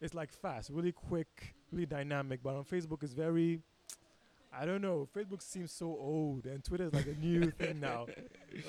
it's 0.01 0.14
like 0.14 0.33
fast, 0.33 0.70
really 0.70 0.92
quick, 0.92 1.55
really 1.72 1.87
dynamic. 1.87 2.40
But 2.42 2.57
on 2.57 2.64
Facebook 2.64 3.03
it's 3.03 3.12
very, 3.12 3.61
I 4.53 4.66
don't 4.66 4.83
know. 4.83 5.09
Facebook 5.14 5.40
seems 5.40 5.72
so 5.72 5.87
old, 5.87 6.46
and 6.46 6.62
Twitter 6.64 6.85
is 6.87 6.92
like 6.94 7.07
a 7.07 7.14
new 7.25 7.51
thing 7.59 7.81
now. 7.81 8.07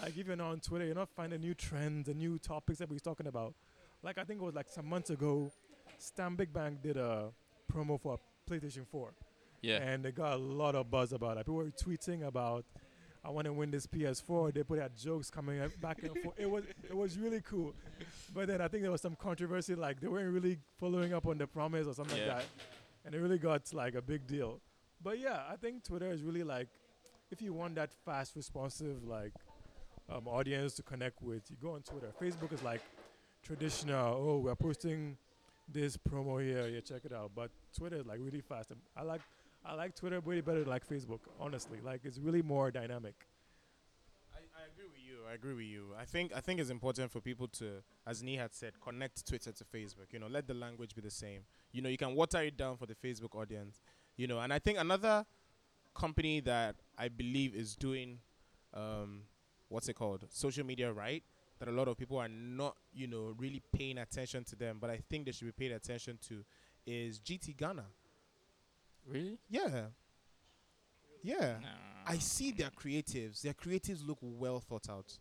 Like 0.02 0.16
even 0.18 0.40
on 0.40 0.60
Twitter, 0.60 0.86
you're 0.86 0.96
not 0.96 1.10
finding 1.10 1.42
new 1.42 1.54
trends 1.56 2.08
and 2.08 2.18
new 2.18 2.38
topics 2.38 2.80
that 2.80 2.90
we're 2.90 3.00
talking 3.00 3.28
about. 3.28 3.54
Like 4.04 4.18
I 4.20 4.24
think 4.24 4.40
it 4.42 4.46
was 4.46 4.56
like 4.56 4.70
some 4.70 4.86
months 4.88 5.10
ago, 5.10 5.52
Stan 5.98 6.36
Big 6.36 6.54
Bang 6.54 6.78
did 6.82 6.96
a 6.98 7.30
promo 7.72 8.00
for 8.00 8.20
PlayStation 8.50 8.88
4, 8.88 9.14
Yeah. 9.62 9.78
and 9.78 10.04
they 10.04 10.12
got 10.12 10.34
a 10.34 10.38
lot 10.38 10.76
of 10.76 10.90
buzz 10.90 11.14
about 11.14 11.38
it. 11.38 11.42
People 11.46 11.56
were 11.56 11.66
tweeting 11.72 12.26
about, 12.26 12.66
"I 13.24 13.30
want 13.30 13.46
to 13.46 13.54
win 13.54 13.72
this 13.72 13.86
PS4." 13.88 14.52
They 14.54 14.64
put 14.64 14.80
out 14.80 14.96
jokes 14.96 15.30
coming 15.30 15.60
back 15.82 16.02
and 16.04 16.18
forth. 16.20 16.40
It 16.40 16.50
was 16.50 16.64
it 16.84 16.96
was 16.96 17.18
really 17.18 17.42
cool, 17.42 17.74
but 18.34 18.48
then 18.48 18.62
I 18.62 18.68
think 18.68 18.84
there 18.84 18.92
was 18.92 19.02
some 19.02 19.16
controversy, 19.16 19.76
like 19.76 20.00
they 20.00 20.08
weren't 20.08 20.34
really 20.34 20.58
following 20.78 21.14
up 21.14 21.26
on 21.28 21.38
the 21.38 21.48
promise 21.48 21.88
or 21.88 21.94
something 21.94 22.18
Yeah. 22.18 22.36
like 22.36 22.38
that, 22.38 22.46
and 23.06 23.16
it 23.16 23.20
really 23.20 23.38
got 23.40 23.74
like 23.74 23.96
a 23.96 24.02
big 24.02 24.26
deal. 24.28 24.62
But 25.04 25.20
yeah, 25.20 25.44
I 25.50 25.56
think 25.58 25.84
Twitter 25.84 26.10
is 26.12 26.24
really 26.24 26.44
like, 26.44 26.70
if 27.30 27.42
you 27.42 27.54
want 27.54 27.76
that 27.76 27.94
fast, 28.06 28.36
responsive 28.36 29.04
like 29.04 29.34
um, 30.10 30.28
audience 30.28 30.74
to 30.76 30.84
connect 30.84 31.22
with, 31.22 31.52
you 31.52 31.58
go 31.62 31.74
on 31.74 31.82
Twitter. 31.82 32.12
Facebook 32.20 32.54
is 32.54 32.64
like 32.64 32.82
traditional. 33.44 34.16
Oh, 34.16 34.40
we're 34.40 34.56
posting 34.56 35.18
this 35.68 35.98
promo 35.98 36.42
here. 36.44 36.68
Yeah, 36.68 36.80
check 36.82 37.06
it 37.06 37.14
out. 37.14 37.32
But 37.36 37.52
Twitter 37.78 37.98
is 37.98 38.06
like 38.06 38.20
really 38.22 38.42
fast. 38.42 38.72
I 38.96 39.04
like 39.04 39.22
I 39.66 39.74
like 39.74 39.96
Twitter 39.96 40.20
way 40.22 40.42
better 40.42 40.60
than 40.60 40.70
like 40.70 40.88
Facebook. 40.88 41.20
Honestly, 41.40 41.80
like 41.84 42.02
it's 42.04 42.20
really 42.20 42.42
more 42.42 42.72
dynamic. 42.72 43.16
I, 44.34 44.40
I 44.40 44.66
agree 44.72 44.86
with 44.86 45.02
you. 45.06 45.18
I 45.30 45.34
agree 45.34 45.54
with 45.54 45.66
you. 45.66 45.94
I 46.00 46.06
think 46.06 46.32
I 46.36 46.40
think 46.40 46.60
it's 46.60 46.70
important 46.70 47.12
for 47.12 47.20
people 47.20 47.48
to, 47.60 47.84
as 48.06 48.24
Nee 48.24 48.36
had 48.36 48.54
said, 48.54 48.74
connect 48.82 49.28
Twitter 49.28 49.52
to 49.52 49.64
Facebook. 49.66 50.12
You 50.12 50.20
know, 50.20 50.28
let 50.28 50.48
the 50.48 50.54
language 50.54 50.96
be 50.96 51.02
the 51.02 51.12
same. 51.12 51.42
You 51.72 51.82
know, 51.82 51.90
you 51.90 51.98
can 51.98 52.16
water 52.16 52.42
it 52.42 52.58
down 52.58 52.78
for 52.78 52.86
the 52.86 52.96
Facebook 52.96 53.36
audience. 53.36 53.82
You 54.16 54.28
know, 54.28 54.40
and 54.40 54.54
I 54.54 54.60
think 54.60 54.80
another 54.80 55.26
company 55.94 56.40
that 56.42 56.76
I 56.98 57.10
believe 57.10 57.56
is 57.56 57.76
doing, 57.76 58.20
um, 58.74 59.24
what's 59.68 59.90
it 59.90 59.94
called, 59.94 60.26
social 60.30 60.66
media 60.66 60.92
right. 60.94 61.24
That 61.60 61.68
a 61.70 61.72
lot 61.72 61.88
of 61.88 61.98
people 61.98 62.18
are 62.18 62.28
not, 62.28 62.78
you 62.94 63.08
know, 63.08 63.34
really 63.38 63.62
paying 63.72 63.98
attention 63.98 64.44
to 64.46 64.56
them, 64.56 64.78
but 64.80 64.90
I 64.90 64.98
think 65.10 65.26
they 65.26 65.32
should 65.32 65.46
be 65.48 65.52
paying 65.52 65.74
attention 65.76 66.20
to, 66.28 66.44
is 66.86 67.20
GT 67.20 67.58
Ghana. 67.58 67.86
Really? 69.08 69.38
Yeah. 69.50 69.88
Yeah. 71.24 71.58
I 72.06 72.18
see 72.20 72.52
their 72.52 72.70
creatives. 72.70 73.42
Their 73.42 73.54
creatives 73.54 74.06
look 74.06 74.20
well 74.22 74.60
thought 74.60 74.90
out. 74.90 75.18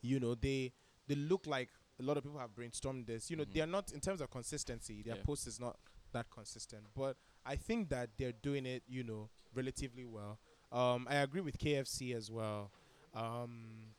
You 0.00 0.20
know, 0.20 0.34
they 0.34 0.72
they 1.06 1.14
look 1.16 1.46
like 1.46 1.68
a 1.98 2.02
lot 2.02 2.16
of 2.16 2.22
people 2.22 2.38
have 2.38 2.54
brainstormed 2.54 3.06
this. 3.06 3.30
You 3.30 3.36
know, 3.36 3.44
Mhm. 3.44 3.52
they 3.52 3.60
are 3.60 3.66
not 3.66 3.92
in 3.92 4.00
terms 4.00 4.20
of 4.20 4.30
consistency. 4.30 5.02
Their 5.02 5.16
Yeah. 5.16 5.22
post 5.22 5.46
is 5.46 5.58
not 5.58 5.78
that 6.12 6.30
consistent, 6.30 6.86
but 6.94 7.16
I 7.44 7.56
think 7.56 7.88
that 7.90 8.16
they're 8.16 8.32
doing 8.32 8.64
it. 8.64 8.84
You 8.86 9.02
know, 9.02 9.28
relatively 9.54 10.04
well. 10.04 10.38
Um, 10.72 11.06
I 11.10 11.16
agree 11.16 11.40
with 11.40 11.58
KFC 11.58 12.14
as 12.14 12.30
well. 12.30 12.70
Um, 13.12 13.94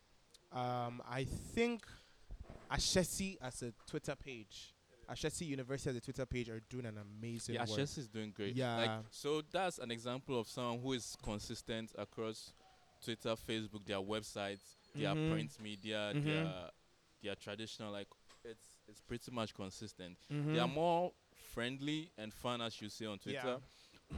um, 0.51 1.01
I 1.09 1.23
think 1.25 1.85
Ashesi 2.71 3.37
as 3.41 3.61
a 3.63 3.73
Twitter 3.87 4.15
page, 4.15 4.73
Ashesi 5.09 5.45
University 5.47 5.89
as 5.89 5.95
a 5.97 6.01
Twitter 6.01 6.25
page 6.25 6.49
are 6.49 6.61
doing 6.69 6.85
an 6.85 6.97
amazing 6.97 7.55
Yeah, 7.55 7.61
work. 7.65 7.77
Chelsea 7.77 8.01
is 8.01 8.07
doing 8.07 8.31
great. 8.31 8.55
Yeah. 8.55 8.77
Like, 8.77 9.05
so 9.11 9.41
that's 9.51 9.77
an 9.79 9.91
example 9.91 10.39
of 10.39 10.47
someone 10.47 10.79
who 10.79 10.93
is 10.93 11.17
consistent 11.23 11.91
across 11.97 12.53
Twitter, 13.03 13.35
Facebook, 13.35 13.85
their 13.85 13.97
websites, 13.97 14.61
their 14.95 15.13
Mhm. 15.13 15.31
print 15.31 15.59
media, 15.59 16.11
Mhm. 16.15 16.23
their 16.23 16.71
their 17.23 17.35
traditional. 17.35 17.91
Like, 17.91 18.07
it's 18.43 18.79
it's 18.87 18.99
pretty 19.01 19.31
much 19.31 19.53
consistent. 19.53 20.17
Mhm. 20.29 20.53
They 20.53 20.59
are 20.59 20.67
more 20.67 21.13
friendly 21.53 22.11
and 22.17 22.33
fun, 22.33 22.61
as 22.61 22.81
you 22.81 22.89
say 22.89 23.05
on 23.05 23.19
Twitter. 23.19 23.61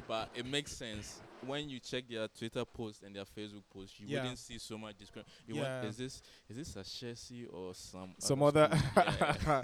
But 0.08 0.30
it 0.34 0.46
makes 0.46 0.72
sense 0.72 1.22
when 1.46 1.70
you 1.70 1.80
check 1.80 2.06
their 2.10 2.28
Twitter 2.28 2.66
posts 2.66 3.04
and 3.04 3.16
their 3.16 3.26
Facebook 3.26 3.64
posts. 3.72 4.00
You 4.00 4.08
Yeah. 4.08 4.22
wouldn't 4.22 4.40
see 4.40 4.58
so 4.60 4.78
much 4.78 4.98
discrepancy. 4.98 5.32
You 5.48 5.56
Yeah. 5.56 5.82
want 5.82 5.86
is 5.90 5.98
this 5.98 6.22
is 6.50 6.56
this 6.58 6.76
a 6.76 6.84
Chelsea 6.84 7.46
or 7.46 7.74
some 7.74 8.14
some 8.20 8.42
other? 8.44 8.70
Yeah. 9.46 9.62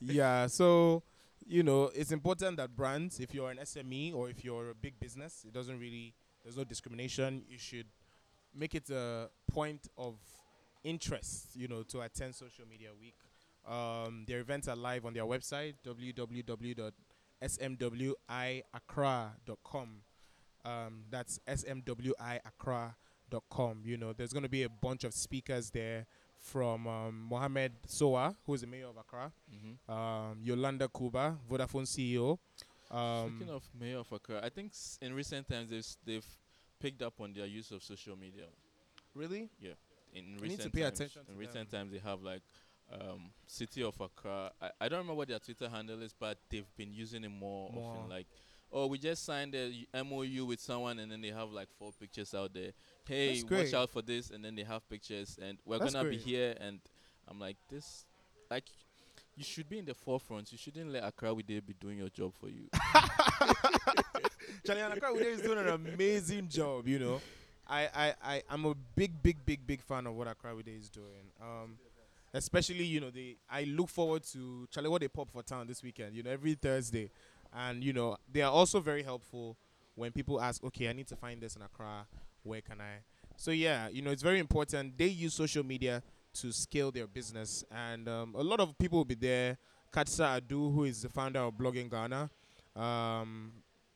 yeah 0.00 0.46
so 0.46 1.02
you 1.46 1.62
know 1.62 1.84
it's 1.94 2.10
important 2.12 2.56
that 2.56 2.74
brands 2.74 3.20
if 3.20 3.34
you're 3.34 3.50
an 3.50 3.58
sme 3.58 4.14
or 4.14 4.30
if 4.30 4.44
you're 4.44 4.70
a 4.70 4.74
big 4.74 4.98
business 4.98 5.44
it 5.46 5.52
doesn't 5.52 5.78
really 5.78 6.14
there's 6.42 6.56
no 6.56 6.64
discrimination 6.64 7.42
you 7.48 7.58
should 7.58 7.86
make 8.54 8.74
it 8.74 8.88
a 8.90 9.28
point 9.52 9.86
of 9.98 10.16
interest 10.82 11.54
you 11.54 11.68
know 11.68 11.82
to 11.82 12.00
attend 12.00 12.34
social 12.34 12.66
media 12.66 12.90
week 12.98 13.14
um, 13.66 14.24
their 14.26 14.40
events 14.40 14.68
are 14.68 14.76
live 14.76 15.04
on 15.06 15.12
their 15.14 15.24
website 15.24 15.74
www.smwiaccra.com 17.48 19.88
um, 20.64 21.04
that's 21.10 21.38
smwiaccra 21.46 22.94
com. 23.50 23.82
You 23.84 23.96
know, 23.96 24.12
there's 24.12 24.32
going 24.32 24.44
to 24.44 24.48
be 24.48 24.62
a 24.62 24.68
bunch 24.68 25.04
of 25.04 25.12
speakers 25.12 25.70
there 25.70 26.06
from 26.38 26.86
um, 26.86 27.26
Mohamed 27.28 27.72
Sowah, 27.88 28.34
who 28.46 28.54
is 28.54 28.60
the 28.60 28.66
mayor 28.66 28.86
of 28.88 28.96
Accra, 28.96 29.32
hmm 29.50 29.92
um, 29.92 30.38
Yolanda 30.42 30.88
Cuba, 30.96 31.36
Vodafone 31.50 31.86
CEO. 31.86 32.38
Um, 32.90 33.34
Speaking 33.36 33.54
of 33.54 33.62
mayor 33.78 33.98
of 33.98 34.12
Accra, 34.12 34.40
I 34.44 34.48
think 34.50 34.72
s- 34.72 34.98
in 35.02 35.12
recent 35.14 35.48
times 35.48 35.70
they've 35.70 35.86
they've 36.04 36.26
picked 36.80 37.02
up 37.02 37.14
on 37.20 37.32
their 37.32 37.46
use 37.46 37.70
of 37.72 37.82
social 37.82 38.16
media. 38.16 38.44
really? 39.14 39.48
Yeah. 39.60 39.72
In 40.14 40.36
We 40.40 40.48
need 40.48 40.60
to 40.60 40.68
recent 40.68 40.74
pay 40.74 40.82
times, 40.82 41.00
attention 41.00 41.22
in 41.28 41.36
recent 41.36 41.70
times 41.70 41.92
they 41.92 41.98
have 41.98 42.22
like 42.22 42.42
um, 43.00 43.30
City 43.46 43.82
of 43.82 44.00
Accra. 44.00 44.52
I, 44.60 44.70
I 44.80 44.88
don't 44.88 45.00
remember 45.00 45.14
what 45.18 45.28
their 45.28 45.38
Twitter 45.38 45.68
handle 45.68 46.00
is, 46.02 46.14
but 46.18 46.38
they've 46.50 46.76
been 46.76 46.92
using 46.92 47.24
it 47.24 47.30
more, 47.30 47.70
More. 47.72 47.96
often. 47.96 48.10
Like, 48.10 48.26
oh, 48.72 48.86
we 48.86 48.98
just 48.98 49.24
signed 49.24 49.54
a 49.54 50.04
MOU 50.04 50.46
with 50.46 50.60
someone, 50.60 50.98
and 50.98 51.10
then 51.10 51.20
they 51.20 51.30
have 51.30 51.50
like 51.50 51.68
four 51.78 51.92
pictures 51.98 52.34
out 52.34 52.52
there. 52.54 52.72
Hey, 53.06 53.42
watch 53.50 53.74
out 53.74 53.90
for 53.90 54.02
this, 54.02 54.30
and 54.30 54.44
then 54.44 54.54
they 54.54 54.64
have 54.64 54.88
pictures, 54.88 55.38
and 55.40 55.58
we're 55.64 55.78
That's 55.78 55.94
gonna 55.94 56.08
be 56.08 56.16
here. 56.16 56.54
And 56.60 56.80
I'm 57.28 57.38
like, 57.38 57.56
this, 57.68 58.06
like, 58.50 58.64
you 59.36 59.44
should 59.44 59.68
be 59.68 59.78
in 59.78 59.84
the 59.84 59.94
forefront. 59.94 60.52
You 60.52 60.58
shouldn't 60.58 60.90
let 60.90 61.04
Accra 61.04 61.34
with 61.34 61.46
be 61.46 61.60
doing 61.80 61.98
your 61.98 62.08
job 62.08 62.32
for 62.34 62.48
you. 62.48 62.68
Charlie 64.66 64.80
Accra 64.80 65.12
Ude 65.12 65.26
is 65.26 65.42
doing 65.42 65.58
an 65.58 65.68
amazing 65.68 66.48
job, 66.48 66.88
you 66.88 66.98
know. 66.98 67.20
I, 67.66 67.88
I, 67.94 68.14
I, 68.22 68.42
I'm 68.50 68.64
a 68.66 68.74
big, 68.94 69.22
big, 69.22 69.44
big, 69.44 69.66
big 69.66 69.80
fan 69.82 70.06
of 70.06 70.14
what 70.14 70.28
Accra 70.28 70.54
Ude 70.54 70.68
is 70.68 70.88
doing. 70.88 71.30
Um, 71.40 71.76
especially, 72.34 72.84
you 72.84 73.00
know, 73.00 73.10
they 73.10 73.36
I 73.48 73.64
look 73.64 73.88
forward 73.88 74.24
to 74.32 74.66
Charlie 74.70 74.90
what 74.90 75.00
they 75.00 75.08
pop 75.08 75.30
for 75.30 75.42
town 75.42 75.66
this 75.66 75.82
weekend, 75.82 76.14
you 76.14 76.22
know, 76.22 76.30
every 76.30 76.54
Thursday. 76.54 77.10
And, 77.56 77.82
you 77.84 77.92
know, 77.92 78.16
they 78.30 78.42
are 78.42 78.50
also 78.52 78.80
very 78.80 79.04
helpful 79.04 79.56
when 79.94 80.10
people 80.10 80.40
ask, 80.40 80.62
okay, 80.64 80.88
I 80.88 80.92
need 80.92 81.06
to 81.06 81.16
find 81.16 81.40
this 81.40 81.54
in 81.54 81.62
Accra, 81.62 82.06
where 82.42 82.60
can 82.60 82.80
I? 82.80 83.02
So 83.36 83.50
yeah, 83.50 83.88
you 83.88 84.02
know, 84.02 84.10
it's 84.10 84.22
very 84.22 84.38
important. 84.38 84.98
They 84.98 85.06
use 85.06 85.34
social 85.34 85.64
media 85.64 86.02
to 86.34 86.52
scale 86.52 86.90
their 86.90 87.06
business, 87.06 87.64
and 87.70 88.08
um, 88.08 88.34
a 88.36 88.42
lot 88.42 88.60
of 88.60 88.76
people 88.78 88.98
will 88.98 89.04
be 89.04 89.14
there. 89.14 89.56
Kajsa 89.92 90.40
Adu, 90.40 90.74
who 90.74 90.84
is 90.84 91.02
the 91.02 91.08
founder 91.08 91.40
of 91.40 91.54
Blogging 91.54 91.88
Ghana. 91.88 92.28
Um, 92.74 93.52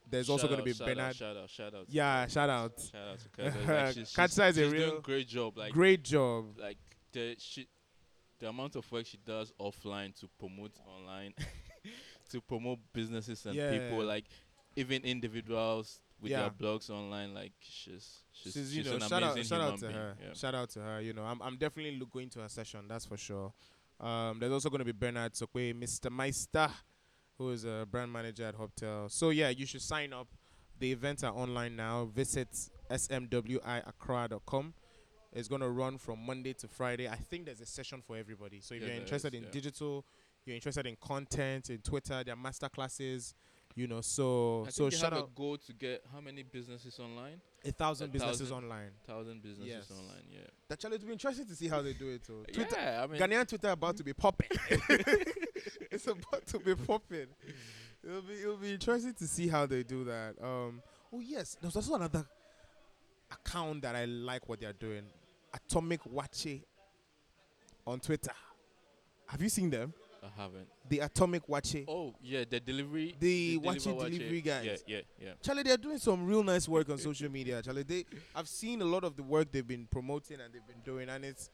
there's 0.08 0.28
also 0.30 0.46
going 0.46 0.60
to 0.60 0.64
be 0.64 0.72
shout 0.72 0.86
Bernard. 0.86 1.08
Out, 1.08 1.16
shout 1.16 1.36
out, 1.36 1.50
shout 1.50 1.74
out. 1.74 1.84
Yeah, 1.88 2.26
shout 2.28 2.48
out. 2.48 2.72
Shout 2.80 3.08
out 3.08 3.18
to 3.18 3.28
Kajsa. 3.28 3.68
Like, 3.68 3.86
she's, 3.94 4.08
she's, 4.08 4.16
Kajsa 4.16 4.50
is 4.50 4.58
a 4.58 4.68
real 4.68 4.90
doing 4.90 5.02
great 5.02 5.28
job. 5.28 5.58
Like, 5.58 5.72
Great 5.72 6.04
job. 6.04 6.44
like 6.58 6.78
the 7.12 7.34
she, 7.38 7.66
the 8.38 8.48
amount 8.48 8.76
of 8.76 8.90
work 8.92 9.06
she 9.06 9.18
does 9.24 9.52
offline 9.60 10.14
to 10.20 10.28
promote 10.38 10.72
online, 10.86 11.34
to 12.30 12.40
promote 12.40 12.78
businesses 12.92 13.44
and 13.46 13.54
Yeah. 13.54 13.70
people, 13.70 14.04
like 14.04 14.24
even 14.76 15.02
individuals 15.02 16.00
with 16.20 16.30
Yeah. 16.32 16.42
their 16.42 16.50
blogs 16.50 16.90
online, 16.90 17.34
like 17.34 17.52
she's 17.60 18.22
she's, 18.32 18.52
She's, 18.52 18.52
she's, 18.54 18.76
you 18.76 18.84
know, 18.84 18.94
an 18.94 19.00
shout 19.00 19.22
out, 19.22 19.32
amazing 19.32 19.48
shout 19.48 19.58
human 19.60 19.72
out 19.74 19.78
to 19.80 19.86
being. 19.86 19.98
her. 19.98 20.16
Yeah. 20.22 20.32
Shout 20.34 20.54
out 20.54 20.70
to 20.70 20.80
her. 20.80 21.00
You 21.00 21.12
know, 21.12 21.24
I'm, 21.24 21.40
I'm 21.42 21.56
definitely 21.56 22.00
going 22.12 22.28
to 22.30 22.40
her 22.40 22.48
session. 22.48 22.80
That's 22.88 23.04
for 23.06 23.16
sure. 23.16 23.52
Um, 24.00 24.38
there's 24.38 24.52
also 24.52 24.68
going 24.70 24.78
to 24.80 24.84
be 24.84 24.92
Bernard 24.92 25.32
Sokwe, 25.34 25.74
Mr. 25.74 26.10
Meister, 26.10 26.70
who 27.36 27.50
is 27.50 27.64
a 27.64 27.86
brand 27.90 28.12
manager 28.12 28.44
at 28.44 28.56
Hubtel. 28.56 29.10
So 29.10 29.30
yeah, 29.30 29.48
you 29.48 29.66
should 29.66 29.82
sign 29.82 30.12
up. 30.12 30.28
The 30.78 30.92
events 30.92 31.24
are 31.24 31.32
online 31.32 31.74
now. 31.74 32.04
Visit 32.04 32.48
smwiaccra.com. 32.88 34.74
It's 35.32 35.48
going 35.48 35.60
to 35.60 35.68
run 35.68 35.98
from 35.98 36.24
Monday 36.24 36.54
to 36.54 36.68
Friday. 36.68 37.08
I 37.08 37.16
think 37.16 37.46
there's 37.46 37.60
a 37.60 37.66
session 37.66 38.02
for 38.06 38.16
everybody. 38.16 38.60
So 38.60 38.74
if 38.74 38.82
Yeah, 38.82 38.88
you're 38.88 38.96
interested 38.96 39.34
is, 39.34 39.38
in 39.38 39.44
yeah. 39.44 39.50
digital, 39.50 40.04
you're 40.44 40.54
interested 40.56 40.86
in 40.86 40.96
content, 40.96 41.68
in 41.70 41.78
Twitter, 41.78 42.22
there 42.24 42.32
are 42.34 42.36
master 42.36 42.68
classes. 42.68 43.34
You 43.74 43.86
know, 43.86 44.00
so 44.00 44.64
I 44.66 44.70
so 44.70 44.90
shout 44.90 45.12
have 45.12 45.22
out 45.22 45.28
a 45.28 45.38
goal 45.38 45.56
to 45.58 45.72
get 45.72 46.02
how 46.12 46.20
many 46.20 46.42
businesses 46.42 46.98
online? 46.98 47.40
a 47.64 47.70
thousand 47.70 48.08
a 48.08 48.12
businesses 48.12 48.48
thousand. 48.48 48.64
online. 48.64 48.90
Thousand 49.06 49.42
businesses 49.42 49.68
Yes. 49.88 49.90
online. 49.96 50.24
Yeah. 50.32 50.40
That 50.68 50.80
challenge 50.80 51.02
will 51.02 51.08
be 51.08 51.12
interesting 51.12 51.46
to 51.46 51.54
see 51.54 51.68
how 51.68 51.82
they 51.82 51.92
do 51.92 52.08
it. 52.08 52.24
Too. 52.24 52.44
Twitter, 52.52 52.76
yeah, 52.76 53.04
I 53.04 53.06
mean, 53.06 53.20
Ghanaian 53.20 53.46
Twitter 53.46 53.68
about 53.68 53.96
to 53.98 54.02
be 54.02 54.14
popping. 54.14 54.48
it's 55.90 56.06
about 56.08 56.44
to 56.46 56.58
be 56.58 56.74
popping. 56.74 57.26
It'll 58.02 58.22
be 58.22 58.34
it'll 58.40 58.56
be 58.56 58.72
interesting 58.72 59.14
to 59.14 59.26
see 59.28 59.46
how 59.48 59.66
they 59.66 59.82
do 59.84 60.02
that. 60.04 60.34
Um. 60.42 60.82
Oh 61.12 61.20
yes, 61.20 61.56
there's 61.60 61.76
also 61.76 61.94
another 61.94 62.26
account 63.30 63.82
that 63.82 63.94
I 63.94 64.06
like 64.06 64.48
what 64.48 64.60
they're 64.60 64.72
doing. 64.72 65.04
Atomic 65.54 66.00
Waakye 66.04 66.62
on 67.86 68.00
Twitter. 68.00 68.32
Have 69.26 69.42
you 69.42 69.48
seen 69.48 69.70
them? 69.70 69.92
I 70.22 70.42
haven't. 70.42 70.66
The 70.88 70.98
Atomic 71.00 71.46
Waakye. 71.46 71.84
Oh 71.88 72.14
yeah, 72.22 72.44
the 72.48 72.58
delivery. 72.60 73.14
The 73.20 73.58
deliver 73.58 73.78
Waakye 73.78 73.94
watch 73.94 74.06
it. 74.08 74.10
delivery 74.18 74.40
guys. 74.40 74.64
Yeah, 74.64 74.76
yeah, 74.86 75.00
yeah. 75.22 75.30
Charlie, 75.42 75.62
they're 75.62 75.76
doing 75.76 75.98
some 75.98 76.26
real 76.26 76.42
nice 76.42 76.68
work 76.68 76.88
on 76.90 76.98
social 76.98 77.30
media. 77.30 77.62
Charlie, 77.62 77.82
they 77.84 78.04
I've 78.34 78.48
seen 78.48 78.82
a 78.82 78.84
lot 78.84 79.04
of 79.04 79.16
the 79.16 79.22
work 79.22 79.52
they've 79.52 79.66
been 79.66 79.86
promoting 79.90 80.40
and 80.40 80.52
they've 80.52 80.66
been 80.66 80.82
doing, 80.84 81.08
and 81.08 81.24
it's 81.24 81.50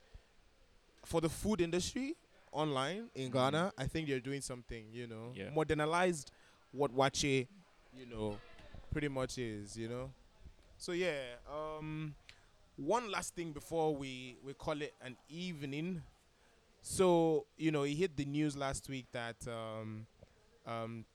for 1.05 1.21
the 1.21 1.29
food 1.29 1.61
industry 1.61 2.15
online 2.51 3.09
in 3.13 3.29
Mhm. 3.29 3.33
Ghana. 3.33 3.73
I 3.77 3.85
think 3.87 4.07
they're 4.07 4.19
doing 4.19 4.41
something, 4.41 4.85
you 4.91 5.07
know, 5.07 5.31
Yeah. 5.35 5.49
modernized 5.51 6.31
what 6.71 6.91
Waakye, 6.95 7.47
you 7.95 8.05
know, 8.07 8.39
pretty 8.91 9.09
much 9.09 9.37
is, 9.37 9.77
you 9.77 9.87
know. 9.89 10.11
So 10.77 10.91
yeah, 10.93 11.35
um, 11.47 12.15
one 12.77 13.11
last 13.11 13.35
thing 13.35 13.51
before 13.51 13.95
we 13.95 14.37
we 14.43 14.53
call 14.53 14.81
it 14.81 14.93
an 15.01 15.15
evening. 15.29 16.01
So 16.81 17.45
you 17.57 17.71
know, 17.71 17.83
he 17.83 17.95
hit 17.95 18.15
the 18.15 18.25
news 18.25 18.55
last 18.55 18.89
week 18.89 19.05
that 19.11 19.35
um, 19.47 20.05
um, 20.65 21.05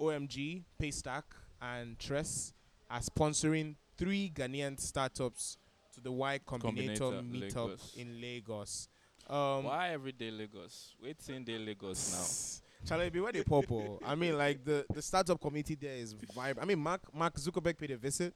OMG, 0.00 0.62
Paystack, 0.80 1.24
and 1.60 1.98
Tress 1.98 2.52
are 2.90 3.00
sponsoring 3.00 3.76
three 3.96 4.30
Ghanaian 4.34 4.78
startups 4.80 5.58
to 5.94 6.00
the 6.00 6.12
Y 6.12 6.40
Combinator, 6.46 6.98
Combinator, 6.98 7.30
meetup 7.30 7.66
Lagos. 7.66 7.94
in 7.96 8.20
Lagos. 8.20 8.88
Um, 9.28 9.64
Why 9.64 9.90
everyday 9.90 10.30
Lagos? 10.30 10.94
Waiting 11.02 11.44
day 11.44 11.58
Lagos 11.58 12.12
now. 12.12 12.60
Charlie, 12.88 13.08
be 13.08 13.20
where 13.20 13.32
they 13.32 13.42
pop. 13.42 13.64
oh. 13.72 13.98
I 14.04 14.14
mean, 14.14 14.36
like 14.36 14.62
the, 14.62 14.84
the 14.92 15.00
startup 15.00 15.40
community 15.40 15.74
there 15.74 15.94
is 15.96 16.12
vibrant. 16.12 16.58
I 16.60 16.66
mean, 16.66 16.78
Mark 16.78 17.00
Mark 17.14 17.34
Zuckerberg 17.36 17.78
paid 17.78 17.92
a 17.92 17.96
visit, 17.96 18.34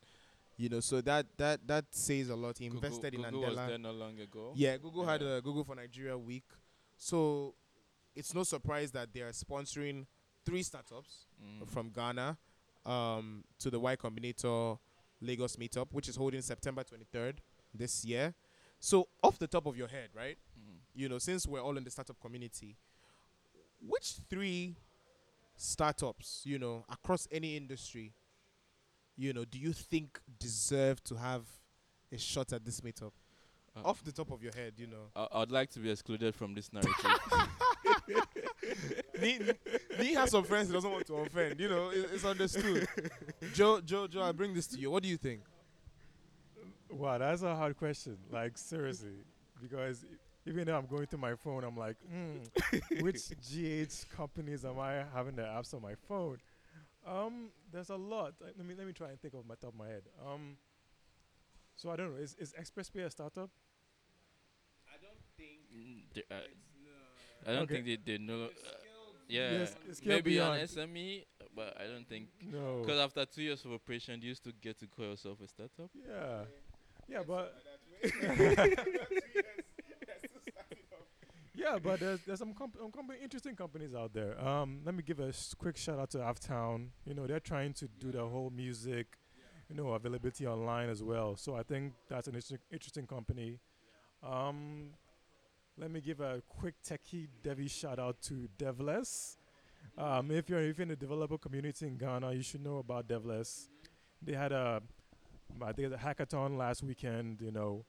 you 0.58 0.68
know, 0.68 0.80
so 0.80 1.00
that 1.00 1.24
that 1.38 1.66
that 1.66 1.84
says 1.90 2.28
a 2.28 2.36
lot. 2.36 2.58
He 2.58 2.66
invested 2.66 3.12
Google, 3.12 3.24
in 3.26 3.30
Google 3.32 3.48
was 3.56 3.68
there 3.68 3.78
not 3.78 3.94
long 3.94 4.18
ago. 4.20 4.52
Yeah, 4.56 4.76
Google 4.76 5.06
had 5.06 5.22
a 5.22 5.40
Google 5.40 5.64
for 5.64 5.74
Nigeria 5.76 6.18
week, 6.18 6.44
so 6.96 7.54
it's 8.14 8.34
no 8.34 8.42
surprise 8.42 8.90
that 8.90 9.12
they 9.14 9.20
are 9.20 9.30
sponsoring 9.32 10.04
three 10.44 10.62
startups 10.62 11.26
Mm. 11.40 11.68
from 11.70 11.90
Ghana 11.90 12.36
um, 12.84 13.44
to 13.60 13.70
the 13.70 13.78
Y 13.78 13.94
Combinator 13.96 14.78
Lagos 15.20 15.54
meetup, 15.56 15.86
which 15.92 16.08
is 16.08 16.16
holding 16.16 16.42
September 16.42 16.82
23rd 16.82 17.34
this 17.72 18.04
year. 18.04 18.34
So, 18.80 19.08
off 19.22 19.38
the 19.38 19.46
top 19.46 19.66
of 19.66 19.76
your 19.76 19.86
head, 19.88 20.08
right? 20.14 20.36
Mm. 20.58 20.78
You 20.94 21.08
know, 21.08 21.18
since 21.18 21.46
we're 21.46 21.60
all 21.62 21.76
in 21.76 21.84
the 21.84 21.90
startup 21.90 22.18
community, 22.20 22.76
which 23.80 24.16
three 24.28 24.74
startups, 25.56 26.42
you 26.44 26.58
know, 26.58 26.84
across 26.88 27.28
any 27.30 27.56
industry, 27.56 28.12
you 29.18 29.32
know, 29.32 29.44
do 29.44 29.58
you 29.58 29.72
think 29.72 30.18
deserve 30.38 31.02
to 31.04 31.16
have 31.16 31.42
a 32.12 32.16
shot 32.16 32.52
at 32.52 32.64
this 32.64 32.80
meetup? 32.80 33.12
Uh, 33.76 33.88
off 33.88 34.02
the 34.04 34.12
top 34.12 34.30
of 34.30 34.42
your 34.42 34.52
head, 34.52 34.74
you 34.76 34.86
know. 34.86 35.10
I, 35.14 35.42
I'd 35.42 35.50
like 35.50 35.70
to 35.70 35.80
be 35.80 35.90
excluded 35.90 36.34
from 36.34 36.54
this 36.54 36.72
narrative. 36.72 36.94
Nee, 39.20 39.40
Nee 39.98 40.14
has 40.14 40.30
some 40.30 40.44
friends 40.44 40.68
he 40.68 40.74
doesn't 40.74 40.90
want 40.90 41.06
to 41.06 41.14
offend. 41.16 41.58
You 41.58 41.68
know, 41.68 41.90
it, 41.90 42.08
it's 42.14 42.24
understood. 42.24 42.86
Joe, 43.52 43.80
Joe, 43.80 44.06
Joe, 44.06 44.22
I 44.22 44.32
bring 44.32 44.54
this 44.54 44.68
to 44.68 44.78
you. 44.78 44.90
What 44.90 45.02
do 45.02 45.08
you 45.08 45.16
think? 45.16 45.40
Wow, 46.90 47.18
that's 47.18 47.42
a 47.42 47.54
hard 47.54 47.76
question. 47.76 48.16
Like 48.30 48.56
seriously, 48.56 49.24
because 49.60 50.04
even 50.46 50.66
though 50.66 50.76
I'm 50.76 50.86
going 50.86 51.06
through 51.06 51.18
my 51.18 51.34
phone, 51.34 51.64
I'm 51.64 51.76
like, 51.76 51.96
hmm, 52.08 53.00
which 53.00 53.28
GH 53.30 54.16
companies 54.16 54.64
am 54.64 54.78
I 54.78 55.02
having 55.12 55.34
the 55.34 55.42
apps 55.42 55.74
on 55.74 55.82
my 55.82 55.94
phone? 56.08 56.38
Um, 57.08 57.50
there's 57.72 57.90
a 57.90 57.96
lot. 57.96 58.34
Uh, 58.42 58.46
Let 58.56 58.66
me 58.66 58.74
let 58.76 58.86
me 58.86 58.92
try 58.92 59.08
and 59.10 59.20
think 59.20 59.34
of 59.34 59.46
my 59.46 59.54
top 59.54 59.70
of 59.72 59.76
my 59.78 59.88
head. 59.88 60.02
Um, 60.26 60.56
so 61.76 61.90
I 61.90 61.96
don't 61.96 62.12
know. 62.14 62.20
Is 62.22 62.34
is 62.38 62.52
ExpressPay 62.60 63.04
a 63.06 63.10
startup? 63.10 63.50
I 64.88 64.96
Mm, 65.74 66.02
they- 66.14 66.24
uh, 66.34 66.40
I 67.46 67.52
don't 67.52 67.62
Okay. 67.62 67.74
think 67.82 67.86
they, 67.86 67.96
they 68.12 68.18
know. 68.18 68.44
Uh, 68.46 68.48
yeah, 69.28 69.58
Yes, 69.60 69.76
maybe 70.04 70.30
beyond. 70.32 70.60
an 70.60 70.66
SME, 70.66 71.24
but 71.54 71.76
I 71.80 71.86
don't 71.86 72.06
think 72.08 72.28
No. 72.42 72.80
because 72.82 72.98
after 72.98 73.24
two 73.26 73.42
years 73.42 73.64
of 73.64 73.72
operation, 73.72 74.20
you 74.22 74.28
used 74.28 74.42
to 74.44 74.52
get 74.52 74.78
to 74.80 74.86
call 74.86 75.04
yourself 75.06 75.40
a 75.40 75.46
startup. 75.48 75.90
Yeah, 75.94 76.44
yeah, 77.08 77.22
but 77.26 77.54
yeah, 81.64 81.78
but 81.82 82.00
there's 82.00 82.20
there's 82.26 82.38
some 82.38 82.54
comp- 82.54 82.78
company, 82.94 83.18
interesting 83.22 83.56
companies 83.56 83.94
out 83.94 84.12
there. 84.12 84.32
Um, 84.46 84.80
let 84.84 84.94
me 84.94 85.02
give 85.02 85.18
a 85.20 85.28
s- 85.28 85.54
quick 85.58 85.76
shout 85.76 85.98
out 85.98 86.10
to 86.10 86.18
Aftown. 86.18 86.88
You 87.04 87.14
know, 87.14 87.26
they're 87.26 87.40
trying 87.52 87.72
to 87.74 87.88
do 87.98 88.12
the 88.12 88.24
whole 88.24 88.50
music, 88.50 89.06
you 89.68 89.74
know, 89.76 89.88
availability 89.92 90.46
online 90.46 90.88
as 90.88 91.02
well. 91.02 91.36
So 91.36 91.56
I 91.56 91.62
think 91.64 91.94
that's 92.08 92.28
an 92.28 92.34
interesting 92.34 92.58
interesting 92.70 93.06
company. 93.06 93.58
Um, 94.22 94.90
let 95.76 95.90
me 95.90 96.00
give 96.00 96.20
a 96.20 96.42
quick 96.48 96.74
techie 96.88 97.28
devy 97.42 97.70
shout 97.70 97.98
out 97.98 98.20
to 98.22 98.48
Devless. 98.58 99.36
Um, 99.96 100.30
if 100.30 100.48
you're 100.48 100.60
if 100.60 100.78
you're 100.78 100.84
in 100.84 100.88
the 100.88 100.96
developer 100.96 101.38
community 101.38 101.86
in 101.86 101.96
Ghana, 101.96 102.32
you 102.32 102.42
should 102.42 102.62
know 102.62 102.78
about 102.78 103.08
Devless. 103.08 103.68
They 104.22 104.34
had 104.34 104.52
a 104.52 104.80
I 105.62 105.72
think 105.72 105.90
the 105.90 105.96
hackathon 105.96 106.56
last 106.56 106.82
weekend. 106.82 107.40
You 107.40 107.50
know, 107.52 107.84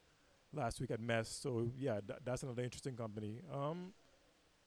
last 0.53 0.79
week 0.81 0.91
at 0.91 0.99
MEST. 0.99 1.41
So 1.41 1.67
yeah, 1.77 1.99
tha- 2.05 2.19
that's 2.23 2.43
another 2.43 2.63
interesting 2.63 2.95
company. 2.95 3.39
Um, 3.53 3.93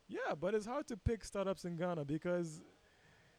yeah, 0.09 0.35
but 0.39 0.55
it's 0.55 0.67
hard 0.67 0.87
to 0.89 0.97
pick 0.97 1.25
startups 1.25 1.65
in 1.65 1.77
Ghana 1.77 2.05
because, 2.05 2.61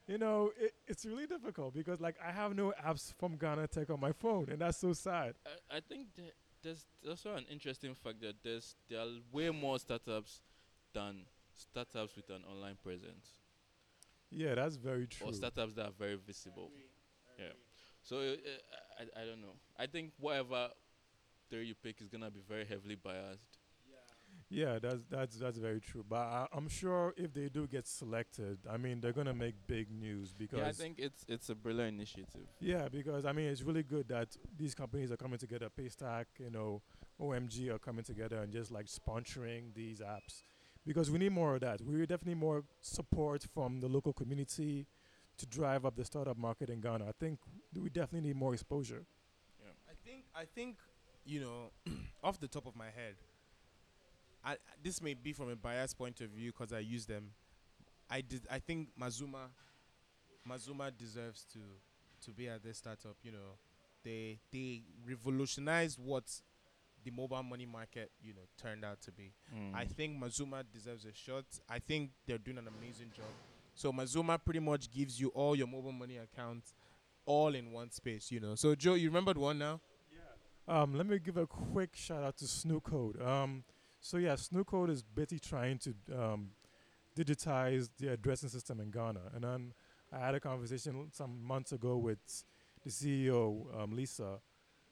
you 0.08 0.18
know, 0.18 0.52
it, 0.60 0.74
it's 0.88 1.06
really 1.06 1.28
difficult 1.28 1.74
because 1.74 2.00
like 2.02 2.16
I 2.26 2.32
have 2.32 2.56
no 2.56 2.74
apps 2.84 3.14
from 3.20 3.38
Ghana 3.38 3.68
Tech 3.68 3.90
on 3.90 4.00
my 4.00 4.12
phone, 4.12 4.48
and 4.50 4.60
that's 4.60 4.78
so 4.78 4.94
sad. 4.94 5.36
I, 5.46 5.78
I 5.78 5.80
think 5.82 6.08
that 6.16 6.34
there's 6.64 6.86
also 7.08 7.36
an 7.36 7.46
interesting 7.52 7.94
fact 7.94 8.22
that 8.22 8.36
there's 8.44 8.76
there 8.90 9.00
are 9.00 9.08
way 9.32 9.50
more 9.50 9.78
startups 9.80 10.42
than 10.94 11.26
startups 11.56 12.16
with 12.16 12.30
an 12.30 12.44
online 12.50 12.78
presence 12.82 13.36
Yeah, 14.32 14.56
that's 14.56 14.76
very 14.78 15.06
true. 15.08 15.28
or 15.28 15.34
startups 15.34 15.74
that 15.76 15.86
are 15.86 15.92
very 15.98 16.16
visible. 16.16 16.72
Yeah. 17.38 17.46
So 18.02 18.18
uh, 18.18 18.36
I, 19.00 19.22
I 19.22 19.26
don't 19.26 19.42
know. 19.42 19.56
I 19.78 19.86
think 19.88 20.14
whatever 20.20 20.70
theory 21.54 21.68
you 21.68 21.76
pick 21.76 22.02
is 22.02 22.08
gonna 22.08 22.32
be 22.32 22.42
very 22.48 22.66
heavily 22.66 22.96
biased. 22.96 23.60
Yeah, 24.50 24.78
that's 24.80 25.04
that's 25.10 25.36
that's 25.38 25.58
very 25.58 25.82
true. 25.82 26.04
But 26.08 26.24
I, 26.40 26.48
I'm 26.54 26.68
sure 26.68 27.14
if 27.18 27.34
they 27.34 27.50
do 27.50 27.68
get 27.68 27.88
selected, 27.88 28.58
I 28.70 28.78
mean, 28.78 29.02
they're 29.02 29.14
gonna 29.14 29.34
make 29.34 29.56
big 29.68 29.88
news 29.92 30.34
because 30.34 30.60
Yeah, 30.60 30.68
I 30.68 30.72
think 30.72 31.00
it's 31.00 31.26
it's 31.28 31.50
a 31.50 31.56
brilliant 31.56 31.96
initiative. 31.98 32.48
Yeah, 32.60 32.88
because 32.90 33.26
I 33.26 33.32
mean, 33.32 33.48
it's 33.48 33.64
really 33.64 33.84
good 33.84 34.08
that 34.10 34.30
these 34.58 34.76
companies 34.76 35.12
are 35.12 35.18
coming 35.18 35.40
together. 35.40 35.70
Paystack, 35.80 36.26
you 36.40 36.52
know, 36.52 36.82
OMG 37.20 37.70
are 37.70 37.80
coming 37.80 38.04
together 38.04 38.38
and 38.38 38.52
just 38.52 38.72
like 38.72 38.88
sponsoring 38.88 39.74
these 39.76 40.00
apps 40.02 40.44
because 40.86 41.10
we 41.10 41.18
need 41.20 41.32
more 41.32 41.56
of 41.56 41.62
that. 41.62 41.82
We 41.82 42.00
definitely 42.02 42.34
need 42.36 42.42
more 42.42 42.64
support 42.82 43.46
from 43.54 43.80
the 43.80 43.88
local 43.88 44.14
community 44.14 44.86
to 45.38 45.46
drive 45.46 45.86
up 45.86 45.96
the 45.96 46.06
startup 46.06 46.38
market 46.38 46.70
in 46.70 46.80
Ghana. 46.80 47.06
I 47.06 47.14
think 47.20 47.40
we 47.80 47.90
definitely 47.90 48.28
need 48.30 48.36
more 48.36 48.54
exposure. 48.54 49.04
Yeah. 49.60 49.92
I 49.92 49.96
think 50.06 50.26
I 50.36 50.46
think 50.46 50.78
you 51.26 51.40
know, 51.40 51.72
off 52.24 52.40
the 52.40 52.48
top 52.48 52.66
of 52.66 52.76
my 52.76 52.86
head, 52.86 53.16
I 54.44 54.58
this 54.84 55.02
may 55.02 55.14
be 55.14 55.34
from 55.34 55.50
a 55.50 55.56
biased 55.56 55.98
point 55.98 56.22
of 56.22 56.30
view 56.30 56.52
because 56.52 56.74
I 56.74 56.80
use 56.80 57.06
them. 57.06 57.32
I 58.10 58.22
did. 58.22 58.46
I 58.52 58.60
think 58.60 58.90
Mazuma, 58.98 59.50
Mazuma 60.46 60.92
deserves 60.92 61.46
to 61.54 61.60
to 62.26 62.32
be 62.32 62.48
at 62.50 62.64
this 62.64 62.78
startup. 62.78 63.16
You 63.24 63.32
know, 63.32 63.58
they 64.04 64.40
they 64.52 64.84
revolutionized 65.08 65.98
what 66.00 66.24
the 67.04 67.12
mobile 67.12 67.44
money 67.44 67.66
market 67.66 68.12
you 68.22 68.34
know 68.34 68.42
turned 68.62 68.84
out 68.84 69.02
to 69.02 69.12
be. 69.12 69.34
Mm. 69.56 69.74
I 69.74 69.86
think 69.86 70.18
Mazuma 70.18 70.64
deserves 70.64 71.06
a 71.06 71.14
shot. 71.14 71.46
I 71.70 71.80
think 71.80 72.12
they're 72.28 72.38
doing 72.38 72.58
an 72.58 72.68
amazing 72.68 73.12
job. 73.16 73.26
So 73.76 73.92
Mazuma 73.92 74.38
pretty 74.38 74.60
much 74.60 74.92
gives 74.92 75.20
you 75.20 75.30
all 75.30 75.56
your 75.56 75.68
mobile 75.68 75.92
money 75.92 76.18
accounts 76.18 76.74
all 77.26 77.56
in 77.56 77.72
one 77.72 77.90
space, 77.92 78.32
you 78.32 78.40
know. 78.40 78.56
So 78.56 78.76
Joe, 78.76 78.96
you 78.96 79.08
remembered 79.08 79.38
one 79.38 79.58
now? 79.58 79.80
Um, 80.68 80.96
let 80.96 81.06
me 81.06 81.20
give 81.20 81.38
a 81.38 81.46
quick 81.46 81.96
shout 81.96 82.24
out 82.24 82.38
to 82.38 82.46
Snoocode. 82.46 83.26
Um, 83.26 83.64
so 84.00 84.18
yeah, 84.18 84.34
Snoocode 84.34 84.90
is 84.90 85.04
basically 85.04 85.40
trying 85.40 85.80
to 85.80 85.94
um, 86.14 86.52
digitize 87.16 87.90
the 87.98 88.14
addressing 88.14 88.50
system 88.50 88.80
in 88.80 88.92
Ghana. 88.92 89.22
And 89.34 89.44
then 89.44 89.74
I 90.12 90.20
had 90.20 90.36
a 90.36 90.40
conversation 90.40 91.10
some 91.12 91.44
months 91.44 91.72
ago 91.72 91.98
with 91.98 92.20
the 92.84 92.90
CEO, 92.90 93.66
um, 93.82 93.96
Lisa, 93.96 94.40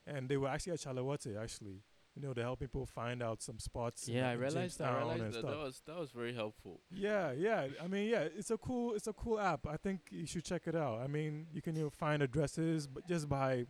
and 0.06 0.28
they 0.28 0.38
were 0.38 0.48
actually 0.48 0.74
at 0.74 0.80
Chale 0.80 1.04
Wote 1.04 1.28
actually. 1.42 1.84
You 2.16 2.22
know, 2.22 2.34
to 2.34 2.42
help 2.42 2.60
people 2.60 2.86
find 2.86 3.24
out 3.24 3.42
some 3.42 3.58
spots. 3.58 4.10
in, 4.10 4.16
yeah, 4.16 4.32
I 4.32 4.34
realized 4.34 4.82
I 4.82 4.98
realized 4.98 5.24
that, 5.24 5.34
stuff. 5.36 5.50
that 5.50 5.58
was 5.58 5.82
that 5.88 5.98
was 5.98 6.12
very 6.12 6.34
helpful. 6.34 6.82
Yeah, 6.92 7.32
yeah. 7.32 7.68
I 7.82 7.88
mean, 7.88 8.10
yeah, 8.10 8.28
it's 8.38 8.52
a 8.52 8.58
cool, 8.58 8.96
it's 8.96 9.08
a 9.08 9.14
cool 9.14 9.40
app. 9.40 9.66
I 9.66 9.78
think 9.78 10.02
you 10.10 10.26
should 10.26 10.44
check 10.44 10.64
it 10.66 10.76
out. 10.76 11.00
I 11.00 11.08
mean, 11.08 11.48
you 11.54 11.62
can 11.62 11.74
you 11.74 11.84
know, 11.84 11.90
find 11.90 12.22
addresses, 12.22 12.86
but 12.86 13.08
just 13.08 13.30
by 13.30 13.66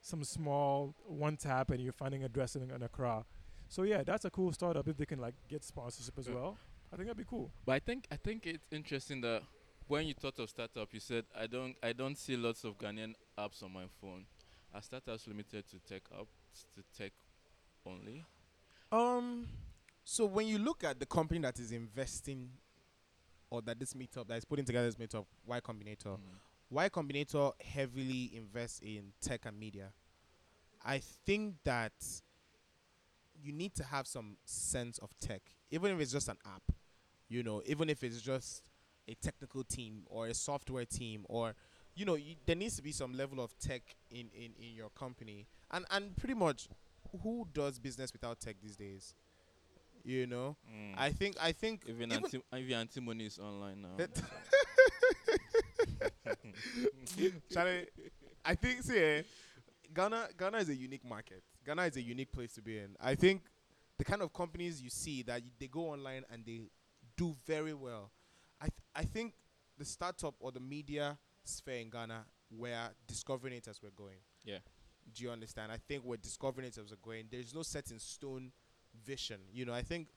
some 0.00 0.24
small 0.24 0.94
one 1.06 1.36
tap, 1.36 1.70
and 1.70 1.80
you're 1.80 1.92
finding 1.92 2.24
addresses 2.24 2.62
in, 2.62 2.70
in 2.70 2.82
Accra. 2.82 3.24
So 3.68 3.82
yeah, 3.84 4.02
that's 4.02 4.24
a 4.24 4.30
cool 4.30 4.52
startup 4.52 4.86
if 4.88 4.96
they 4.96 5.06
can 5.06 5.20
like 5.20 5.34
get 5.48 5.62
sponsorship 5.62 6.18
as 6.18 6.26
Yeah. 6.26 6.34
well. 6.34 6.58
I 6.92 6.96
think 6.96 7.06
that'd 7.06 7.16
be 7.18 7.24
cool. 7.28 7.50
But 7.64 7.72
I 7.72 7.78
think 7.78 8.06
I 8.10 8.16
think 8.16 8.46
it's 8.46 8.66
interesting 8.72 9.20
that 9.20 9.42
when 9.86 10.06
you 10.06 10.14
thought 10.14 10.38
of 10.40 10.48
startup, 10.50 10.92
you 10.92 11.00
said 11.00 11.24
I 11.38 11.46
don't 11.46 11.76
I 11.82 11.92
don't 11.92 12.16
see 12.18 12.36
lots 12.36 12.64
of 12.64 12.76
Ghanaian 12.78 13.14
apps 13.38 13.62
on 13.62 13.72
my 13.72 13.84
phone. 14.00 14.26
Are 14.74 14.82
startups 14.82 15.26
limited 15.28 15.64
to 15.68 15.78
tech 15.80 16.02
apps 16.12 16.64
to 16.74 16.82
tech 16.96 17.12
only? 17.86 18.24
Um 18.90 19.46
so 20.04 20.24
when 20.26 20.46
you 20.48 20.58
look 20.58 20.82
at 20.82 20.98
the 20.98 21.06
company 21.06 21.40
that 21.40 21.58
is 21.60 21.70
investing 21.70 22.48
or 23.50 23.62
that 23.62 23.78
this 23.78 23.94
meetup 23.94 24.26
that 24.28 24.38
is 24.38 24.44
putting 24.44 24.64
together 24.64 24.86
this 24.90 24.96
meetup, 24.96 25.26
Y 25.46 25.60
Combinator, 25.60 26.16
Mm. 26.18 26.38
Y 26.70 26.88
Combinator 26.88 27.52
heavily 27.60 28.30
invests 28.34 28.80
in 28.80 29.12
tech 29.20 29.44
and 29.46 29.58
media. 29.58 29.92
I 30.84 30.98
think 31.26 31.56
that 31.64 31.92
you 33.42 33.52
need 33.52 33.74
to 33.74 33.84
have 33.84 34.06
some 34.06 34.36
sense 34.44 34.98
of 34.98 35.10
tech, 35.20 35.42
even 35.70 35.92
if 35.92 36.00
it's 36.00 36.12
just 36.12 36.28
an 36.28 36.36
app. 36.46 36.62
You 37.28 37.42
know, 37.42 37.62
even 37.66 37.88
if 37.90 38.02
it's 38.04 38.20
just 38.20 38.70
a 39.08 39.14
technical 39.14 39.64
team 39.64 40.02
or 40.06 40.26
a 40.28 40.34
software 40.34 40.84
team, 40.84 41.24
or 41.28 41.54
you 41.94 42.04
know, 42.04 42.14
you, 42.14 42.34
there 42.46 42.56
needs 42.56 42.76
to 42.76 42.82
be 42.82 42.92
some 42.92 43.12
level 43.14 43.40
of 43.42 43.56
tech 43.58 43.82
in, 44.10 44.30
in, 44.34 44.52
in 44.60 44.74
your 44.74 44.90
company. 44.90 45.46
And 45.70 45.84
and 45.90 46.16
pretty 46.16 46.34
much, 46.34 46.68
who 47.22 47.46
does 47.52 47.78
business 47.78 48.12
without 48.12 48.40
tech 48.40 48.56
these 48.62 48.76
days? 48.76 49.14
You 50.04 50.26
know, 50.26 50.56
Mm. 50.72 50.94
I 50.96 51.10
think 51.10 51.36
I 51.40 51.52
think 51.52 51.82
even 51.86 52.10
even- 52.12 52.24
anti- 52.24 52.40
even 52.56 52.72
antimony 52.74 53.26
is 53.26 53.38
online 53.38 53.82
now. 53.82 53.96
Charlie, 57.52 57.86
I 58.44 58.54
think 58.54 58.82
see, 58.82 58.98
eh, 58.98 59.22
Ghana 59.94 60.28
Ghana 60.38 60.58
is 60.58 60.68
a 60.68 60.74
unique 60.74 61.04
market. 61.04 61.42
Ghana 61.64 61.82
is 61.84 61.96
a 61.96 62.02
unique 62.02 62.32
place 62.32 62.52
to 62.54 62.62
be 62.62 62.78
in. 62.78 62.96
I 63.00 63.14
think 63.14 63.42
the 63.98 64.04
kind 64.04 64.22
of 64.22 64.32
companies 64.32 64.80
you 64.80 64.90
see 64.90 65.22
that 65.22 65.42
y- 65.42 65.48
they 65.58 65.66
go 65.66 65.90
online 65.90 66.24
and 66.32 66.44
they 66.44 66.60
do 67.16 67.34
very 67.46 67.74
well. 67.74 68.10
I 68.60 68.64
th- 68.66 68.72
I 68.94 69.02
think 69.04 69.34
the 69.78 69.84
startup 69.84 70.34
or 70.40 70.52
the 70.52 70.60
media 70.60 71.18
sphere 71.44 71.80
in 71.80 71.90
Ghana 71.90 72.24
we're 72.50 72.90
discovering 73.06 73.54
it 73.54 73.68
as 73.68 73.80
we're 73.82 73.90
going. 73.90 74.18
Yeah. 74.44 74.58
Do 75.14 75.24
you 75.24 75.30
understand? 75.30 75.70
I 75.72 75.76
think 75.88 76.04
we're 76.04 76.16
discovering 76.16 76.66
it 76.66 76.78
as 76.78 76.90
we're 76.90 76.96
going. 77.02 77.26
There's 77.30 77.54
no 77.54 77.62
set 77.62 77.90
in 77.90 77.98
stone 77.98 78.52
vision. 79.04 79.40
You 79.52 79.64
know, 79.64 79.72
I 79.72 79.82
think 79.82 80.08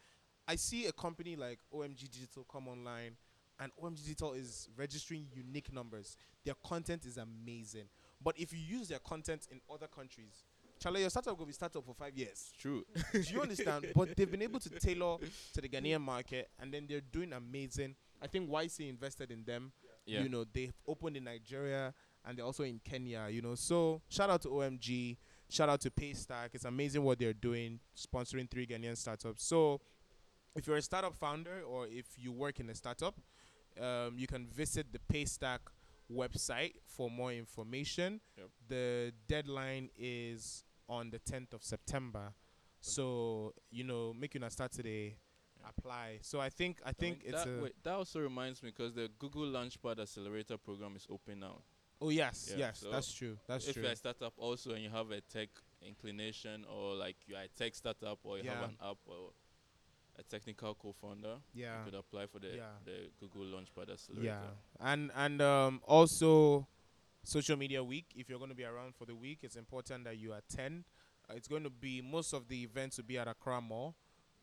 I 0.47 0.55
see 0.55 0.85
a 0.87 0.91
company 0.91 1.35
like 1.35 1.59
OMG 1.73 2.09
Digital 2.11 2.43
come 2.51 2.67
online 2.67 3.15
and 3.59 3.71
OMG 3.81 4.03
Digital 4.03 4.33
is 4.33 4.69
registering 4.75 5.27
unique 5.33 5.71
numbers. 5.71 6.17
Their 6.45 6.55
content 6.65 7.05
is 7.05 7.17
amazing. 7.17 7.85
But 8.23 8.37
if 8.37 8.53
you 8.53 8.59
use 8.59 8.87
their 8.87 8.99
content 8.99 9.47
in 9.51 9.59
other 9.71 9.87
countries, 9.87 10.45
Charlie, 10.79 11.01
your 11.01 11.09
startup 11.09 11.37
will 11.37 11.45
be 11.45 11.53
startup 11.53 11.85
for 11.85 11.93
five 11.93 12.17
years. 12.17 12.51
True. 12.59 12.83
Do 13.13 13.21
you 13.21 13.41
understand? 13.41 13.87
but 13.95 14.15
they've 14.15 14.29
been 14.29 14.41
able 14.41 14.59
to 14.59 14.69
tailor 14.69 15.17
to 15.53 15.61
the 15.61 15.69
Ghanaian 15.69 16.01
market 16.01 16.49
and 16.59 16.73
then 16.73 16.87
they're 16.89 17.01
doing 17.01 17.33
amazing. 17.33 17.95
I 18.21 18.27
think 18.27 18.49
YC 18.49 18.89
invested 18.89 19.31
in 19.31 19.43
them. 19.45 19.71
Yeah. 20.05 20.21
You 20.21 20.29
know, 20.29 20.43
they've 20.51 20.73
opened 20.87 21.15
in 21.15 21.23
Nigeria 21.23 21.93
and 22.25 22.37
they're 22.37 22.45
also 22.45 22.63
in 22.63 22.79
Kenya, 22.83 23.27
you 23.29 23.41
know. 23.41 23.55
So 23.55 24.01
shout 24.09 24.29
out 24.29 24.41
to 24.41 24.49
OMG, 24.49 25.17
shout 25.49 25.69
out 25.69 25.79
to 25.81 25.89
Paystack. 25.89 26.49
It's 26.53 26.65
amazing 26.65 27.03
what 27.03 27.19
they're 27.19 27.33
doing, 27.33 27.79
sponsoring 27.95 28.49
three 28.49 28.67
Ghanaian 28.67 28.97
startups. 28.97 29.45
So 29.45 29.79
if 30.55 30.67
you're 30.67 30.77
a 30.77 30.81
startup 30.81 31.15
founder 31.15 31.61
or 31.67 31.87
if 31.87 32.05
you 32.17 32.31
work 32.31 32.59
in 32.59 32.69
a 32.69 32.75
startup, 32.75 33.15
um, 33.81 34.17
you 34.17 34.27
can 34.27 34.45
visit 34.47 34.87
the 34.91 34.99
Paystack 35.11 35.59
website 36.11 36.73
for 36.85 37.09
more 37.09 37.31
information. 37.33 38.19
Yep. 38.37 38.49
The 38.67 39.13
deadline 39.27 39.89
is 39.97 40.63
on 40.89 41.09
the 41.09 41.19
10th 41.19 41.53
of 41.53 41.63
September. 41.63 42.33
So, 42.81 43.53
you 43.71 43.83
know, 43.85 44.13
make 44.13 44.35
you 44.35 44.41
start 44.49 44.71
today, 44.73 45.15
Yeah. 45.59 45.69
apply. 45.69 46.19
So 46.21 46.41
I 46.41 46.49
think 46.49 46.81
I 46.85 46.89
I 46.89 46.93
think 46.93 47.23
mean, 47.23 47.33
it's 47.33 47.43
that, 47.45 47.61
wait, 47.61 47.83
that 47.83 47.93
also 47.93 48.19
reminds 48.19 48.61
me 48.61 48.69
because 48.71 48.93
the 48.93 49.09
Google 49.17 49.43
Launchpad 49.45 49.99
Accelerator 49.99 50.57
program 50.57 50.95
is 50.97 51.07
open 51.09 51.39
now. 51.39 51.63
Oh 52.01 52.09
yes, 52.09 52.49
Yeah, 52.51 52.57
yes, 52.57 52.79
so 52.81 52.91
that's 52.91 53.13
true. 53.13 53.37
That's 53.47 53.65
if 53.67 53.73
true. 53.75 53.83
If 53.83 53.85
you're 53.85 53.93
a 53.93 53.95
startup 53.95 54.33
also 54.37 54.71
and 54.71 54.83
you 54.83 54.89
have 54.89 55.11
a 55.11 55.21
tech 55.21 55.49
inclination 55.81 56.65
or 56.65 56.95
like 56.95 57.15
you're 57.25 57.39
a 57.39 57.47
tech 57.47 57.73
startup 57.75 58.19
or 58.23 58.37
you 58.37 58.43
Yeah. 58.43 58.55
have 58.59 58.69
an 58.69 58.77
app 58.81 58.97
or 59.05 59.31
a 60.19 60.23
technical 60.23 60.75
co-founder, 60.75 61.37
Yeah. 61.53 61.79
you 61.79 61.85
could 61.85 61.95
apply 61.99 62.27
for 62.27 62.39
the, 62.39 62.55
Yeah. 62.55 62.69
the 62.85 63.09
Google 63.19 63.45
Launchpad 63.57 63.89
Accelerator. 63.91 64.25
Yeah, 64.25 64.41
and 64.79 65.11
and 65.15 65.41
um, 65.41 65.81
also 65.87 66.67
social 67.23 67.57
media 67.57 67.83
week. 67.83 68.05
If 68.15 68.29
you're 68.29 68.39
going 68.39 68.51
to 68.51 68.55
be 68.55 68.65
around 68.65 68.95
for 68.95 69.05
the 69.05 69.15
week, 69.15 69.39
it's 69.43 69.55
important 69.55 70.03
that 70.05 70.17
you 70.17 70.33
attend. 70.33 70.83
Uh, 71.29 71.33
it's 71.35 71.47
going 71.47 71.63
to 71.63 71.69
be 71.69 72.01
most 72.01 72.33
of 72.33 72.47
the 72.47 72.63
events 72.63 72.97
will 72.97 73.05
be 73.05 73.17
at 73.17 73.27
Accra 73.27 73.61
Mall 73.61 73.95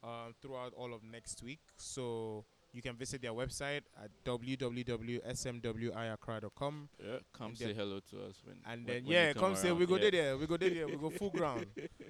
um, 0.02 0.34
throughout 0.40 0.72
all 0.74 0.92
of 0.94 1.02
next 1.04 1.42
week. 1.42 1.60
So 1.76 2.44
you 2.72 2.80
can 2.82 2.96
visit 2.96 3.20
their 3.20 3.32
website 3.32 3.82
at 4.02 4.10
www.smwiaccra.com 4.24 6.88
Yeah, 7.04 7.16
come 7.36 7.54
say 7.54 7.74
hello 7.74 8.00
to 8.10 8.16
us 8.28 8.36
when 8.44 8.56
and 8.66 8.86
then 8.86 9.02
when 9.04 9.12
yeah, 9.12 9.32
come 9.32 9.56
say 9.56 9.72
we 9.72 9.86
go 9.86 9.96
yeah. 9.96 10.10
there, 10.10 10.36
we 10.38 10.46
go 10.46 10.56
there, 10.56 10.86
we 10.86 10.96
go 10.96 11.10
full 11.10 11.30
ground. 11.30 11.66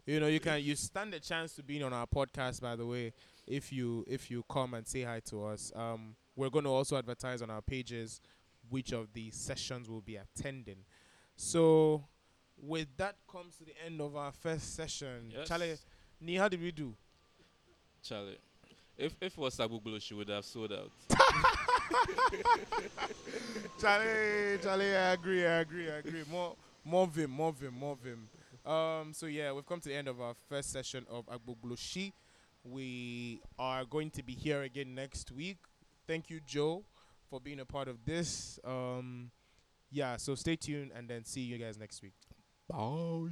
You 0.06 0.20
know, 0.20 0.26
you 0.28 0.40
can 0.40 0.62
you 0.62 0.76
stand 0.76 1.14
a 1.14 1.20
chance 1.20 1.54
to 1.54 1.62
be 1.62 1.82
on 1.82 1.92
our 1.92 2.06
podcast. 2.06 2.61
By 2.61 2.76
the 2.76 2.86
way, 2.86 3.12
if 3.51 3.72
you 3.72 4.05
if 4.07 4.30
you 4.30 4.44
come 4.48 4.74
and 4.74 4.86
say 4.86 5.03
hi 5.03 5.20
to 5.26 5.44
us, 5.46 5.72
um, 5.74 6.14
we're 6.36 6.51
going 6.51 6.64
to 6.64 6.70
also 6.70 6.96
advertise 6.96 7.42
on 7.42 7.51
our 7.51 7.61
pages 7.61 8.20
which 8.68 8.92
of 8.92 9.12
the 9.12 9.30
sessions 9.32 9.88
we'll 9.88 10.01
be 10.01 10.16
attending. 10.16 10.84
So 11.36 12.05
with 12.62 12.86
that 12.98 13.16
comes 13.30 13.57
to 13.57 13.64
the 13.64 13.72
end 13.84 14.01
of 14.01 14.14
our 14.16 14.32
first 14.32 14.76
session. 14.76 15.32
Yes. 15.36 15.48
Charlie, 15.48 15.74
Nee, 16.20 16.36
how 16.36 16.48
did 16.48 16.61
we 16.61 16.70
do? 16.70 16.94
Charlie. 18.03 18.38
If 18.96 19.16
if 19.20 19.32
it 19.32 19.38
was 19.38 19.57
Agbogbloshie 19.57 20.12
would 20.16 20.28
have 20.28 20.44
sold 20.44 20.72
out. 20.72 20.90
Charlie, 23.80 24.59
Charlie, 24.62 24.94
I 24.94 25.12
agree, 25.12 25.46
I 25.46 25.61
agree, 25.61 25.90
I 25.90 25.96
agree. 25.96 26.22
More, 26.30 26.55
more 26.84 27.07
vim, 27.07 27.30
more 27.30 27.53
vim, 27.53 27.74
more 27.74 27.96
vim. 27.96 28.28
Um, 28.70 29.12
so 29.14 29.26
yeah, 29.26 29.53
we've 29.53 29.66
come 29.66 29.80
to 29.80 29.88
the 29.88 29.94
end 29.94 30.07
of 30.07 30.20
our 30.20 30.34
first 30.48 30.70
session 30.70 31.07
of 31.11 31.26
Agbogbloshie. 31.26 32.12
We 32.64 33.40
are 33.58 33.84
going 33.84 34.11
to 34.12 34.22
be 34.22 34.34
here 34.34 34.62
again 34.62 34.94
next 34.94 35.32
week. 35.32 35.58
Thank 36.06 36.28
you, 36.28 36.40
Joe, 36.46 36.84
for 37.28 37.40
being 37.40 37.61
a 37.61 37.64
part 37.64 37.88
of 37.88 38.04
this. 38.04 38.58
Um, 38.64 39.30
yeah, 39.90 40.16
so 40.16 40.34
stay 40.34 40.56
tuned 40.56 40.92
and 40.94 41.08
then 41.08 41.24
see 41.24 41.40
you 41.40 41.58
guys 41.58 41.78
next 41.78 42.02
week. 42.02 42.14
Bye. 42.68 43.30